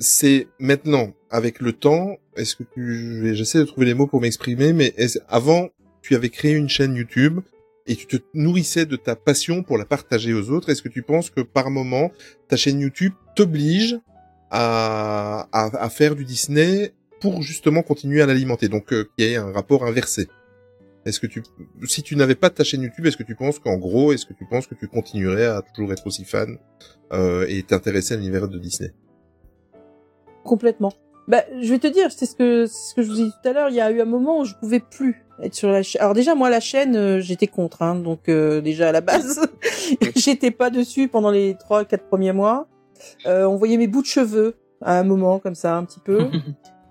[0.02, 4.74] c'est maintenant avec le temps, est-ce que tu j'essaie de trouver les mots pour m'exprimer
[4.74, 4.94] mais
[5.30, 5.70] avant
[6.02, 7.40] tu avais créé une chaîne YouTube
[7.88, 11.04] et tu te nourrissais de ta passion pour la partager aux autres, est-ce que tu
[11.04, 12.12] penses que par moment
[12.48, 13.98] ta chaîne YouTube t'oblige
[14.50, 19.52] à faire du Disney pour justement continuer à l'alimenter, donc euh, qu'il y ait un
[19.54, 20.28] rapport inversé.
[21.06, 21.44] Est-ce que tu,
[21.88, 24.34] si tu n'avais pas ta chaîne YouTube, est-ce que tu penses qu'en gros, est-ce que
[24.34, 26.58] tu penses que tu continuerais à toujours être aussi fan
[27.14, 28.92] euh, et t'intéresser à l'univers de Disney?
[30.44, 30.94] Complètement.
[31.28, 33.32] Bah, je vais te dire, c'est ce que c'est ce que je vous ai dit
[33.42, 33.70] tout à l'heure.
[33.70, 36.02] Il y a eu un moment où je pouvais plus être sur la chaîne.
[36.02, 37.82] Alors déjà, moi, la chaîne, euh, j'étais contre.
[37.82, 39.48] Hein, donc euh, déjà à la base,
[40.16, 42.68] j'étais pas dessus pendant les trois, quatre premiers mois.
[43.26, 46.30] Euh, on voyait mes bouts de cheveux à un moment comme ça, un petit peu.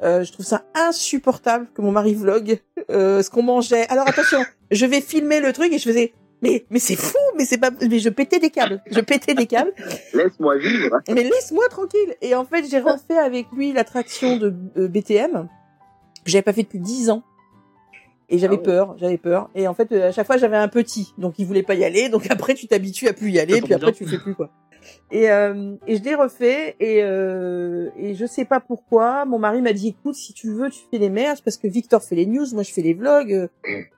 [0.03, 2.59] Euh, je trouve ça insupportable que mon mari vlog
[2.91, 3.87] euh, ce qu'on mangeait.
[3.91, 7.45] Alors attention, je vais filmer le truc et je faisais mais mais c'est fou, mais
[7.45, 9.73] c'est pas mais je pétais des câbles, je pétais des câbles.
[10.15, 10.99] Laisse-moi vivre.
[11.09, 12.15] Mais laisse-moi tranquille.
[12.23, 15.49] Et en fait, j'ai refait avec lui l'attraction de euh, BTM
[16.25, 17.23] que j'avais pas fait depuis dix ans.
[18.33, 19.51] Et j'avais peur, j'avais peur.
[19.57, 21.85] Et en fait, euh, à chaque fois, j'avais un petit, donc il voulait pas y
[21.85, 22.09] aller.
[22.09, 24.51] Donc après, tu t'habitues à plus y aller, puis après, tu fais plus quoi.
[25.11, 29.25] Et, euh, et je l'ai refait et euh, et je sais pas pourquoi.
[29.27, 32.03] Mon mari m'a dit écoute, si tu veux, tu fais les merges parce que Victor
[32.03, 33.33] fait les news, moi je fais les vlogs.
[33.33, 33.49] euh,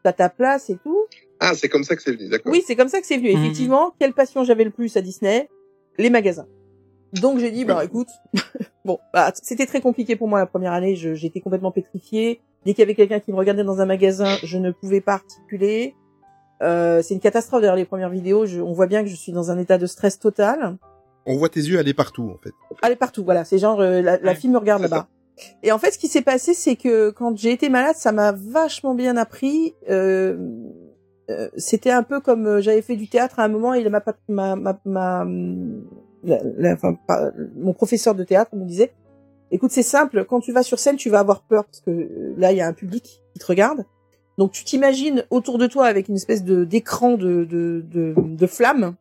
[0.02, 0.98] T'as ta place et tout.
[1.44, 2.52] Ah, c'est comme ça que c'est venu, d'accord.
[2.52, 3.32] Oui, c'est comme ça que c'est venu.
[3.34, 3.42] Mhm.
[3.42, 5.48] Effectivement, quelle passion j'avais le plus à Disney?
[5.98, 6.46] Les magasins.
[7.20, 8.08] Donc j'ai dit, bah écoute,
[8.84, 10.94] bon, bah, c'était très compliqué pour moi la première année.
[10.96, 12.40] J'étais complètement pétrifiée.
[12.64, 15.14] Dès qu'il y avait quelqu'un qui me regardait dans un magasin, je ne pouvais pas
[15.14, 15.94] articuler.
[16.62, 17.60] Euh, c'est une catastrophe.
[17.60, 19.86] D'ailleurs, les premières vidéos, je- on voit bien que je suis dans un état de
[19.86, 20.76] stress total.
[21.26, 22.52] On voit tes yeux aller partout, en fait.
[22.82, 23.44] Allez partout, voilà.
[23.44, 25.08] C'est genre euh, la, la fille me regarde là-bas.
[25.62, 28.32] Et en fait, ce qui s'est passé, c'est que quand j'ai été malade, ça m'a
[28.32, 29.74] vachement bien appris.
[29.90, 30.36] Euh,
[31.32, 34.02] euh, C'était un peu comme euh, j'avais fait du théâtre à un moment et ma
[34.28, 35.26] ma ma, ma, ma-
[36.24, 38.92] la- la- enfin, pas- mon professeur de théâtre me disait
[39.50, 42.34] écoute c'est simple quand tu vas sur scène tu vas avoir peur parce que euh,
[42.38, 43.84] là il y a un public qui te regarde
[44.38, 48.46] donc tu t'imagines autour de toi avec une espèce de d'écran de de, de de
[48.46, 48.94] flammes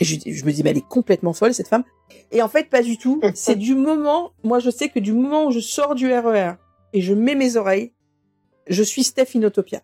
[0.00, 1.84] et je, je me dis, mais elle est complètement folle, cette femme.
[2.32, 3.20] Et en fait, pas du tout.
[3.34, 6.52] C'est du moment, moi, je sais que du moment où je sors du RER
[6.94, 7.92] et je mets mes oreilles,
[8.68, 9.82] je suis Steph Inotopia.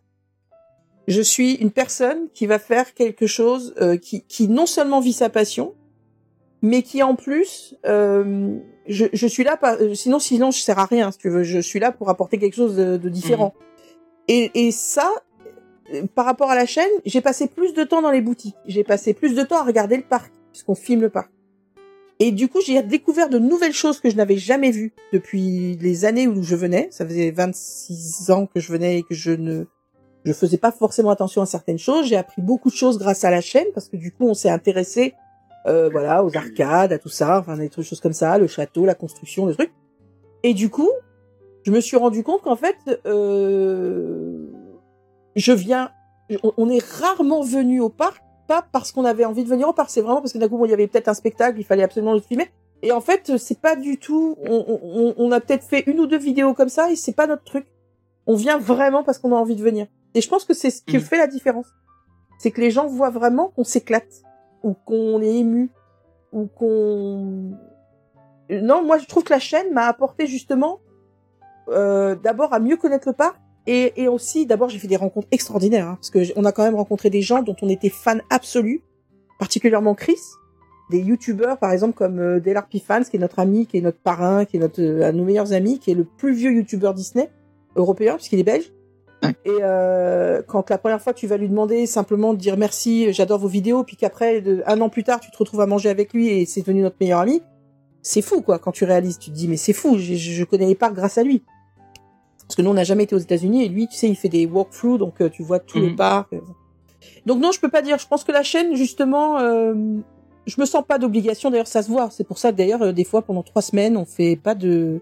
[1.08, 5.14] Je suis une personne qui va faire quelque chose euh, qui, qui non seulement vit
[5.14, 5.74] sa passion,
[6.62, 8.56] mais qui en plus, euh,
[8.86, 11.44] je, je suis là, pas, euh, sinon, sinon, je sers à rien, si tu veux.
[11.44, 13.54] Je suis là pour apporter quelque chose de, de différent.
[14.28, 15.10] Et, et ça,
[15.94, 18.56] euh, par rapport à la chaîne, j'ai passé plus de temps dans les boutiques.
[18.66, 21.30] J'ai passé plus de temps à regarder le parc, puisqu'on filme le parc.
[22.20, 26.04] Et du coup, j'ai découvert de nouvelles choses que je n'avais jamais vues depuis les
[26.04, 26.88] années où je venais.
[26.90, 29.66] Ça faisait 26 ans que je venais et que je ne
[30.24, 32.06] je faisais pas forcément attention à certaines choses.
[32.06, 34.50] J'ai appris beaucoup de choses grâce à la chaîne parce que du coup, on s'est
[34.50, 35.14] intéressé
[35.66, 38.86] euh, voilà aux arcades, à tout ça, enfin des trucs choses comme ça, le château,
[38.86, 39.70] la construction, le truc.
[40.42, 40.88] Et du coup,
[41.64, 42.76] je me suis rendu compte qu'en fait,
[43.06, 44.46] euh,
[45.36, 45.90] je viens,
[46.56, 49.90] on, est rarement venu au parc, pas parce qu'on avait envie de venir au parc,
[49.90, 51.82] c'est vraiment parce que d'un coup, bon, il y avait peut-être un spectacle, il fallait
[51.82, 52.48] absolument le filmer.
[52.82, 54.36] Et en fait, c'est pas du tout.
[54.48, 57.42] On, on a peut-être fait une ou deux vidéos comme ça, et c'est pas notre
[57.42, 57.66] truc.
[58.26, 59.86] On vient vraiment parce qu'on a envie de venir.
[60.14, 61.66] Et je pense que c'est ce qui fait la différence.
[62.38, 64.22] C'est que les gens voient vraiment qu'on s'éclate,
[64.62, 65.70] ou qu'on est ému,
[66.32, 67.52] ou qu'on.
[68.50, 70.80] Non, moi je trouve que la chaîne m'a apporté justement
[71.68, 73.36] euh, d'abord à mieux connaître le parc
[73.66, 76.52] et, et aussi d'abord j'ai fait des rencontres extraordinaires hein, parce que j- on a
[76.52, 78.82] quand même rencontré des gens dont on était fan absolu,
[79.38, 80.16] particulièrement Chris,
[80.90, 83.98] des youtubeurs par exemple comme euh, Delar Pifans qui est notre ami, qui est notre
[84.00, 86.52] parrain, qui est notre euh, un de nos meilleurs amis, qui est le plus vieux
[86.52, 87.28] youtubeur Disney
[87.76, 88.72] européen puisqu'il est belge.
[89.22, 93.38] Et euh, quand la première fois tu vas lui demander simplement de dire merci, j'adore
[93.38, 96.28] vos vidéos, puis qu'après un an plus tard tu te retrouves à manger avec lui
[96.28, 97.42] et c'est devenu notre meilleur ami,
[98.02, 98.58] c'est fou quoi.
[98.58, 101.22] Quand tu réalises, tu te dis mais c'est fou, je, connais les parcs grâce à
[101.22, 101.42] lui.
[102.42, 104.28] Parce que nous on n'a jamais été aux États-Unis et lui, tu sais, il fait
[104.28, 106.32] des walkthroughs donc euh, tu vois tous les parcs.
[106.32, 106.40] euh.
[107.26, 107.98] Donc non, je peux pas dire.
[107.98, 109.74] Je pense que la chaîne justement, euh,
[110.46, 111.50] je me sens pas d'obligation.
[111.50, 112.08] D'ailleurs, ça se voit.
[112.10, 115.00] C'est pour ça d'ailleurs des fois pendant trois semaines on fait pas de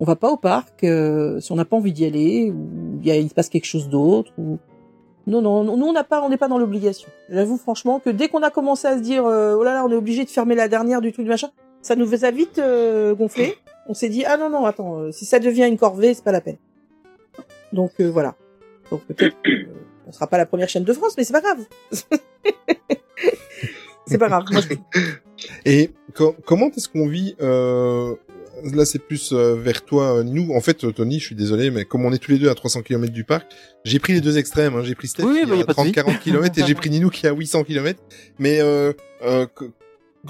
[0.00, 3.06] on va pas au parc euh, si on n'a pas envie d'y aller ou il,
[3.06, 4.58] y a, il se passe quelque chose d'autre ou
[5.26, 7.08] non non nous on n'a pas on n'est pas dans l'obligation.
[7.30, 9.90] J'avoue franchement que dès qu'on a commencé à se dire euh, oh là là on
[9.90, 11.50] est obligé de fermer la dernière du truc du machin
[11.80, 13.14] ça nous a vite euh,
[13.88, 16.32] on s'est dit ah non non attends euh, si ça devient une corvée c'est pas
[16.32, 16.58] la peine.
[17.72, 18.34] Donc voilà.
[18.90, 19.36] Donc peut-être
[20.06, 21.64] on sera pas la première chaîne de France mais c'est pas grave.
[24.04, 24.44] C'est pas grave.
[25.64, 27.36] Et co- comment est-ce qu'on vit
[28.72, 30.52] Là, c'est plus euh, vers toi, euh, nous.
[30.54, 32.82] En fait, Tony, je suis désolé, mais comme on est tous les deux à 300
[32.82, 33.50] km du parc,
[33.84, 34.74] j'ai pris les deux extrêmes.
[34.76, 34.82] Hein.
[34.84, 35.92] J'ai pris Steph Oui, qui bah, est a à pas de souci.
[35.92, 38.00] 30-40 km et j'ai pris Ninou qui est à 800 km.
[38.38, 38.92] Mais euh,
[39.24, 39.46] euh,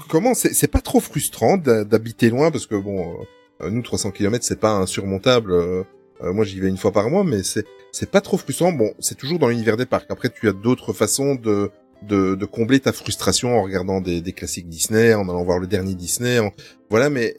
[0.09, 3.15] comment c'est pas trop frustrant d'ha- d'habiter loin parce que bon,
[3.61, 5.51] euh, nous 300 km c'est pas insurmontable.
[5.53, 5.83] euh,
[6.21, 8.71] moi, j'y vais une fois par mois, mais c'est c'est pas trop frustrant.
[8.71, 10.09] Bon, c'est toujours dans l'univers des parcs.
[10.09, 11.69] Après, tu as d'autres façons de
[12.01, 15.67] de, de combler ta frustration en regardant des, des classiques Disney, en allant voir le
[15.67, 16.51] dernier Disney, en...
[16.89, 17.09] voilà.
[17.09, 17.35] Mais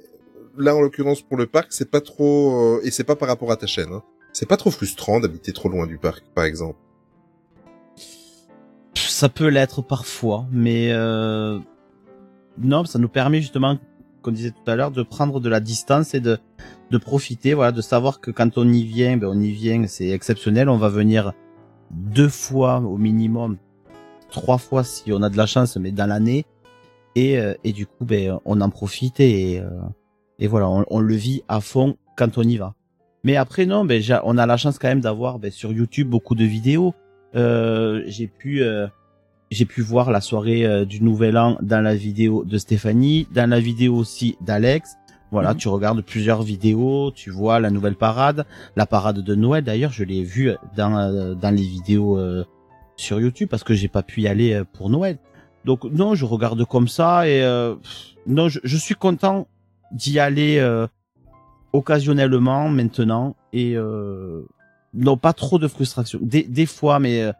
[0.56, 3.50] là, en l'occurrence pour le parc, c'est pas trop euh, et c'est pas par rapport
[3.52, 3.92] à ta chaîne.
[3.92, 4.02] Hein.
[4.32, 6.78] C'est pas trop frustrant d'habiter trop loin du parc, par exemple.
[8.94, 11.58] Ça peut l'être parfois, mais euh...
[12.58, 13.78] non, ça nous permet justement
[14.22, 16.38] qu'on disait tout à l'heure, de prendre de la distance et de
[16.90, 20.10] de profiter, voilà, de savoir que quand on y vient, ben on y vient, c'est
[20.10, 20.68] exceptionnel.
[20.68, 21.32] On va venir
[21.90, 23.58] deux fois au minimum,
[24.30, 26.44] trois fois si on a de la chance, mais dans l'année.
[27.14, 29.68] Et, euh, et du coup, ben, on en profite et, euh,
[30.38, 32.74] et voilà, on, on, le vit à fond quand on y va.
[33.22, 36.34] Mais après, non, ben, on a la chance quand même d'avoir ben, sur YouTube beaucoup
[36.34, 36.94] de vidéos.
[37.34, 38.86] Euh, j'ai pu, euh,
[39.50, 43.48] j'ai pu voir la soirée euh, du Nouvel An dans la vidéo de Stéphanie, dans
[43.48, 44.96] la vidéo aussi d'Alex.
[45.30, 45.56] Voilà, Mhm.
[45.56, 48.46] tu regardes plusieurs vidéos, tu vois la nouvelle parade,
[48.76, 49.64] la parade de Noël.
[49.64, 52.44] D'ailleurs, je l'ai vue dans euh, dans les vidéos euh,
[52.96, 55.18] sur YouTube parce que j'ai pas pu y aller pour Noël.
[55.64, 57.74] Donc non, je regarde comme ça et euh,
[58.26, 59.48] non, je, je suis content
[59.92, 60.86] d'y aller euh,
[61.72, 64.42] occasionnellement maintenant et euh,
[64.94, 66.18] non pas trop de frustration.
[66.22, 67.32] Des, des fois, mais euh,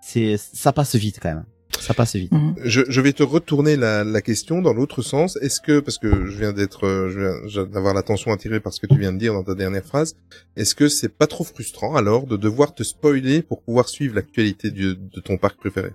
[0.00, 1.44] c'est ça passe vite quand même.
[1.80, 2.30] Ça passe vite.
[2.64, 5.36] Je, je vais te retourner la, la question dans l'autre sens.
[5.40, 8.60] Est-ce que, parce que je viens d'être, euh, je viens je viens d'avoir l'attention attirée
[8.60, 10.14] par ce que tu viens de dire dans ta dernière phrase,
[10.54, 14.70] est-ce que c'est pas trop frustrant alors de devoir te spoiler pour pouvoir suivre l'actualité
[14.70, 15.90] du- de ton parc préféré?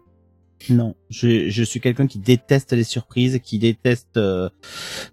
[0.69, 4.17] Non, je, je suis quelqu'un qui déteste les surprises, qui déteste.
[4.17, 4.49] Euh,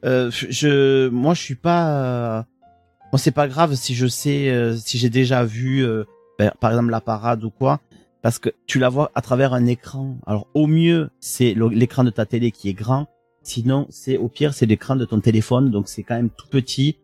[0.05, 2.39] euh, je, moi, je suis pas.
[2.39, 2.43] Euh,
[3.13, 6.05] bon, c'est pas grave si je sais, euh, si j'ai déjà vu, euh,
[6.39, 7.81] ben, par exemple la parade ou quoi,
[8.23, 10.17] parce que tu la vois à travers un écran.
[10.27, 13.07] Alors au mieux, c'est l'écran de ta télé qui est grand.
[13.43, 16.97] Sinon, c'est au pire, c'est l'écran de ton téléphone, donc c'est quand même tout petit.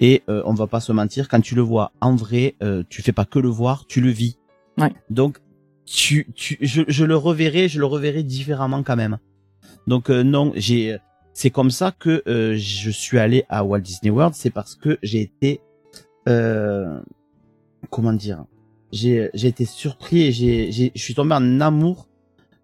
[0.00, 3.02] Et euh, on va pas se mentir, quand tu le vois en vrai, euh, tu
[3.02, 4.38] fais pas que le voir, tu le vis.
[4.78, 4.90] Ouais.
[5.10, 5.41] Donc
[5.86, 9.18] tu, tu, je, je le reverrai, je le reverrai différemment quand même.
[9.86, 10.96] Donc euh, non, j'ai,
[11.32, 14.98] c'est comme ça que euh, je suis allé à Walt Disney World, c'est parce que
[15.02, 15.60] j'ai été,
[16.28, 17.00] euh,
[17.90, 18.44] comment dire,
[18.92, 22.08] j'ai, j'ai été surpris et j'ai, j'ai, je suis tombé en amour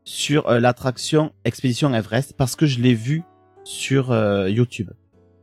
[0.05, 3.23] sur euh, l'attraction Expédition Everest parce que je l'ai vu
[3.65, 4.91] sur euh, YouTube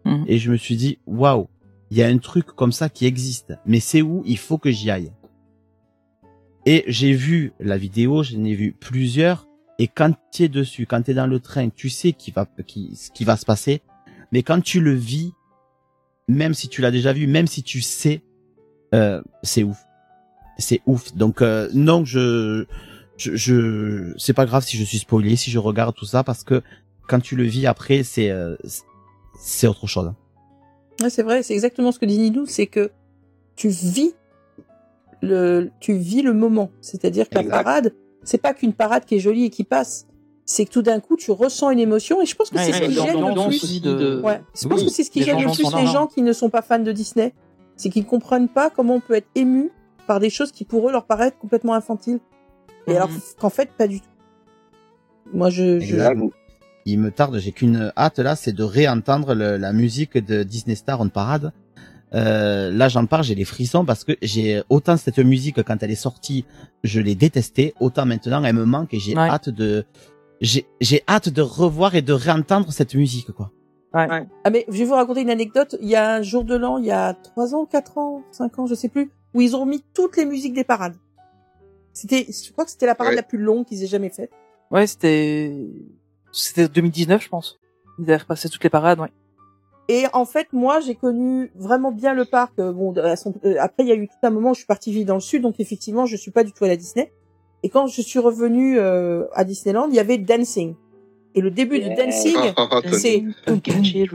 [0.06, 0.26] Mhm.
[0.28, 1.48] et je me suis dit waouh,
[1.90, 4.22] il y a un truc comme ça qui existe, mais c'est où?
[4.26, 5.12] Il faut que j'y aille.
[6.66, 9.48] Et j'ai vu la vidéo, j'en ai vu plusieurs.
[9.78, 12.48] Et quand tu es dessus, quand tu es dans le train, tu sais qui va,
[12.66, 13.82] qui, ce qui va se passer.
[14.32, 15.34] Mais quand tu le vis,
[16.28, 18.24] même si tu l'as déjà vu, même si tu sais,
[18.94, 19.78] euh, c'est ouf.
[20.58, 21.14] C'est ouf.
[21.16, 22.66] Donc euh, non, je,
[23.18, 26.44] je, je c'est pas grave si je suis spoilé, si je regarde tout ça, parce
[26.44, 26.62] que
[27.08, 28.56] quand tu le vis après, c'est, euh,
[29.40, 30.14] c'est autre chose.
[31.02, 32.92] Ouais, c'est vrai, c'est exactement ce que dit Nidou, c'est que
[33.56, 34.14] tu vis
[35.22, 36.70] le, tu vis le moment.
[36.82, 37.94] C'est-à-dire que la parade,
[38.24, 40.08] c'est pas qu'une parade qui est jolie et qui passe.
[40.48, 42.74] C'est que tout d'un coup, tu ressens une émotion et je pense que Ouais, c'est
[42.74, 43.64] ce qui gêne le plus.
[43.64, 44.42] aussi de- Ouais.
[44.60, 46.22] Je pense Oui, que c'est ce qui les gêne gens le plus les gens qui
[46.22, 47.34] ne sont pas fans de Disney.
[47.78, 49.72] C'est qu'ils comprennent pas comment on peut être ému
[50.08, 52.20] par des choses qui pour eux leur paraissent complètement infantiles.
[52.88, 52.96] Et Mhm.
[52.98, 53.10] alors
[53.40, 54.08] qu'en fait, pas du tout.
[55.34, 55.98] Moi, je, je...
[56.86, 60.76] Il me tarde, j'ai qu'une hâte là, c'est de réentendre le- la musique de Disney
[60.76, 61.52] Star on Parade.
[62.16, 65.92] Euh, là, j'en parle, j'ai des frissons parce que j'ai autant cette musique quand elle
[65.92, 66.46] est sortie,
[66.84, 69.28] je l'ai détestée, autant maintenant elle me manque et j'ai Ouais.
[69.30, 69.86] hâte de,
[70.40, 73.52] j'ai j'ai hâte de revoir et de réentendre cette musique quoi.
[73.94, 74.08] Ouais.
[74.44, 75.76] Ah mais je vais vous raconter une anecdote.
[75.82, 78.60] Il y a un jour de l'an, il y a trois ans, quatre ans, cinq
[78.60, 80.96] ans, je sais plus, où ils ont mis toutes les musiques des parades.
[81.94, 83.16] C'était, je crois que c'était la parade Ouais.
[83.18, 84.32] la plus longue qu'ils aient jamais faite.
[84.72, 85.54] Ouais, c'était,
[86.34, 87.58] c'était 2019, je pense.
[88.00, 89.12] Ils avaient repassé toutes les parades, ouais.
[89.88, 92.54] Et en fait, moi, j'ai connu vraiment bien le parc.
[92.60, 94.60] Euh, Bon, à son- euh, après, il y a eu tout un moment où je
[94.60, 96.76] suis partie vivre dans le sud, donc effectivement, je suis pas du tout à la
[96.76, 97.12] Disney.
[97.64, 100.76] Et quand je suis revenue euh, à Disneyland, il y avait Dancing.
[101.36, 102.96] Et le début du Dancing, Ah, ah, Tony.
[102.98, 103.24] c'est.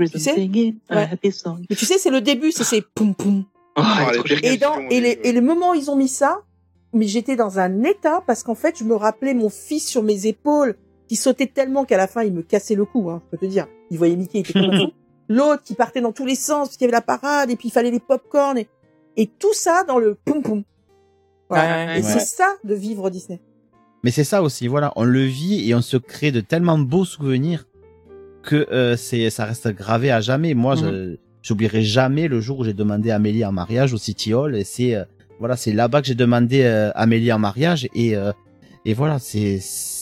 [0.09, 0.35] Tu sais?
[0.91, 1.09] Ouais.
[1.69, 3.45] Mais tu sais, c'est le début, c'est c'est poum poum.
[3.77, 4.55] Ah, Oh, les.
[4.55, 6.41] Et dans et les, et le moment où ils ont mis ça,
[6.93, 10.27] mais j'étais dans un état parce qu'en fait, je me rappelais mon fils sur mes
[10.27, 10.77] épaules
[11.09, 13.11] qui sautait tellement qu'à la fin, il me cassait le cou.
[13.11, 13.67] Hein, je peux te dire.
[13.91, 14.93] Il voyait Mickey, il était comme un fou.
[15.31, 17.69] L'autre qui partait dans tous les sens parce qu'il y avait la parade et puis
[17.69, 18.69] il fallait les pop-corn et,
[19.17, 20.65] et tout ça dans le poum poum.
[21.49, 21.65] Voilà.
[21.65, 22.11] Ouais, ouais, et ouais.
[22.11, 23.41] c'est ça de vivre Disney.
[24.03, 27.05] Mais c'est ça aussi, voilà, on le vit et on se crée de tellement beaux
[27.05, 27.69] souvenirs
[28.43, 30.55] que euh, c'est ça reste gravé à jamais.
[30.55, 34.57] Moi, je j'oublierai jamais le jour où j'ai demandé Amélie en mariage au City Hall
[34.57, 35.05] et c'est euh,
[35.39, 38.33] voilà, c'est là-bas que j'ai demandé euh, Amélie en mariage et euh,
[38.85, 39.59] et voilà, c'est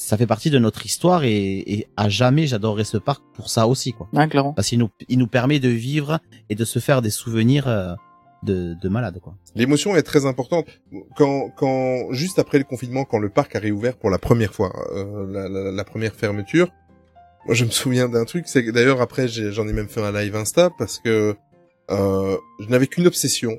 [0.09, 3.67] ça fait partie de notre histoire et, et à jamais j'adorerai ce parc pour ça
[3.73, 4.09] aussi quoi.
[4.13, 4.53] Ouais, clairement.
[4.55, 6.19] Parce qu'il nous il nous permet de vivre
[6.51, 7.95] et de se faire des souvenirs euh,
[8.43, 9.35] de de malade quoi.
[9.55, 10.67] L'émotion est très importante.
[11.19, 14.71] Quand, quand, juste après le confinement, quand le parc a réouvert pour la première fois,
[14.95, 16.69] euh, la, la- la première fermeture,
[17.47, 20.13] moi je me souviens d'un truc, c'est que d'ailleurs après j'en ai même fait un
[20.13, 21.35] live Insta parce que
[21.91, 23.53] euh, je n'avais qu'une obsession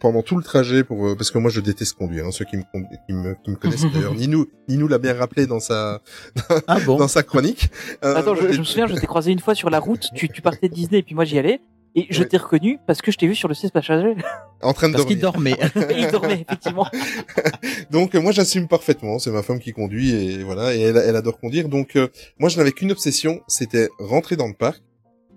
[0.00, 2.26] pendant tout le trajet pour euh, parce que moi je déteste conduire.
[2.26, 2.62] Hein, ceux qui me,
[3.06, 6.00] qui me qui me connaissent d'ailleurs, Ninou Ninou l'a bien rappelé dans sa
[6.66, 7.68] Ah bon dans sa chronique.
[8.04, 10.28] Euh, Attends, je, je me souviens, je t'ai croisé une fois sur la route, tu,
[10.28, 11.60] tu partais de Disney et puis moi j'y allais,
[11.94, 12.28] et je Ouais.
[12.28, 14.14] t'ai reconnu parce que je t'ai vu sur le siège passager.
[14.62, 15.56] en train de Parce qu'il dormir.
[15.74, 15.94] dormait.
[15.94, 16.86] Et il dormait, effectivement.
[17.90, 21.38] Donc moi j'assume parfaitement, c'est ma femme qui conduit et voilà, et elle, elle adore
[21.38, 21.68] conduire.
[21.68, 22.08] Donc euh,
[22.38, 24.82] moi je n'avais qu'une obsession, c'était rentrer dans le parc.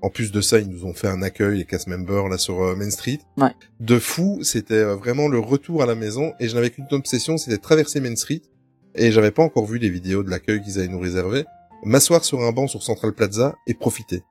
[0.02, 2.62] En plus de ça, ils nous ont fait un accueil, les cast members là sur
[2.64, 3.20] euh, Main Street.
[3.38, 3.52] Ouais.
[3.82, 7.38] De fou, c'était euh, vraiment le retour à la maison et je n'avais qu'une obsession,
[7.38, 8.42] c'était traverser Main Street
[8.96, 11.44] et j'avais pas encore vu les vidéos de l'accueil qu'ils allaient nous réserver,
[11.84, 14.24] m'asseoir sur un banc sur Central Plaza et profiter.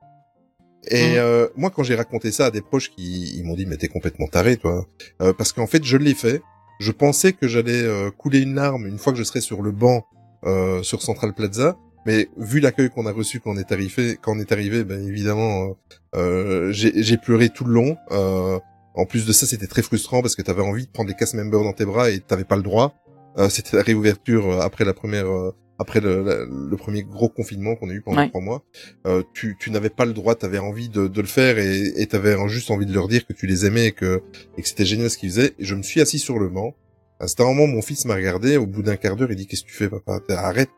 [0.89, 1.15] Et Mhm.
[1.17, 3.89] euh, moi, quand j'ai raconté ça à des proches qui ils m'ont dit mais t'es
[3.89, 4.85] complètement taré toi,
[5.21, 6.41] Euh, parce qu'en fait je l'ai fait.
[6.79, 9.71] Je pensais que j'allais euh, couler une larme une fois que je serais sur le
[9.71, 10.05] banc
[10.45, 14.35] euh, sur Central Plaza, mais vu l'accueil qu'on a reçu quand on est arrivé, quand
[14.35, 15.75] on est arrivé, ben évidemment,
[16.15, 17.97] euh, euh, j'ai pleuré tout le long.
[18.11, 18.59] Euh,
[18.95, 21.33] en plus de ça, c'était très frustrant parce que t'avais envie de prendre les cast
[21.35, 22.95] members dans tes bras et t'avais pas le droit.
[23.37, 27.29] Euh, c'était la réouverture euh, après la première, euh, après le, la- le premier gros
[27.29, 28.29] confinement qu'on a eu pendant Ouais.
[28.29, 28.63] trois mois.
[29.07, 32.07] Euh, tu, tu n'avais pas le droit, t'avais envie de, de le faire et et
[32.07, 34.21] t'avais juste envie de leur dire que tu les aimais et que
[34.57, 35.53] et que c'était génial ce qu'ils faisaient.
[35.59, 36.75] Et je me suis assis sur le banc.
[37.21, 38.57] À cet moment, mon fils m'a regardé.
[38.57, 40.19] Au bout d'un quart d'heure, il dit qu'est-ce que tu fais, papa?
[40.29, 40.69] Arrête.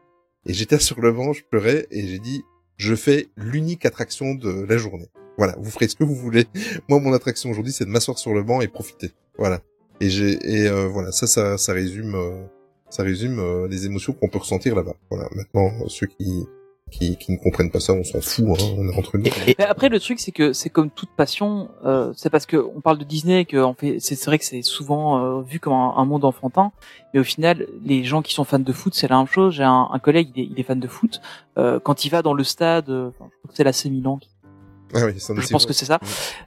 [0.46, 2.44] Et j'étais sur le banc, je pleurais et j'ai dit
[2.78, 5.08] je fais l'unique attraction de la journée.
[5.38, 6.46] Voilà, vous ferez ce que vous voulez.
[6.90, 9.12] Moi, mon attraction aujourd'hui, c'est de m'asseoir sur le banc et profiter.
[9.38, 9.62] Voilà.
[10.00, 12.44] Et j'ai et euh, voilà, ça, ça, ça résume, euh,
[12.90, 14.96] ça résume euh, les émotions qu'on peut ressentir là-bas.
[15.12, 15.30] Voilà.
[15.36, 16.46] Maintenant, ceux qui
[16.92, 18.46] qui, qui ne comprennent pas ça, on s'en fout.
[18.50, 19.24] Hein, on est entre nous.
[19.58, 21.70] Mais après, le truc, c'est que c'est comme toute passion.
[21.86, 23.98] Euh, c'est parce que on parle de Disney que on fait.
[24.00, 26.72] C'est vrai que c'est souvent euh, vu comme un, un monde enfantin,
[27.14, 29.56] mais au final, les gens qui sont fans de foot, c'est la même chose.
[29.56, 31.22] J'ai un, un collègue, il est, il est fan de foot.
[31.58, 34.30] Euh, quand il va dans le stade, je crois que c'est la Milan qui
[34.94, 36.00] Ah oui, je pense que c'est ça.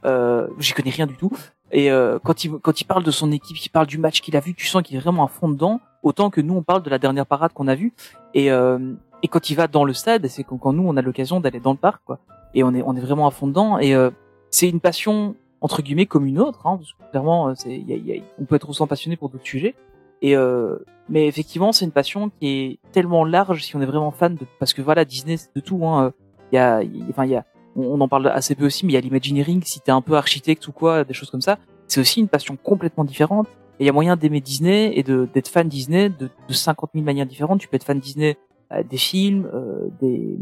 [0.04, 1.32] Euh, J'y connais rien du tout.
[1.72, 4.36] Et euh, quand il quand il parle de son équipe, il parle du match qu'il
[4.36, 5.80] a vu, tu sens qu'il est vraiment à fond dedans.
[6.02, 7.92] Autant que nous, on parle de la dernière parade qu'on a vue.
[8.34, 8.78] Et euh,
[9.24, 11.58] et quand il va dans le stade, c'est quand, quand nous, on a l'occasion d'aller
[11.58, 12.18] dans le parc, quoi.
[12.54, 13.78] Et on est on est vraiment à fond dedans.
[13.78, 14.10] Et euh,
[14.50, 16.66] c'est une passion entre guillemets comme une autre.
[16.66, 16.78] Hein,
[17.10, 19.74] clairement, euh, c'est y a- y a- on peut être autant passionné pour d'autres sujets.
[20.22, 20.76] Et euh,
[21.08, 24.46] mais effectivement, c'est une passion qui est tellement large si on est vraiment fan de
[24.60, 25.84] parce que voilà, Disney c'est de tout.
[25.86, 26.12] Hein.
[26.52, 27.44] Il y a, enfin il y a
[27.76, 30.14] on, en parle assez peu aussi, mais il y a l'imagineering, si t'es un peu
[30.16, 33.48] architecte ou quoi, des choses comme ça, c'est aussi une passion complètement différente.
[33.80, 37.04] Et il y a moyen d'aimer Disney et d'être fan Disney de, de 50 000
[37.04, 37.58] manières différentes.
[37.60, 38.53] Tu peux être fan Disney euh,
[38.90, 40.38] des films, euh, des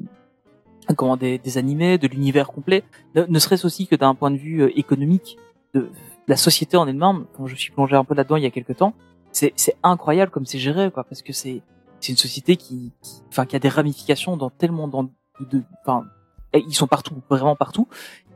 [0.96, 2.82] comment des, des animés, de l'univers complet.
[3.14, 5.36] Ne, serait-ce aussi que d'un point de vue euh, économique
[5.74, 5.88] de
[6.28, 7.24] la société en elle-même.
[7.36, 8.94] Quand je suis plongé un peu là-dedans il y a quelques temps,
[9.32, 11.62] c'est incroyable comme c'est géré, quoi, parce que c'est
[12.00, 15.04] c'est une société qui, qui- enfin, qui a des ramifications dans tellement dans
[15.40, 16.04] de, enfin,
[16.52, 17.86] ils sont partout, vraiment partout.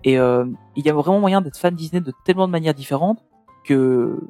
[0.04, 0.46] Et euh,
[0.76, 3.24] il y a vraiment moyen d'être fan Disney de tellement de manières différentes
[3.64, 4.20] que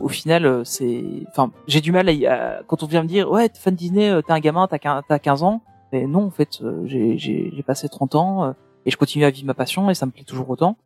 [0.00, 2.12] au final, euh, c'est, enfin, j'ai du mal à,
[2.58, 4.78] à- quand on vient me dire, ouais, t'es fan Disney, euh, t'es un gamin, t'as
[4.78, 5.62] quin- t'as 15 ans.
[5.92, 8.52] Mais non, en fait, euh, j'ai, j'ai, j'ai passé 30 ans euh,
[8.86, 10.76] et je continue à vivre ma passion et ça me plaît toujours autant.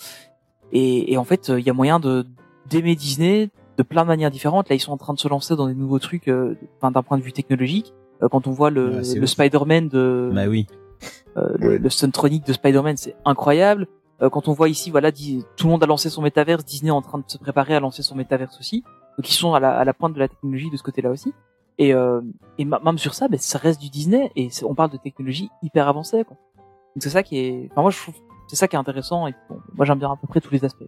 [0.72, 2.26] Et, et en fait, il y a moyen de
[2.68, 3.48] d'aimer Disney
[3.78, 4.68] de plein de manières différentes.
[4.68, 7.02] Là, ils sont en train de se lancer dans des nouveaux trucs, euh, enfin, d'un
[7.02, 7.92] point de vue technologique.
[8.22, 9.26] Euh, quand on voit le, Ouais, le.
[9.26, 10.66] Spider-Man de, Bah oui.
[11.36, 13.86] euh, le, le Stuntronic de Spider-Man, c'est incroyable.
[14.22, 16.92] Euh, quand on voit ici, voilà, tout le monde a lancé son métaverse, Disney est
[16.92, 18.82] en train de se préparer à lancer son métaverse aussi.
[19.16, 21.32] Donc ils sont à la, à la pointe de la technologie de ce côté-là aussi.
[21.78, 22.20] Et, euh,
[22.58, 25.48] et même sur ça, ben, ça reste du Disney et c'est- on parle de technologie
[25.62, 26.24] hyper avancée.
[26.24, 26.36] Quoi.
[26.94, 28.14] Donc c'est ça qui est, enfin moi je trouve,
[28.48, 30.62] c'est ça qui est intéressant et bon, moi j'aime bien à peu près tous les
[30.64, 30.84] aspects.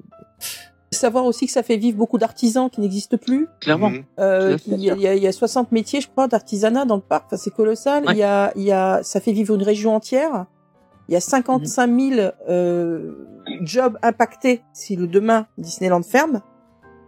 [0.90, 3.48] Savoir aussi que ça fait vivre beaucoup d'artisans qui n'existent plus.
[3.60, 3.88] Clairement.
[3.88, 4.04] Mhm.
[4.18, 7.24] Euh, il y a- il y a 60 métiers, je crois, d'artisanat dans le parc.
[7.26, 8.04] Enfin, c'est colossal.
[8.04, 8.12] Ouais.
[8.12, 10.44] Il y a, il y a, ça fait vivre une région entière.
[11.08, 13.12] Il y a 55 000 euh,
[13.62, 16.40] jobs impactés si le demain Disneyland ferme.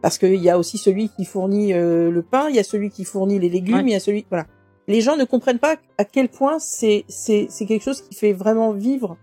[0.03, 2.91] Parce qu'il y a aussi celui qui fournit euh, le pain, il y a celui
[2.91, 3.83] qui fournit les légumes, Ouais.
[3.85, 4.47] il y a celui, voilà.
[4.87, 8.35] Les gens ne comprennent pas à quel point c'est c'est c'est quelque chose qui fait
[8.35, 9.17] vraiment vivre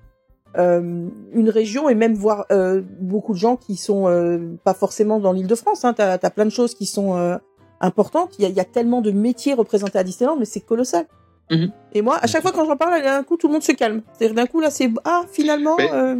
[0.58, 5.20] euh, une région et même voir euh, beaucoup de gens qui sont euh, pas forcément
[5.20, 5.86] dans l'Île-de-France.
[5.86, 5.94] Hein.
[5.94, 7.38] T'as as plein de choses qui sont euh,
[7.80, 8.32] importantes.
[8.40, 11.06] Il y a, il y a tellement de métiers représentés à Disneyland, mais c'est colossal.
[11.52, 11.72] Mhm.
[11.94, 14.02] Et moi, à chaque fois quand j'en parle, d'un coup, tout le monde se calme.
[14.18, 15.76] C'est-à-dire d'un coup là, c'est ah finalement.
[15.78, 16.16] Mais- euh,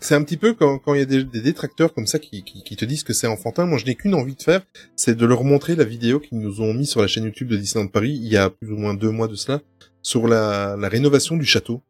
[0.00, 2.42] C'est un petit peu quand quand il y a des, des détracteurs comme ça qui,
[2.44, 3.66] qui, qui te disent que c'est enfantin.
[3.66, 4.62] Moi, je n'ai qu'une envie de faire,
[4.96, 7.56] c'est de leur montrer la vidéo qu'ils nous ont mis sur la chaîne YouTube de
[7.56, 9.60] Disneyland Paris il y a plus ou moins deux mois de cela
[10.02, 11.80] sur la, la rénovation du château.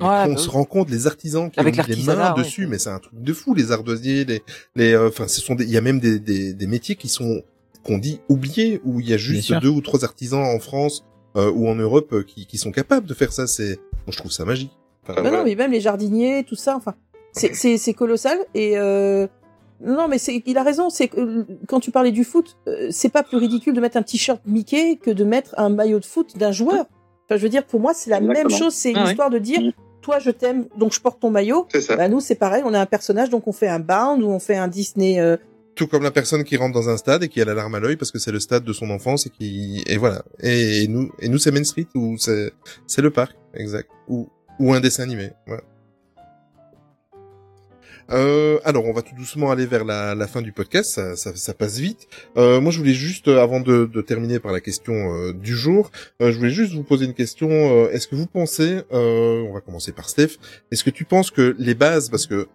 [0.00, 0.54] Ouais, on bah se oui.
[0.54, 2.42] rend compte les artisans qui Avec ont mis les mains ouais.
[2.42, 3.54] dessus, mais c'est un truc de fou.
[3.54, 4.42] Les ardoisiers, les,
[4.74, 7.08] les, euh, enfin, ce sont des, il y a même des, des, des métiers qui
[7.08, 7.42] sont
[7.84, 11.04] qu'on dit oubliés où il y a juste deux ou trois artisans en France
[11.36, 13.46] euh, ou en Europe euh, qui, qui sont capables de faire ça.
[13.46, 14.72] C'est, moi, je trouve ça magique.
[15.02, 15.38] Enfin, bah voilà.
[15.38, 16.76] non, mais même les jardiniers, tout ça.
[16.76, 16.94] Enfin,
[17.32, 18.78] c'est c'est c'est colossal et.
[18.78, 19.26] Euh,
[19.84, 20.88] Non, mais c'est, il a raison.
[20.88, 23.96] C'est que euh, quand tu parlais du foot, euh, c'est pas plus ridicule de mettre
[23.96, 26.86] un t-shirt Mickey que de mettre un maillot de foot d'un joueur.
[27.26, 28.72] Enfin, je veux dire, pour moi, c'est la même chose.
[28.72, 29.04] C'est Ah ouais.
[29.08, 29.60] l'histoire de dire,
[30.00, 31.66] toi, je t'aime, donc je porte ton maillot.
[31.72, 31.96] C'est ça.
[31.96, 32.62] Bah, nous, c'est pareil.
[32.64, 35.18] On a un personnage, donc on fait un Bound ou on fait un Disney.
[35.18, 35.36] euh,
[35.74, 37.80] Tout comme la personne qui rentre dans un stade et qui a la larme à
[37.80, 40.24] l'œil parce que c'est le stade de son enfance et qui et voilà.
[40.40, 42.52] Et, nous et nous c'est Main Street ou c'est
[42.86, 43.90] c'est le parc, exact.
[44.08, 44.28] Ou
[44.60, 45.30] ou un dessin animé.
[48.10, 51.34] Euh, alors, on va tout doucement aller vers la, la fin du podcast, ça, ça,
[51.34, 52.06] ça passe vite.
[52.36, 55.56] Euh, moi, je voulais juste, euh, avant de, de terminer par la question euh, du
[55.56, 55.90] jour,
[56.20, 57.48] euh, je voulais juste vous poser une question.
[57.88, 60.36] Est-ce que vous pensez, on va commencer par Steph,
[60.70, 62.46] est-ce que tu penses que les bases, parce que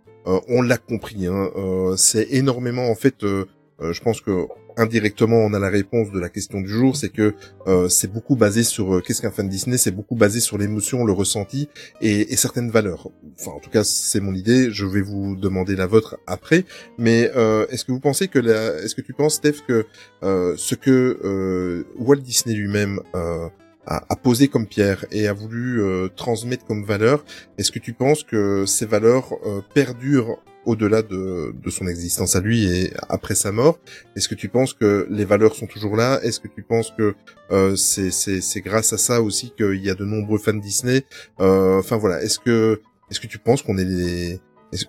[0.47, 3.23] on l'a compris, hein, euh, c'est énormément en fait.
[3.23, 3.45] euh,
[3.81, 4.45] euh, je pense que
[4.75, 7.33] indirectement on a la réponse de la question du jour, c'est que
[7.67, 11.05] euh, c'est beaucoup basé sur euh, qu'est-ce qu'un fan Disney, c'est beaucoup basé sur l'émotion,
[11.05, 11.69] le ressenti
[12.01, 13.09] et, et certaines valeurs.
[13.39, 14.69] Enfin, en tout cas, c'est mon idée.
[14.71, 16.65] Je vais vous demander la vôtre après.
[16.97, 19.85] Mais euh, est-ce que vous pensez que la, est-ce que tu penses, Steph, que
[20.23, 23.47] euh, ce que euh, Walt Disney lui-même euh,
[23.85, 27.25] a, a posé comme pierre et a voulu euh, transmettre comme valeur,
[27.57, 32.41] est-ce que tu penses que ces valeurs euh, perdurent au-delà de, de son existence à
[32.41, 33.79] lui et après sa mort?
[34.15, 36.19] Est-ce que tu penses que les valeurs sont toujours là?
[36.21, 37.15] Est-ce que tu penses que
[37.51, 41.05] euh, c'est grâce à ça aussi qu'il y a de nombreux fans Disney?
[41.39, 44.39] Euh, Enfin voilà, est-ce que est-ce que tu penses qu'on est les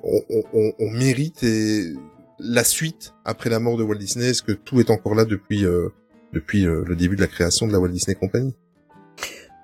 [0.02, 0.20] on,
[0.52, 1.46] on, on mérite
[2.38, 4.26] la suite après la mort de Walt Disney?
[4.30, 5.88] Est-ce que tout est encore là depuis euh,
[6.34, 8.54] depuis euh, le début de la création de la Walt Disney Company?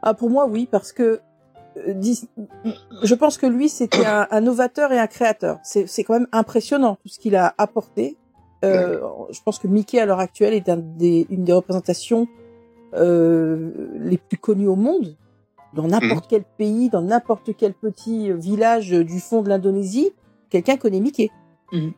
[0.08, 1.18] Ah, pour moi, oui, parce que
[1.78, 2.02] euh,
[3.02, 5.58] je pense que lui, c'était un, un novateur et un créateur.
[5.64, 8.16] C'est quand même impressionnant tout ce qu'il a apporté.
[8.64, 9.00] Euh,
[9.30, 12.28] je pense que Mickey à l'heure actuelle est un des, une des représentations
[12.94, 15.16] euh, les plus connues au monde.
[15.74, 20.12] Dans n'importe quel pays, dans n'importe quel petit village du fond de l'Indonésie,
[20.50, 21.30] quelqu'un connaît Mickey.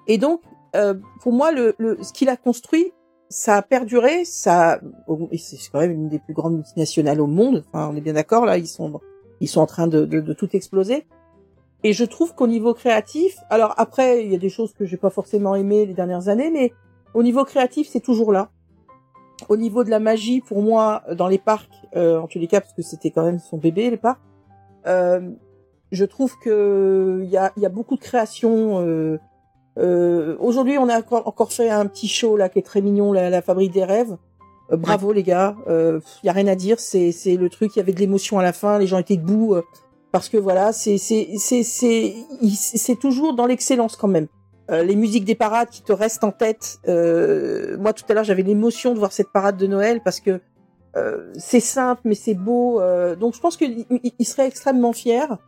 [0.07, 0.41] Et donc,
[0.77, 2.91] euh, pour moi, le, le, ce qu'il a construit,
[3.29, 4.25] ça a perduré.
[4.25, 4.81] Ça,
[5.37, 7.65] c'est quand même une des plus grandes multinationales au monde.
[7.69, 8.59] Enfin, on est bien d'accord là.
[8.59, 9.01] Ils sont,
[9.41, 11.07] ils sont en train de, de, de tout exploser.
[11.85, 14.97] Et je trouve qu'au niveau créatif, alors après, il y a des choses que j'ai
[14.97, 16.73] pas forcément aimées les dernières années, mais
[17.15, 18.51] au niveau créatif, c'est toujours là.
[19.49, 22.61] Au niveau de la magie, pour moi, dans les parcs, euh, en tous les cas,
[22.61, 24.21] parce que c'était quand même son bébé, les parcs,
[24.87, 25.31] euh,
[25.93, 28.81] je trouve que il y a, y a beaucoup de créations.
[28.81, 29.19] Euh,
[29.79, 33.31] euh, Aujourd'hui, on a encore, fait un petit show là qui est très mignon, la,
[33.31, 34.17] la fabrique des rêves.
[34.73, 37.79] Euh, bravo les gars, il euh, y a rien à dire, c'est le truc, il
[37.79, 39.63] y avait de l'émotion à la fin, les gens étaient debout euh,
[40.13, 40.99] parce que voilà, c'est
[43.01, 44.27] toujours dans l'excellence quand même.
[44.71, 46.79] Euh, les musiques des parades qui te restent en tête.
[46.87, 50.41] Euh, moi tout à l'heure j'avais l'émotion de voir cette parade de Noël parce que
[51.37, 52.81] c'est simple mais c'est beau.
[53.21, 55.39] donc je pense qu'il il- il serait extrêmement fier.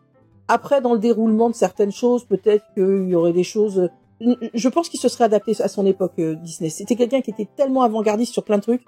[0.46, 3.90] Après dans le déroulement de certaines choses, peut-être qu'il y aurait des choses.
[4.20, 6.68] Je pense qu'il se serait adapté à son époque euh, Disney.
[6.70, 8.84] C'était quelqu'un qui était tellement avant-gardiste sur plein de trucs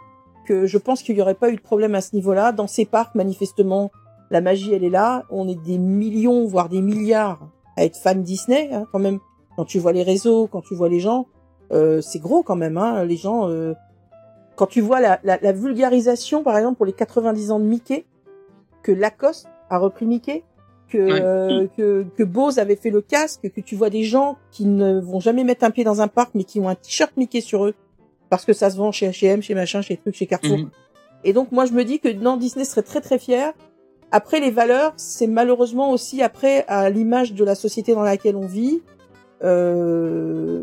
[0.47, 2.53] que je pense qu'il n'y aurait pas eu de problème à ce niveau-là.
[2.53, 3.91] Dans ces parcs, manifestement,
[4.31, 5.25] la magie, elle est là.
[5.31, 9.21] On est des millions, voire des milliards à être fans Disney, hein, quand même.
[9.57, 11.27] Quand tu vois les réseaux, quand tu vois les gens,
[11.73, 12.77] euh, c'est gros quand même.
[12.77, 13.75] Hein, les gens, euh,
[14.57, 18.05] quand tu vois la, la, la vulgarisation, par exemple, pour les 90 ans de Mickey,
[18.83, 20.45] que Lacoste a repris Mickey,
[20.93, 21.21] que, Ouais.
[21.23, 25.01] euh, que, que Bose avait fait le casque, que tu vois des gens qui ne
[25.01, 27.65] vont jamais mettre un pied dans un parc, mais qui ont un t-shirt Mickey sur
[27.65, 27.75] eux,
[28.31, 30.59] parce que ça se vend chez H&M, chez machin, chez trucs, chez Carrefour.
[30.59, 30.71] Mhm.
[31.25, 33.53] Et donc moi je me dis que non Disney serait très très fier.
[34.11, 38.47] Après les valeurs, c'est malheureusement aussi après à l'image de la société dans laquelle on
[38.47, 38.83] vit.
[39.45, 40.63] Euh,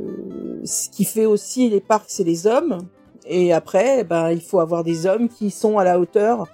[0.63, 2.79] ce qui fait aussi les parcs, c'est les hommes.
[3.25, 6.47] Et après, ben il faut avoir des hommes qui sont à la hauteur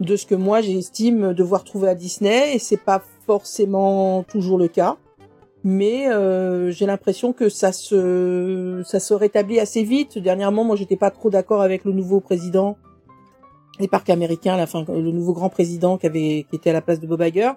[0.00, 2.54] de ce que moi j'estime devoir trouver à Disney.
[2.54, 4.96] Et c'est pas forcément toujours le cas.
[5.64, 10.18] Mais euh, j'ai l'impression que ça se ça se rétablit assez vite.
[10.18, 12.76] Dernièrement, moi j'étais pas trop d'accord avec le nouveau président
[13.78, 16.82] des parcs américains, la fin, le nouveau grand président qui avait qui était à la
[16.82, 17.52] place de Bob Iger.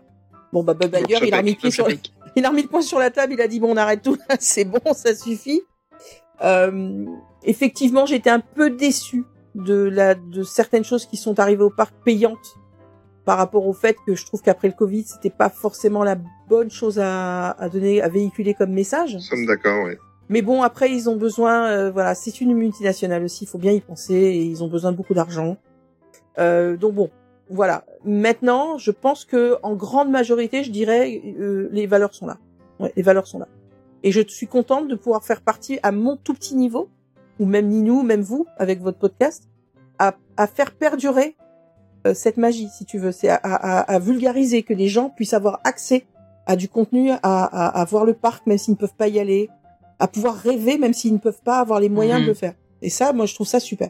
[0.54, 1.88] Bon bah Bob Iger, il a remis pied sur
[2.36, 4.66] il a le poing sur la table, il a dit bon on arrête tout, c'est
[4.66, 5.62] bon, ça suffit.
[6.44, 7.06] Euh,
[7.44, 9.24] effectivement, j'étais un peu déçu
[9.56, 12.56] de la de certaines choses qui sont arrivées au parc payantes
[13.26, 16.15] par rapport au fait que je trouve qu'après le Covid, c'était pas forcément la
[16.47, 19.15] bonne chose à, à donner, à véhiculer comme message.
[19.15, 19.93] Nous sommes d'accord, oui.
[20.30, 23.72] Mais bon, après, ils ont besoin, euh, voilà, c'est une multinationale aussi, il faut bien
[23.72, 25.57] y penser, et ils ont besoin de beaucoup d'argent.
[26.39, 27.10] Euh, donc bon,
[27.49, 27.85] voilà.
[28.03, 32.38] Maintenant, je pense que en grande majorité, je dirais, euh, les valeurs sont là.
[32.80, 33.47] Ouais, les valeurs sont là.
[34.03, 36.89] Et je suis contente de pouvoir faire partie à mon tout petit niveau,
[37.39, 39.47] ou même Ninou, même vous, avec votre podcast,
[39.99, 41.35] à, à faire perdurer
[42.14, 43.11] cette magie, si tu veux.
[43.11, 46.06] C'est à, à, à vulgariser, que les gens puissent avoir accès
[46.45, 49.19] à du contenu, à, à, à voir le parc, même s'ils ne peuvent pas y
[49.19, 49.49] aller,
[49.98, 52.23] à pouvoir rêver même s'ils ne peuvent pas avoir les moyens Mhm.
[52.26, 52.53] de le faire.
[52.82, 53.90] Et ça, moi, je trouve ça super.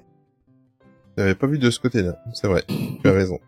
[1.17, 2.17] J'avais pas vu de ce côté-là.
[2.33, 2.63] C'est vrai.
[2.67, 3.39] Tu as raison.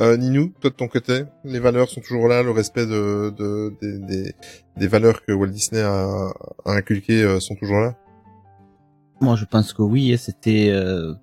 [0.00, 3.72] Euh, Ninou, toi de ton côté, les valeurs sont toujours là, le respect de, de
[3.80, 4.34] des, des,
[4.76, 6.06] des valeurs que Walt Disney a,
[6.64, 7.94] a inculquées euh, sont toujours là?
[9.20, 10.10] Moi, je pense que oui.
[10.12, 11.14] et C'était euh,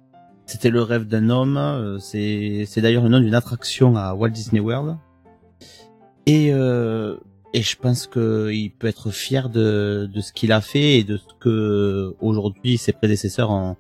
[0.48, 1.58] c'était le rêve d'un homme.
[1.58, 4.98] euh, C'est c'est d'ailleurs le nom d'une attraction à Walt Disney World.
[6.26, 7.18] Et euh,
[7.54, 11.04] et je pense que il peut être fier de de ce qu'il a fait et
[11.04, 13.76] de ce que aujourd'hui ses prédécesseurs ont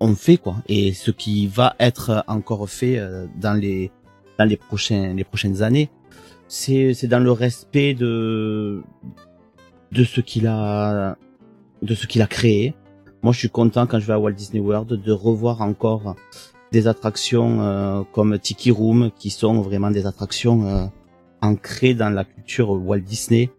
[0.00, 0.56] ont fait quoi.
[0.68, 3.90] Et ce qui va être encore fait euh, dans les
[4.38, 4.58] dans les
[5.14, 5.90] les prochaines années.
[6.48, 8.82] C'est c'est dans le respect de
[9.92, 11.16] de ce qu'il a
[11.82, 12.74] de ce qu'il a créé.
[13.22, 16.14] Moi, je suis content quand je vais à Walt Disney World de revoir encore
[16.72, 20.86] des attractions euh, comme Tiki Room qui sont vraiment des attractions euh,
[21.42, 23.50] ancrées dans la culture Walt Disney.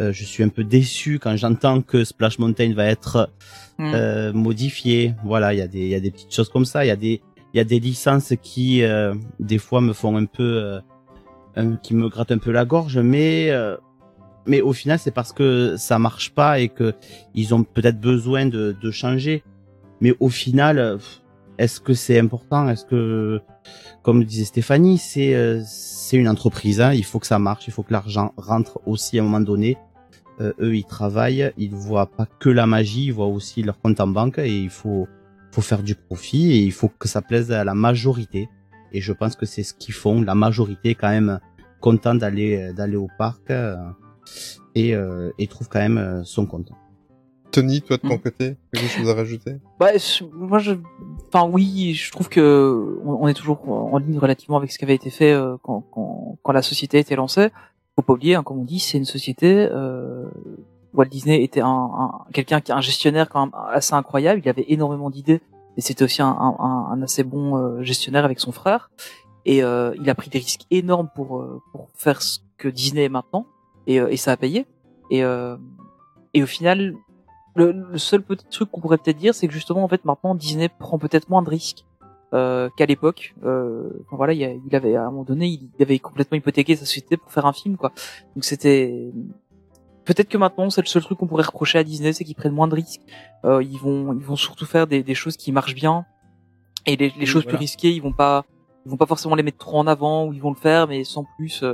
[0.00, 3.30] Euh, je suis un peu déçu quand j'entends que Splash Mountain va être
[3.78, 3.92] Mm.
[3.94, 5.14] euh, modifié.
[5.24, 6.84] Voilà, il y a des y a des petites choses comme ça.
[6.84, 7.20] Il y a des
[7.54, 10.80] y a des licences qui euh, des fois me font un peu
[11.56, 13.76] euh, qui me grattent un peu la gorge, mais euh,
[14.48, 16.94] mais au final c'est parce que ça marche pas et que
[17.34, 19.44] ils ont peut-être besoin de, de changer.
[20.00, 20.98] Mais au final,
[21.58, 22.68] est-ce que c'est important?
[22.68, 23.40] Est-ce que,
[24.02, 26.80] comme disait Stéphanie, c'est euh, c'est une entreprise.
[26.80, 29.40] Hein, il faut que ça marche, il faut que l'argent rentre aussi à un moment
[29.40, 29.76] donné.
[30.40, 34.00] Euh, eux, ils travaillent, ils voient pas que la magie, ils voient aussi leur compte
[34.00, 35.08] en banque et il faut
[35.50, 38.48] faut faire du profit et il faut que ça plaise à la majorité.
[38.92, 40.22] Et je pense que c'est ce qu'ils font.
[40.22, 41.40] La majorité est quand même
[41.80, 43.76] content d'aller d'aller au parc euh,
[44.74, 46.70] et euh, et trouve quand même euh, son compte.
[47.50, 48.20] Tony, toi de ton Mm.
[48.20, 49.56] côté, quelque chose à rajouter?
[49.80, 50.74] Bah, je- moi, je,
[51.32, 54.84] enfin, oui, je trouve que on, on est toujours en ligne relativement avec ce qui
[54.84, 57.48] avait été fait euh, quand, quand, quand la société a été lancée.
[57.96, 59.66] Faut pas oublier, hein, comme on dit, c'est une société.
[59.72, 60.26] Euh,
[60.94, 64.40] Walt Disney était un, un quelqu'un qui un gestionnaire quand même assez incroyable.
[64.44, 65.40] Il avait énormément d'idées
[65.76, 68.90] et c'était aussi un, un, un assez bon euh, gestionnaire avec son frère.
[69.46, 73.04] Et euh, il a pris des risques énormes pour euh, pour faire ce que Disney
[73.04, 73.46] est maintenant
[73.88, 74.66] et, euh, et ça a payé.
[75.10, 75.56] Et euh,
[76.34, 76.94] et au final,
[77.56, 80.34] le, le seul petit truc qu'on pourrait peut-être dire, c'est que justement, en fait, maintenant,
[80.36, 81.84] Disney prend peut-être moins de risques
[82.34, 83.34] euh, qu'à l'époque.
[83.44, 86.76] Euh, enfin, voilà, il, il avait à un moment donné, il, il avait complètement hypothéqué
[86.76, 87.90] sa société pour faire un film, quoi.
[88.36, 89.10] Donc c'était
[90.04, 92.52] peut-être que maintenant, c'est le seul truc qu'on pourrait reprocher à Disney, c'est qu'ils prennent
[92.54, 93.02] moins de risques.
[93.44, 96.04] Euh, ils vont, ils vont surtout faire des, des choses qui marchent bien.
[96.86, 97.56] Et les, les Oui, choses voilà.
[97.58, 98.44] plus risquées, ils vont pas,
[98.84, 101.04] ils vont pas forcément les mettre trop en avant ou ils vont le faire, mais
[101.04, 101.64] sans plus.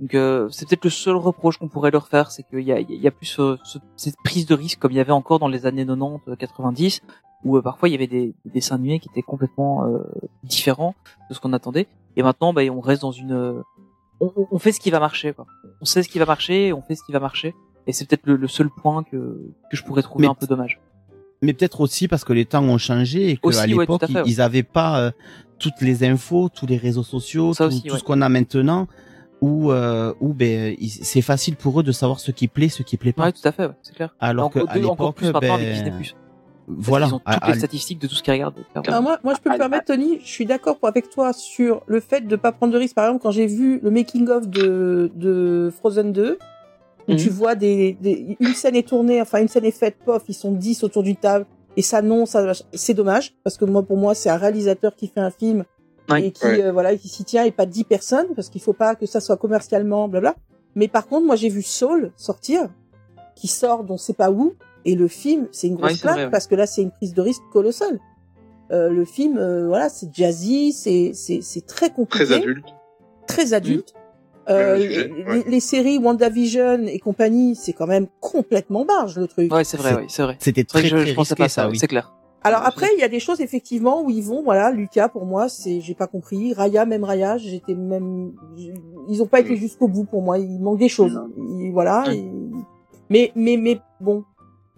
[0.00, 2.80] Donc euh, c'est peut-être le seul reproche qu'on pourrait leur faire, c'est qu'il y a,
[2.80, 3.58] il y a plus ce-
[3.96, 7.02] cette prise de risque comme il y avait encore dans les années 90, euh, 90,
[7.44, 9.98] où euh, parfois il y avait des, des dessins animés qui étaient complètement euh,
[10.42, 10.94] différents
[11.30, 11.86] de ce qu'on attendait.
[12.16, 13.62] Et maintenant, bah, on reste dans une,
[14.20, 15.32] on, fait ce qui va marcher.
[15.32, 15.46] Quoi.
[15.80, 17.54] On sait ce qui va marcher, et on fait ce qui va marcher.
[17.86, 19.16] Et c'est peut-être le, le seul point que
[19.70, 20.80] que je pourrais trouver Mais un peu dommage.
[21.42, 24.22] mais peut-être aussi parce que les temps ont changé et qu'à l'époque ouais.
[24.24, 25.10] ils avaient pas euh,
[25.58, 27.98] toutes les infos, tous les réseaux sociaux, tout, aussi, tout ouais.
[27.98, 28.86] ce qu'on a maintenant,
[29.44, 32.96] où euh, où ben c'est facile pour eux de savoir ce qui plaît, ce qui
[32.96, 33.24] plaît pas.
[33.24, 34.14] Ouais, tout à fait, ouais, c'est clair.
[34.20, 35.92] Alors qu'à l'époque, plus maintenant avec ben, Disney+.
[36.66, 37.06] Voilà.
[37.08, 38.54] Ils ont toutes à- les statistiques de tout ce qu'ils regardent.
[38.86, 42.00] Alors moi, moi, je peux me permettre, Tony, je suis d'accord avec toi sur le
[42.00, 42.94] fait de pas prendre de risques.
[42.94, 46.38] Par exemple, quand j'ai vu le making of de, de Frozen 2,
[47.06, 47.18] où Mhm.
[47.18, 50.32] tu vois des, des, une scène est tournée, enfin une scène est faite, pof, ils
[50.34, 51.44] sont 10 autour d'une table,
[51.76, 55.08] et ça non, ça, c'est dommage, parce que moi, pour moi, c'est un réalisateur qui
[55.08, 55.64] fait un film
[56.10, 56.26] Ouais.
[56.26, 56.62] et qui, Ouais.
[56.62, 59.20] euh, voilà, qui s'y tient et pas 10 personnes, parce qu'il faut pas que ça
[59.20, 60.34] soit commercialement, blabla.
[60.74, 62.68] Mais par contre, moi, j'ai vu Soul sortir,
[63.36, 64.54] qui sort d'on sait pas où,
[64.84, 66.30] et le film, c'est une grosse vrai, ouais.
[66.30, 67.98] parce que là, c'est une prise de risque colossale.
[68.72, 72.66] Euh, le film, euh, voilà, c'est jazzy, c'est c'est c'est très compliqué, Très adulte.
[73.26, 73.94] très adulte.
[74.46, 75.44] Ouais, Euh, sujet, les, ouais.
[75.46, 79.50] les séries WandaVision et compagnie, c'est quand même complètement barge le truc.
[79.52, 80.36] Ouais, c'est vrai, C'est- oui, c'est vrai.
[80.38, 81.78] C'était C'est vrai très que je, très je pensais risqué pas à ça, ça, oui.
[81.78, 82.12] c'est clair.
[82.44, 85.48] Alors après, il y a des choses effectivement où ils vont, voilà, Lucas pour moi,
[85.48, 86.52] c'est, j'ai pas compris.
[86.52, 88.32] Raya, même Raya, j'étais même,
[89.08, 90.38] ils ont pas été jusqu'au bout pour moi.
[90.38, 91.18] Il manque des choses.
[91.72, 92.04] Voilà.
[92.12, 92.30] Et-
[93.10, 94.24] Mais, mais, mais bon.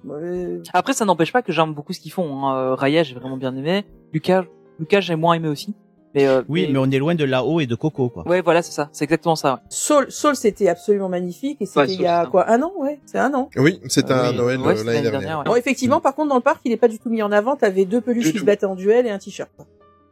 [0.08, 2.44] Euh, Après, ça n'empêche pas que j'aime beaucoup ce qu'ils font.
[2.46, 2.56] Hein.
[2.56, 3.84] Euh, Raya, j'ai vraiment bien aimé.
[4.12, 4.44] Lucas,
[4.78, 5.74] Lucas, j'ai moins aimé aussi.
[6.16, 8.26] Mais, euh, Oui, mais on est loin de là-haut et de Coco quoi.
[8.26, 8.88] Ouais, voilà, c'est ça.
[8.92, 9.54] C'est exactement ça.
[9.54, 9.60] ouais.
[9.68, 12.98] Soul, Soul, c'était absolument magnifique et c'était Ouais, il y a quoi, un an, ouais,
[13.06, 13.50] c'est un an.
[13.56, 14.36] Oui, c'est Euh, à oui.
[14.36, 15.20] Noël Ouais, euh, c'était l'année dernière.
[15.20, 15.44] dernière, ouais.
[15.44, 17.54] Bon, effectivement, par contre, dans le parc, il est pas du tout mis en avant.
[17.54, 19.50] T'avais deux peluches Du qui se battaient en duel et un t-shirt.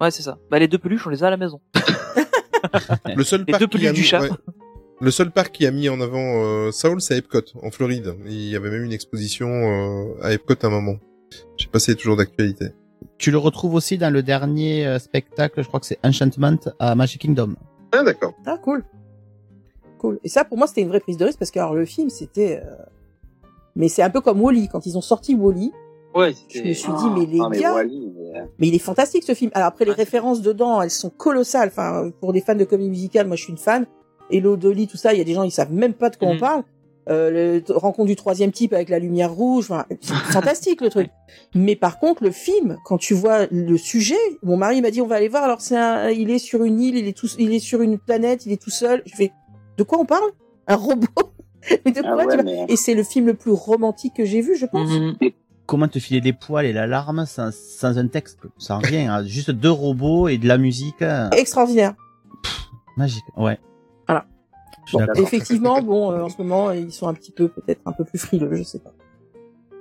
[0.00, 0.38] Ouais, c'est ça.
[0.50, 1.60] Bah, les deux peluches, on les a à la maison.
[3.16, 4.20] Le seul Les parc deux qui a peluches du mis, chat.
[4.20, 4.28] ouais.
[5.00, 8.14] Le seul parc qui a mis en avant euh, Saul, c'est Epcot, en Floride.
[8.26, 10.96] Il y avait même une exposition euh, à Epcot à un moment.
[11.58, 12.66] Je sais pas si c'est toujours d'actualité.
[13.18, 16.94] Tu le retrouves aussi dans le dernier euh, spectacle, je crois que c'est Enchantment à
[16.94, 17.54] Magic Kingdom.
[17.92, 18.34] Ah, d'accord.
[18.46, 18.84] Ah, cool.
[19.98, 20.18] Cool.
[20.24, 22.10] Et ça, pour moi, c'était une vraie prise de risque parce que alors, le film,
[22.10, 22.76] c'était, euh,
[23.76, 24.68] Mais c'est un peu comme Wally.
[24.68, 25.72] Quand ils ont sorti Wally,
[26.14, 28.78] Ouais, je me suis dit, mais les Ah, mais gars, mais, euh, mais il est
[28.78, 29.50] fantastique ce film.
[29.52, 31.68] Alors après les références dedans, elles sont colossales.
[31.68, 33.84] Enfin, pour des fans de comédie musicale, moi je suis une fan.
[34.30, 36.28] Hello Dolly, tout ça, il y a des gens ils savent même pas de quoi
[36.28, 36.38] on Mhm.
[36.40, 36.62] parle.
[37.10, 41.10] Euh, le rencontre du troisième type avec la lumière rouge, enfin, c'est fantastique le truc.
[41.54, 45.06] Mais par contre, le film, quand tu vois le sujet, mon mari m'a dit on
[45.06, 45.44] va aller voir.
[45.44, 47.98] Alors c'est un, il est sur une île, il est tout, il est sur une
[47.98, 49.02] planète, il est tout seul.
[49.04, 49.32] Je fais
[49.76, 50.30] de quoi on parle?
[50.66, 51.06] Un robot?
[51.84, 54.14] Mais de Ah quoi tu ouais, vas- mais- Et c'est le film le plus romantique
[54.16, 54.88] que j'ai vu, je pense.
[54.90, 55.16] Mhm.
[55.66, 59.50] Comment te filer des poils et l'alarme sans, sans un texte, sans rien, hein, juste
[59.50, 61.94] deux robots et de la musique euh, Extraordinaire.
[62.98, 63.24] magique.
[63.36, 63.58] Ouais.
[64.92, 68.04] Bon, effectivement, bon, euh, en ce moment, ils sont un petit peu, peut-être un peu
[68.04, 68.92] plus frileux, je sais pas.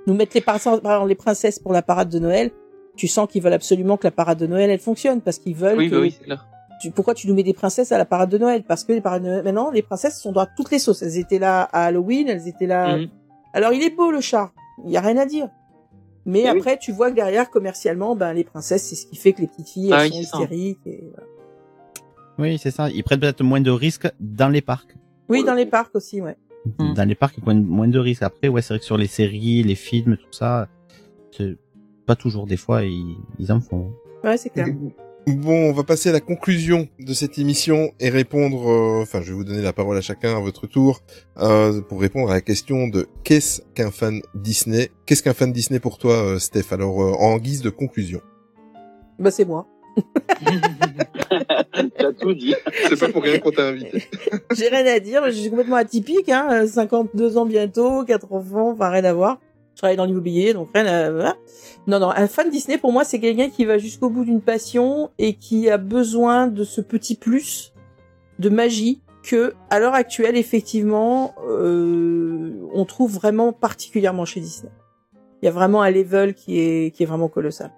[0.06, 2.50] Nous mettre les, par par exemple, les princesses pour la parade de Noël,
[2.96, 5.78] tu sens qu'ils veulent absolument que la parade de Noël, elle fonctionne, parce qu'ils veulent
[5.78, 5.94] Oui, que...
[5.94, 6.46] bah oui, c'est clair.
[6.80, 8.62] tu- pourquoi tu nous mets des princesses à la parade de Noël?
[8.66, 11.02] Parce que les parades de Noël, maintenant, les princesses sont dans toutes les sauces.
[11.02, 12.96] Elles étaient là à Halloween, elles étaient là...
[12.98, 13.08] Mhm.
[13.52, 14.52] Alors, il est beau, le char.
[14.84, 15.48] Il y a rien à dire.
[16.26, 16.48] Mais oui.
[16.58, 19.46] après, tu vois que derrière, commercialement, ben, les princesses, c'est ce qui fait que les
[19.46, 20.86] petites filles, Ah elles oui, sont hystériques.
[20.86, 21.04] Et...
[21.12, 21.28] voilà.
[22.38, 22.90] Oui, c'est ça.
[22.90, 24.94] Ils prennent peut-être moins de risques dans les parcs.
[25.28, 26.36] Oui, dans les parcs aussi, ouais.
[26.78, 28.22] Dans les parcs, ils prennent moins de risques.
[28.22, 30.68] Après, ouais, c'est vrai que sur les séries, les films, tout ça,
[31.30, 31.56] c'est
[32.06, 33.92] pas toujours des fois, ils, ils en font.
[34.22, 34.66] Ouais, c'est clair.
[35.26, 38.68] Bon, on va passer à la conclusion de cette émission et répondre.
[38.70, 41.00] euh, Enfin, je vais vous donner la parole à chacun à votre tour
[41.38, 44.90] euh, pour répondre à la question de qu'est-ce qu'un fan Disney?
[45.06, 46.72] Qu'est-ce qu'un fan Disney pour toi, euh, Steph?
[46.72, 48.20] Alors, euh, en guise de conclusion.
[49.18, 49.66] Bah, c'est moi.
[51.98, 52.54] T'as tout dit.
[52.88, 54.04] C'est pas pour rien qu'on t'a invité.
[54.56, 58.72] J'ai rien à dire, je suis complètement atypique, hein, euh, 52 ans bientôt, quatre enfants,
[58.72, 59.38] enfin rien à voir.
[59.74, 61.36] Je travaille dans l'immobilier, donc rien à voilà.
[61.86, 65.10] Non, non, un fan Disney pour moi c'est quelqu'un qui va jusqu'au bout d'une passion
[65.18, 67.72] et qui a besoin de ce petit plus
[68.38, 74.70] de magie que, à l'heure actuelle, effectivement, euh, on trouve vraiment particulièrement chez Disney.
[75.42, 77.70] Il y a vraiment un level qui est qui est vraiment colossal.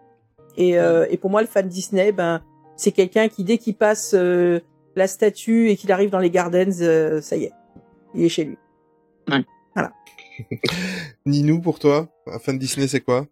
[0.56, 2.40] Et, euh, et pour moi, le fan Disney, ben,
[2.76, 4.60] c'est quelqu'un qui dès qu'il passe euh,
[4.94, 7.52] la statue et qu'il arrive dans les gardens, euh, ça y est,
[8.14, 8.58] il est chez lui.
[11.26, 13.26] Ninou, pour toi, un fan Disney, c'est quoi?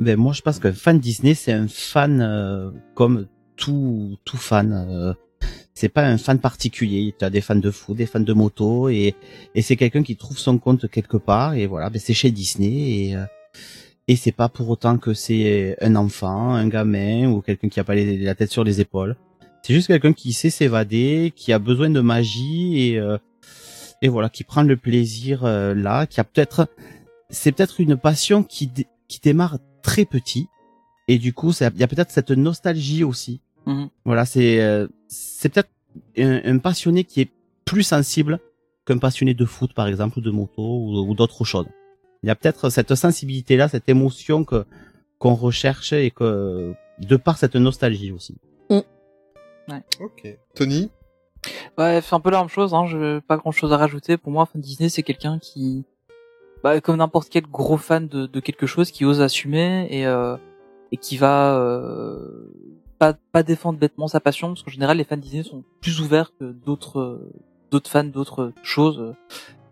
[0.00, 3.26] Ben moi, je pense qu'un fan Disney, c'est un fan euh, comme
[3.56, 4.72] tout tout fan.
[4.72, 5.12] euh,
[5.74, 7.14] c'est pas un fan particulier.
[7.18, 9.14] Tu as des fans de foot, des fans de moto, et
[9.54, 11.54] et c'est quelqu'un qui trouve son compte quelque part.
[11.54, 13.24] Et voilà, ben c'est chez Disney et euh,
[14.08, 17.84] et c'est pas pour autant que c'est un enfant, un gamin ou quelqu'un qui a
[17.84, 19.16] pas les- la tête sur les épaules.
[19.62, 23.18] C'est juste quelqu'un qui sait s'évader, qui a besoin de magie et euh,
[24.02, 26.68] et voilà, qui prend le plaisir euh, là, qui a peut-être
[27.28, 28.70] c'est peut-être une passion qui
[29.08, 30.48] qui démarre très petit
[31.08, 33.40] et du coup il y a peut-être cette nostalgie aussi.
[33.66, 33.90] Mhm.
[34.04, 35.70] Voilà, c'est euh, c'est peut-être
[36.18, 37.30] un, un passionné qui est
[37.66, 38.40] plus sensible
[38.86, 41.66] qu'un passionné de foot par exemple ou de moto ou, ou d'autres choses.
[42.22, 44.64] Il y a peut-être cette sensibilité là, cette émotion que
[45.18, 48.36] qu'on recherche et que de par cette nostalgie aussi.
[50.00, 50.38] Ok.
[50.54, 50.90] Tony?
[51.78, 52.74] Ouais, c'est un peu la même chose.
[52.74, 52.86] Hein.
[52.86, 54.16] Je pas grand chose à rajouter.
[54.16, 55.84] Pour moi, fan Disney, c'est quelqu'un qui,
[56.62, 60.36] bah, comme n'importe quel gros fan de, de quelque chose, qui ose assumer et euh,
[60.92, 62.52] et qui va euh,
[62.98, 66.32] pas pas défendre bêtement sa passion, parce qu'en général, les fans Disney sont plus ouverts
[66.38, 67.20] que d'autres
[67.70, 69.14] d'autres fans d'autres choses.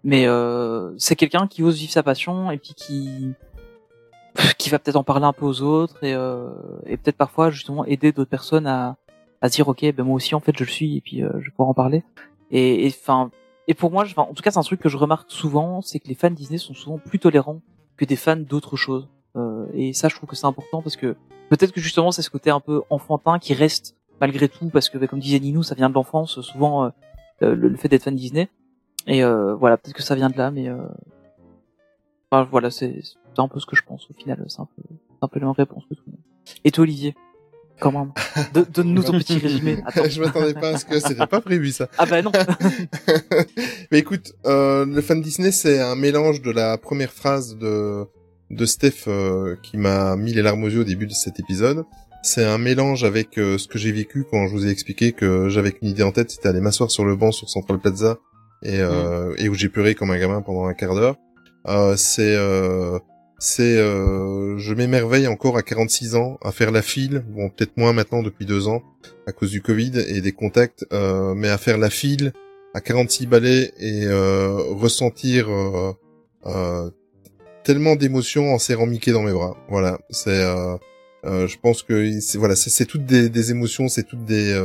[0.05, 3.35] Mais euh, c'est quelqu'un qui ose vivre sa passion et puis qui
[4.59, 6.51] qui va peut-être en parler un peu aux autres et, euh,
[6.87, 8.97] et peut-être parfois justement aider d'autres personnes à
[9.41, 11.47] à dire ok ben moi aussi en fait je le suis et puis euh, je
[11.47, 12.05] vais pouvoir en parler.
[12.51, 13.31] Et enfin
[13.67, 16.09] et, pour moi en tout cas c'est un truc que je remarque souvent c'est que
[16.09, 17.61] les fans Disney sont souvent plus tolérants
[17.97, 19.09] que des fans d'autres choses.
[19.37, 21.17] Euh, et ça je trouve que c'est important parce que
[21.51, 24.99] peut-être que justement c'est ce côté un peu enfantin qui reste malgré tout parce que
[24.99, 26.91] ben, comme disait Ninou ça vient de l'enfance souvent euh,
[27.41, 28.49] le, le fait d'être fan Disney
[29.09, 30.77] et euh, voilà peut-être que ça vient de là mais euh...
[32.31, 33.01] enfin, voilà c'est
[33.37, 34.83] un peu ce que je pense au final c'est un peu
[35.23, 36.21] un peu la même réponse que tout le monde
[36.65, 37.15] et toi Olivier
[37.81, 38.13] Comment
[38.75, 39.79] Donne-nous ton petit résumé.
[39.87, 40.09] Attends.
[40.09, 41.89] je m'attendais pas à ce que c'était pas prévu ça.
[41.97, 42.33] Ah bah non.
[43.93, 48.05] Mais écoute, euh, le fan Disney, c'est un mélange de la première phrase de
[48.51, 51.85] de Steph euh, qui m'a mis les larmes aux yeux au début de cet épisode.
[52.23, 55.49] C'est un mélange avec euh, ce que j'ai vécu quand je vous ai expliqué que
[55.49, 58.19] j'avais une idée en tête, c'était aller m'asseoir sur le banc sur Central Plaza
[58.63, 61.17] et, euh, et où j'ai pleuré comme un gamin pendant un quart d'heure.
[61.67, 62.99] Euh, c'est euh,
[63.39, 67.93] c'est euh, je m'émerveille encore à 46 ans à faire la file, bon peut-être moins
[67.93, 68.83] maintenant depuis deux ans
[69.27, 72.33] à cause du Covid et des contacts, euh, mais à faire la file
[72.75, 75.49] à 46 balais et euh, ressentir
[77.69, 79.55] tellement d'émotions en serrant Mickey dans mes bras.
[79.69, 80.79] Voilà, c'est euh,
[81.27, 84.59] euh, je pense que c'est voilà, c'est c'est toutes des, des émotions, c'est toutes des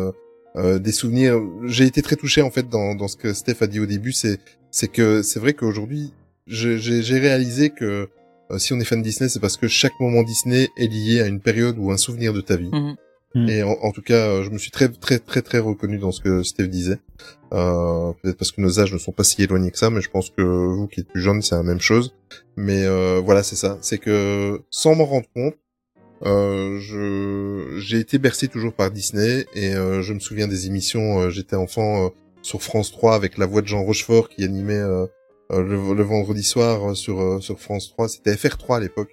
[0.56, 1.42] euh, des souvenirs.
[1.66, 4.12] J'ai été très touché en fait dans dans ce que Steph a dit au début,
[4.12, 4.40] c'est
[4.72, 6.14] c'est que c'est vrai qu'aujourd'hui
[6.48, 8.10] j'ai j'ai réalisé que
[8.52, 11.22] euh, si on est fan de Disney, c'est parce que chaque moment Disney est lié
[11.22, 12.70] à une période ou un souvenir de ta vie.
[12.72, 12.96] Mhm.
[13.36, 13.50] Mhm.
[13.50, 16.12] Et en, en tout cas, euh, je me suis très très très très reconnu dans
[16.12, 17.00] ce que Steve disait.
[17.54, 20.10] Euh, Peut-être parce que nos âges ne sont pas si éloignés que ça, mais je
[20.10, 22.14] pense que vous qui êtes plus jeunes, c'est la même chose.
[22.58, 23.78] Mais euh, voilà, c'est ça.
[23.82, 25.56] C'est que sans m'en rendre compte,
[26.26, 31.20] euh, je j'ai été bercé toujours par Disney et euh, je me souviens des émissions.
[31.22, 32.10] euh, J'étais enfant euh,
[32.42, 35.06] sur France 3 avec la voix de Jean Rochefort qui animait euh,
[35.52, 38.08] le, le vendredi soir sur euh, sur France 3.
[38.10, 39.12] C'était FR3 à l'époque.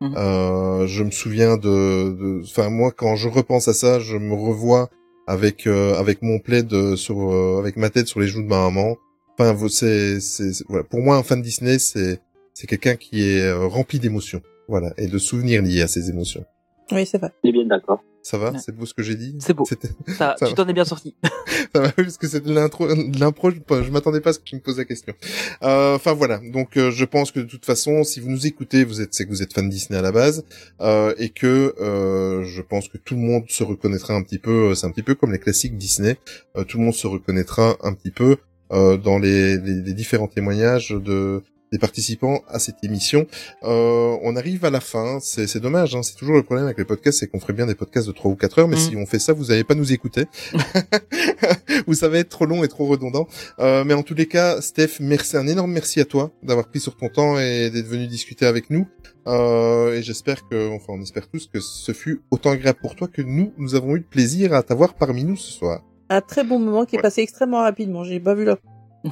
[0.00, 0.14] Mhm.
[0.16, 4.34] Euh, je me souviens de, de, enfin moi quand je repense à ça, je me
[4.34, 4.90] revois
[5.26, 8.62] avec euh, avec mon plaid sur euh, avec ma tête sur les joues de ma
[8.64, 8.96] maman.
[9.38, 10.84] Enfin vous- c'est c'est voilà.
[10.84, 12.20] pour moi un fan de Disney c'est
[12.52, 14.42] c'est quelqu'un qui est rempli d'émotions.
[14.68, 16.44] Voilà, et de souvenirs liés à ces émotions.
[16.90, 17.30] Oui, c'est vrai.
[17.42, 18.02] On est bien d'accord.
[18.22, 18.52] Ça va?
[18.52, 18.58] Ouais.
[18.58, 19.36] C'est beau ce que j'ai dit?
[19.40, 19.64] C'est beau.
[20.18, 21.16] Ça, Ça tu t'en es bien sorti.
[21.74, 24.38] Ça va, parce que c'est de l'intro, de l'impro, je, je m'attendais pas à ce
[24.38, 25.14] que tu me poses la question.
[25.62, 28.84] Euh, Enfin voilà, donc euh, je pense que de toute façon, si vous nous écoutez,
[28.84, 30.44] vous êtes, c'est que vous êtes fan de Disney à la base,
[30.80, 34.74] euh, et que euh, je pense que tout le monde se reconnaîtra un petit peu.
[34.74, 36.16] C'est un petit peu comme les classiques Disney.
[36.56, 38.36] euh, tout le monde se reconnaîtra un petit peu
[38.72, 43.26] euh, dans les, les, les différents témoignages de des participants à cette émission.
[43.64, 46.78] Euh, on arrive à la fin, c'est c'est dommage, hein, c'est toujours le problème avec
[46.78, 48.90] les podcasts, c'est qu'on ferait bien des podcasts de 3 ou 4 heures, mais Mm.
[48.90, 50.26] si on fait ça, vous n'allez pas nous écouter.
[51.86, 53.26] ou ça va être trop long et trop redondant.
[53.58, 56.80] Euh, mais en tous les cas, Steph, merci, un énorme merci à toi d'avoir pris
[56.80, 58.86] sur ton temps et d'être venu discuter avec nous.
[59.26, 63.08] Euh, et j'espère que, enfin, on espère tous que ce fut autant agréable pour toi
[63.08, 65.82] que nous, nous avons eu de plaisir à t'avoir parmi nous ce soir.
[66.10, 67.02] Un très bon moment qui est Ouais.
[67.02, 68.04] passé extrêmement rapidement.
[68.04, 68.58] J'ai pas vu là.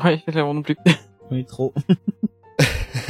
[0.04, 0.76] Ouais, j'avoue non plus.
[1.32, 1.72] Oui, trop.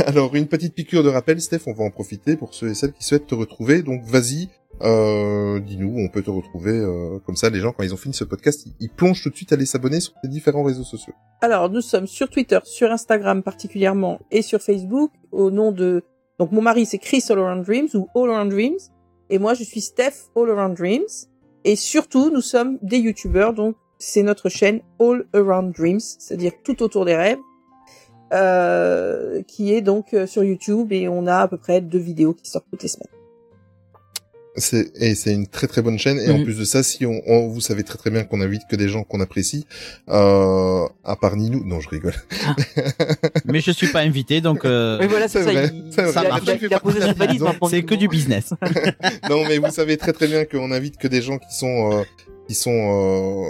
[0.06, 2.92] Alors, une petite piqûre de rappel, Steph, on va en profiter pour ceux et celles
[2.92, 3.82] qui souhaitent te retrouver.
[3.82, 4.48] Donc, vas-y,
[4.82, 7.50] euh, dis-nous, on peut te retrouver euh, comme ça.
[7.50, 9.66] Les gens, quand ils ont fini ce podcast, ils, plongent tout de suite à aller
[9.66, 11.12] s'abonner sur tes différents réseaux sociaux.
[11.42, 16.02] Alors, nous sommes sur Twitter, sur Instagram particulièrement, et sur Facebook, au nom de...
[16.38, 18.78] Donc, mon mari, c'est Chris All Around Dreams, ou All Around Dreams,
[19.28, 21.08] et moi, je suis Steph All Around Dreams,
[21.64, 26.82] et surtout, nous sommes des YouTubeurs, donc c'est notre chaîne All Around Dreams, c'est-à-dire tout
[26.82, 27.38] autour des rêves,
[28.32, 32.32] euh, qui est donc euh, sur YouTube, et on a à peu près deux vidéos
[32.34, 33.08] qui sortent toutes les semaines.
[34.56, 36.44] C'est et c'est une très très bonne chaîne et en Mhm.
[36.44, 38.88] plus de ça, si on, on- vous savez très très bien qu'on invite que des
[38.88, 39.64] gens qu'on apprécie,
[40.08, 42.14] euh, à part Ninou, non je rigole.
[43.44, 45.52] Mais je suis pas invité, donc euh, Oui, voilà, c'est ça.
[45.52, 46.12] vrai, il, vrai.
[46.12, 46.42] Ça marche.
[46.44, 47.68] il a- il a posé sa valise maintenant.
[47.68, 48.52] c'est que du business.
[49.30, 52.02] non mais vous savez très très bien qu'on invite que des gens qui sont euh,
[52.48, 53.44] qui sont euh,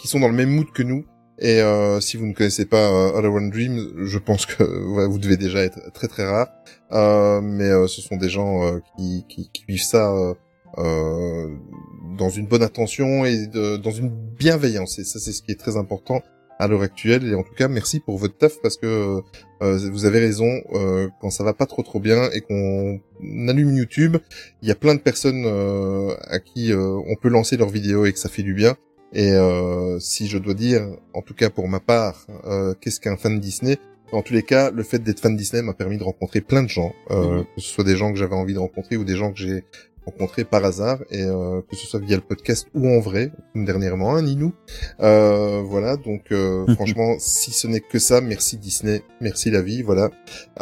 [0.00, 1.04] qui sont dans le même mood que nous.
[1.40, 4.62] Et euh, si vous ne connaissez pas euh, All Around Dream, je pense que
[4.94, 6.48] ouais, vous devez déjà être très très rare.
[6.92, 10.12] Euh, mais euh, ce sont des gens euh, qui, qui, qui vivent ça
[10.78, 11.48] euh,
[12.18, 14.98] dans une bonne attention et de- dans une bienveillance.
[14.98, 16.22] Et ça, c'est ce qui est très important
[16.58, 17.24] à l'heure actuelle.
[17.26, 19.20] Et en tout cas, merci pour votre taf parce que
[19.60, 20.48] vous avez raison.
[21.20, 23.00] quand ça va pas trop trop bien et qu'on
[23.48, 24.16] allume YouTube,
[24.62, 25.46] il y a plein de personnes
[26.26, 28.76] à qui on peut lancer leurs vidéos et que ça fait du bien.
[29.12, 30.82] Et euh, si je dois dire,
[31.14, 33.78] en tout cas pour ma part, euh, qu'est-ce qu'un fan Disney?
[34.12, 36.68] En tous les cas, le fait d'être fan Disney m'a permis de rencontrer plein de
[36.68, 37.44] gens, euh, Mhm.
[37.54, 39.64] que ce soit des gens que j'avais envie de rencontrer ou des gens que j'ai
[40.06, 43.66] rencontrés par hasard, et euh, que ce soit via le podcast ou en vrai, comme
[43.66, 44.54] dernièrement, hein, Ninou.
[45.00, 46.74] Euh, voilà, donc euh, Mhm.
[46.76, 50.10] franchement, si ce n'est que ça, merci Disney, merci la vie, voilà.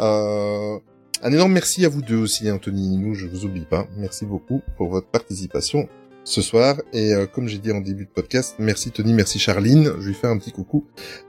[0.01, 0.77] Euh,
[1.23, 3.87] un énorme merci à vous deux aussi, Anthony et Ninou, je vous oublie pas.
[3.97, 5.87] Merci beaucoup pour votre participation
[6.27, 6.81] ce soir.
[6.93, 10.13] Et euh, comme j'ai dit en début de podcast, merci Tony, merci Charline, je lui
[10.13, 10.85] fais un petit coucou,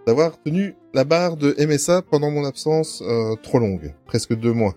[0.06, 4.74] d'avoir tenu la barre de MSA pendant mon absence euh, trop longue, presque deux mois.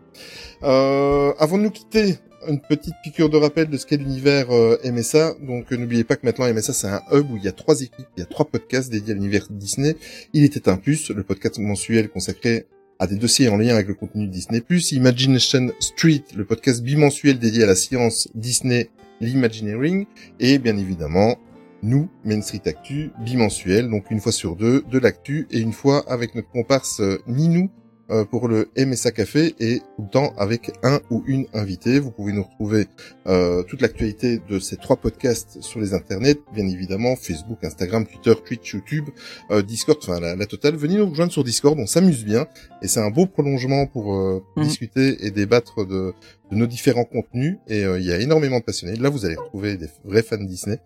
[0.64, 4.77] Euh, avant de nous quitter, une petite piqûre de rappel de ce qu'est l'univers euh,
[4.84, 5.35] MSA.
[5.41, 7.81] Donc euh, n'oubliez pas que maintenant MSA c'est un hub où il y a trois
[7.81, 9.95] équipes, il y a trois podcasts dédiés à l'univers Disney.
[10.34, 12.68] Il était un puce, le podcast mensuel consacré
[12.99, 14.61] à des dossiers en lien avec le contenu Disney+,
[14.91, 18.91] Imagination Street, le podcast bimensuel dédié à la science Disney,
[19.22, 20.06] l'Imagineering,
[20.39, 21.38] et bien évidemment,
[21.84, 26.03] nous, Main Street Actu, bimensuel, donc une fois sur deux, de l'actu, et une fois
[26.07, 27.69] avec notre comparse euh, Ninou,
[28.11, 31.98] euh, pour le MSA Café et tout le temps avec un ou une invitée.
[31.98, 32.88] Vous pouvez nous retrouver
[33.26, 38.34] euh, toute l'actualité de ces trois podcasts sur les internets, bien évidemment, Facebook, Instagram, Twitter,
[38.45, 39.06] Twitch, YouTube,
[39.49, 40.76] euh, Discord, enfin la, la totale.
[40.76, 42.48] Venez nous rejoindre sur Discord, on s'amuse bien
[42.81, 44.64] et c'est un beau prolongement pour euh, Mhm.
[44.65, 46.14] discuter et débattre de,
[46.52, 47.57] de nos différents contenus.
[47.68, 48.95] Et euh, il y a énormément de passionnés.
[48.98, 50.80] Là, vous allez retrouver des vrais fans Disney.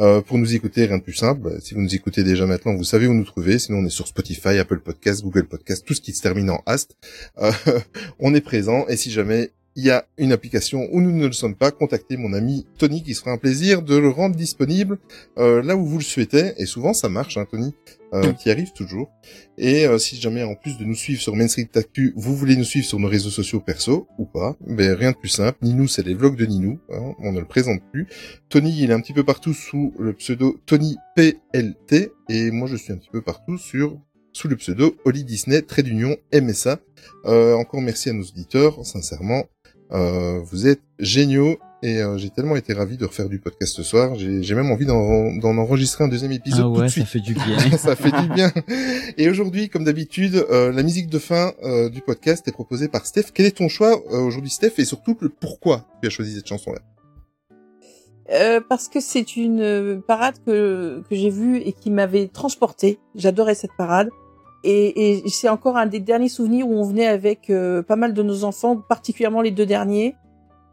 [0.00, 1.40] Euh, pour nous écouter, rien de plus simple.
[1.42, 3.58] Bah, si vous nous écoutez déjà maintenant, vous savez où nous trouver.
[3.58, 6.62] Sinon, on est sur Spotify, Apple Podcast, Google Podcast, tout ce qui se termine en
[6.66, 6.96] ast.
[7.38, 7.50] Euh,
[8.18, 8.86] on est présent.
[8.88, 12.16] Et si jamais il y a une application où nous ne le sommes pas, contactez
[12.16, 14.98] mon ami Tony qui sera un plaisir de le rendre disponible
[15.38, 16.52] euh, là où vous le souhaitez.
[16.56, 17.76] Et souvent ça marche, hein, Tony,
[18.12, 19.08] euh, qui arrive toujours.
[19.56, 22.56] Et euh, si jamais en plus de nous suivre sur Main Street Actu, vous voulez
[22.56, 25.58] nous suivre sur nos réseaux sociaux perso ou pas, ben rien de plus simple.
[25.62, 28.08] Ninou, c'est les vlogs de Ninou, hein, on ne le présente plus.
[28.48, 32.74] Tony, il est un petit peu partout sous le pseudo Tony PLT et moi je
[32.74, 33.96] suis un petit peu partout sur
[34.38, 36.78] sous le pseudo Oli Disney, trait d'union MSA.
[37.24, 39.46] Euh, encore merci à nos auditeurs, sincèrement.
[39.92, 43.82] Euh, vous êtes géniaux et euh, j'ai tellement été ravi de refaire du podcast ce
[43.82, 44.14] soir.
[44.16, 47.04] J'ai même envie d'en enregistrer un deuxième épisode Ah tout de ouais, suite.
[47.04, 47.58] ça fait du bien.
[47.78, 48.52] ça fait du bien.
[49.16, 53.06] Et aujourd'hui, comme d'habitude, euh, la musique de fin euh, du podcast est proposée par
[53.06, 53.26] Steph.
[53.32, 56.48] Quel est ton choix euh, aujourd'hui, Steph, et surtout le pourquoi tu as choisi cette
[56.48, 56.80] chanson-là?
[58.30, 62.98] Euh, parce que c'est une parade que, que j'ai vue et qui m'avait transporté.
[63.14, 64.10] J'adorais cette parade.
[64.64, 68.12] Et, et c'est encore un des derniers souvenirs où on venait avec euh, pas mal
[68.12, 70.16] de nos enfants, particulièrement les deux derniers.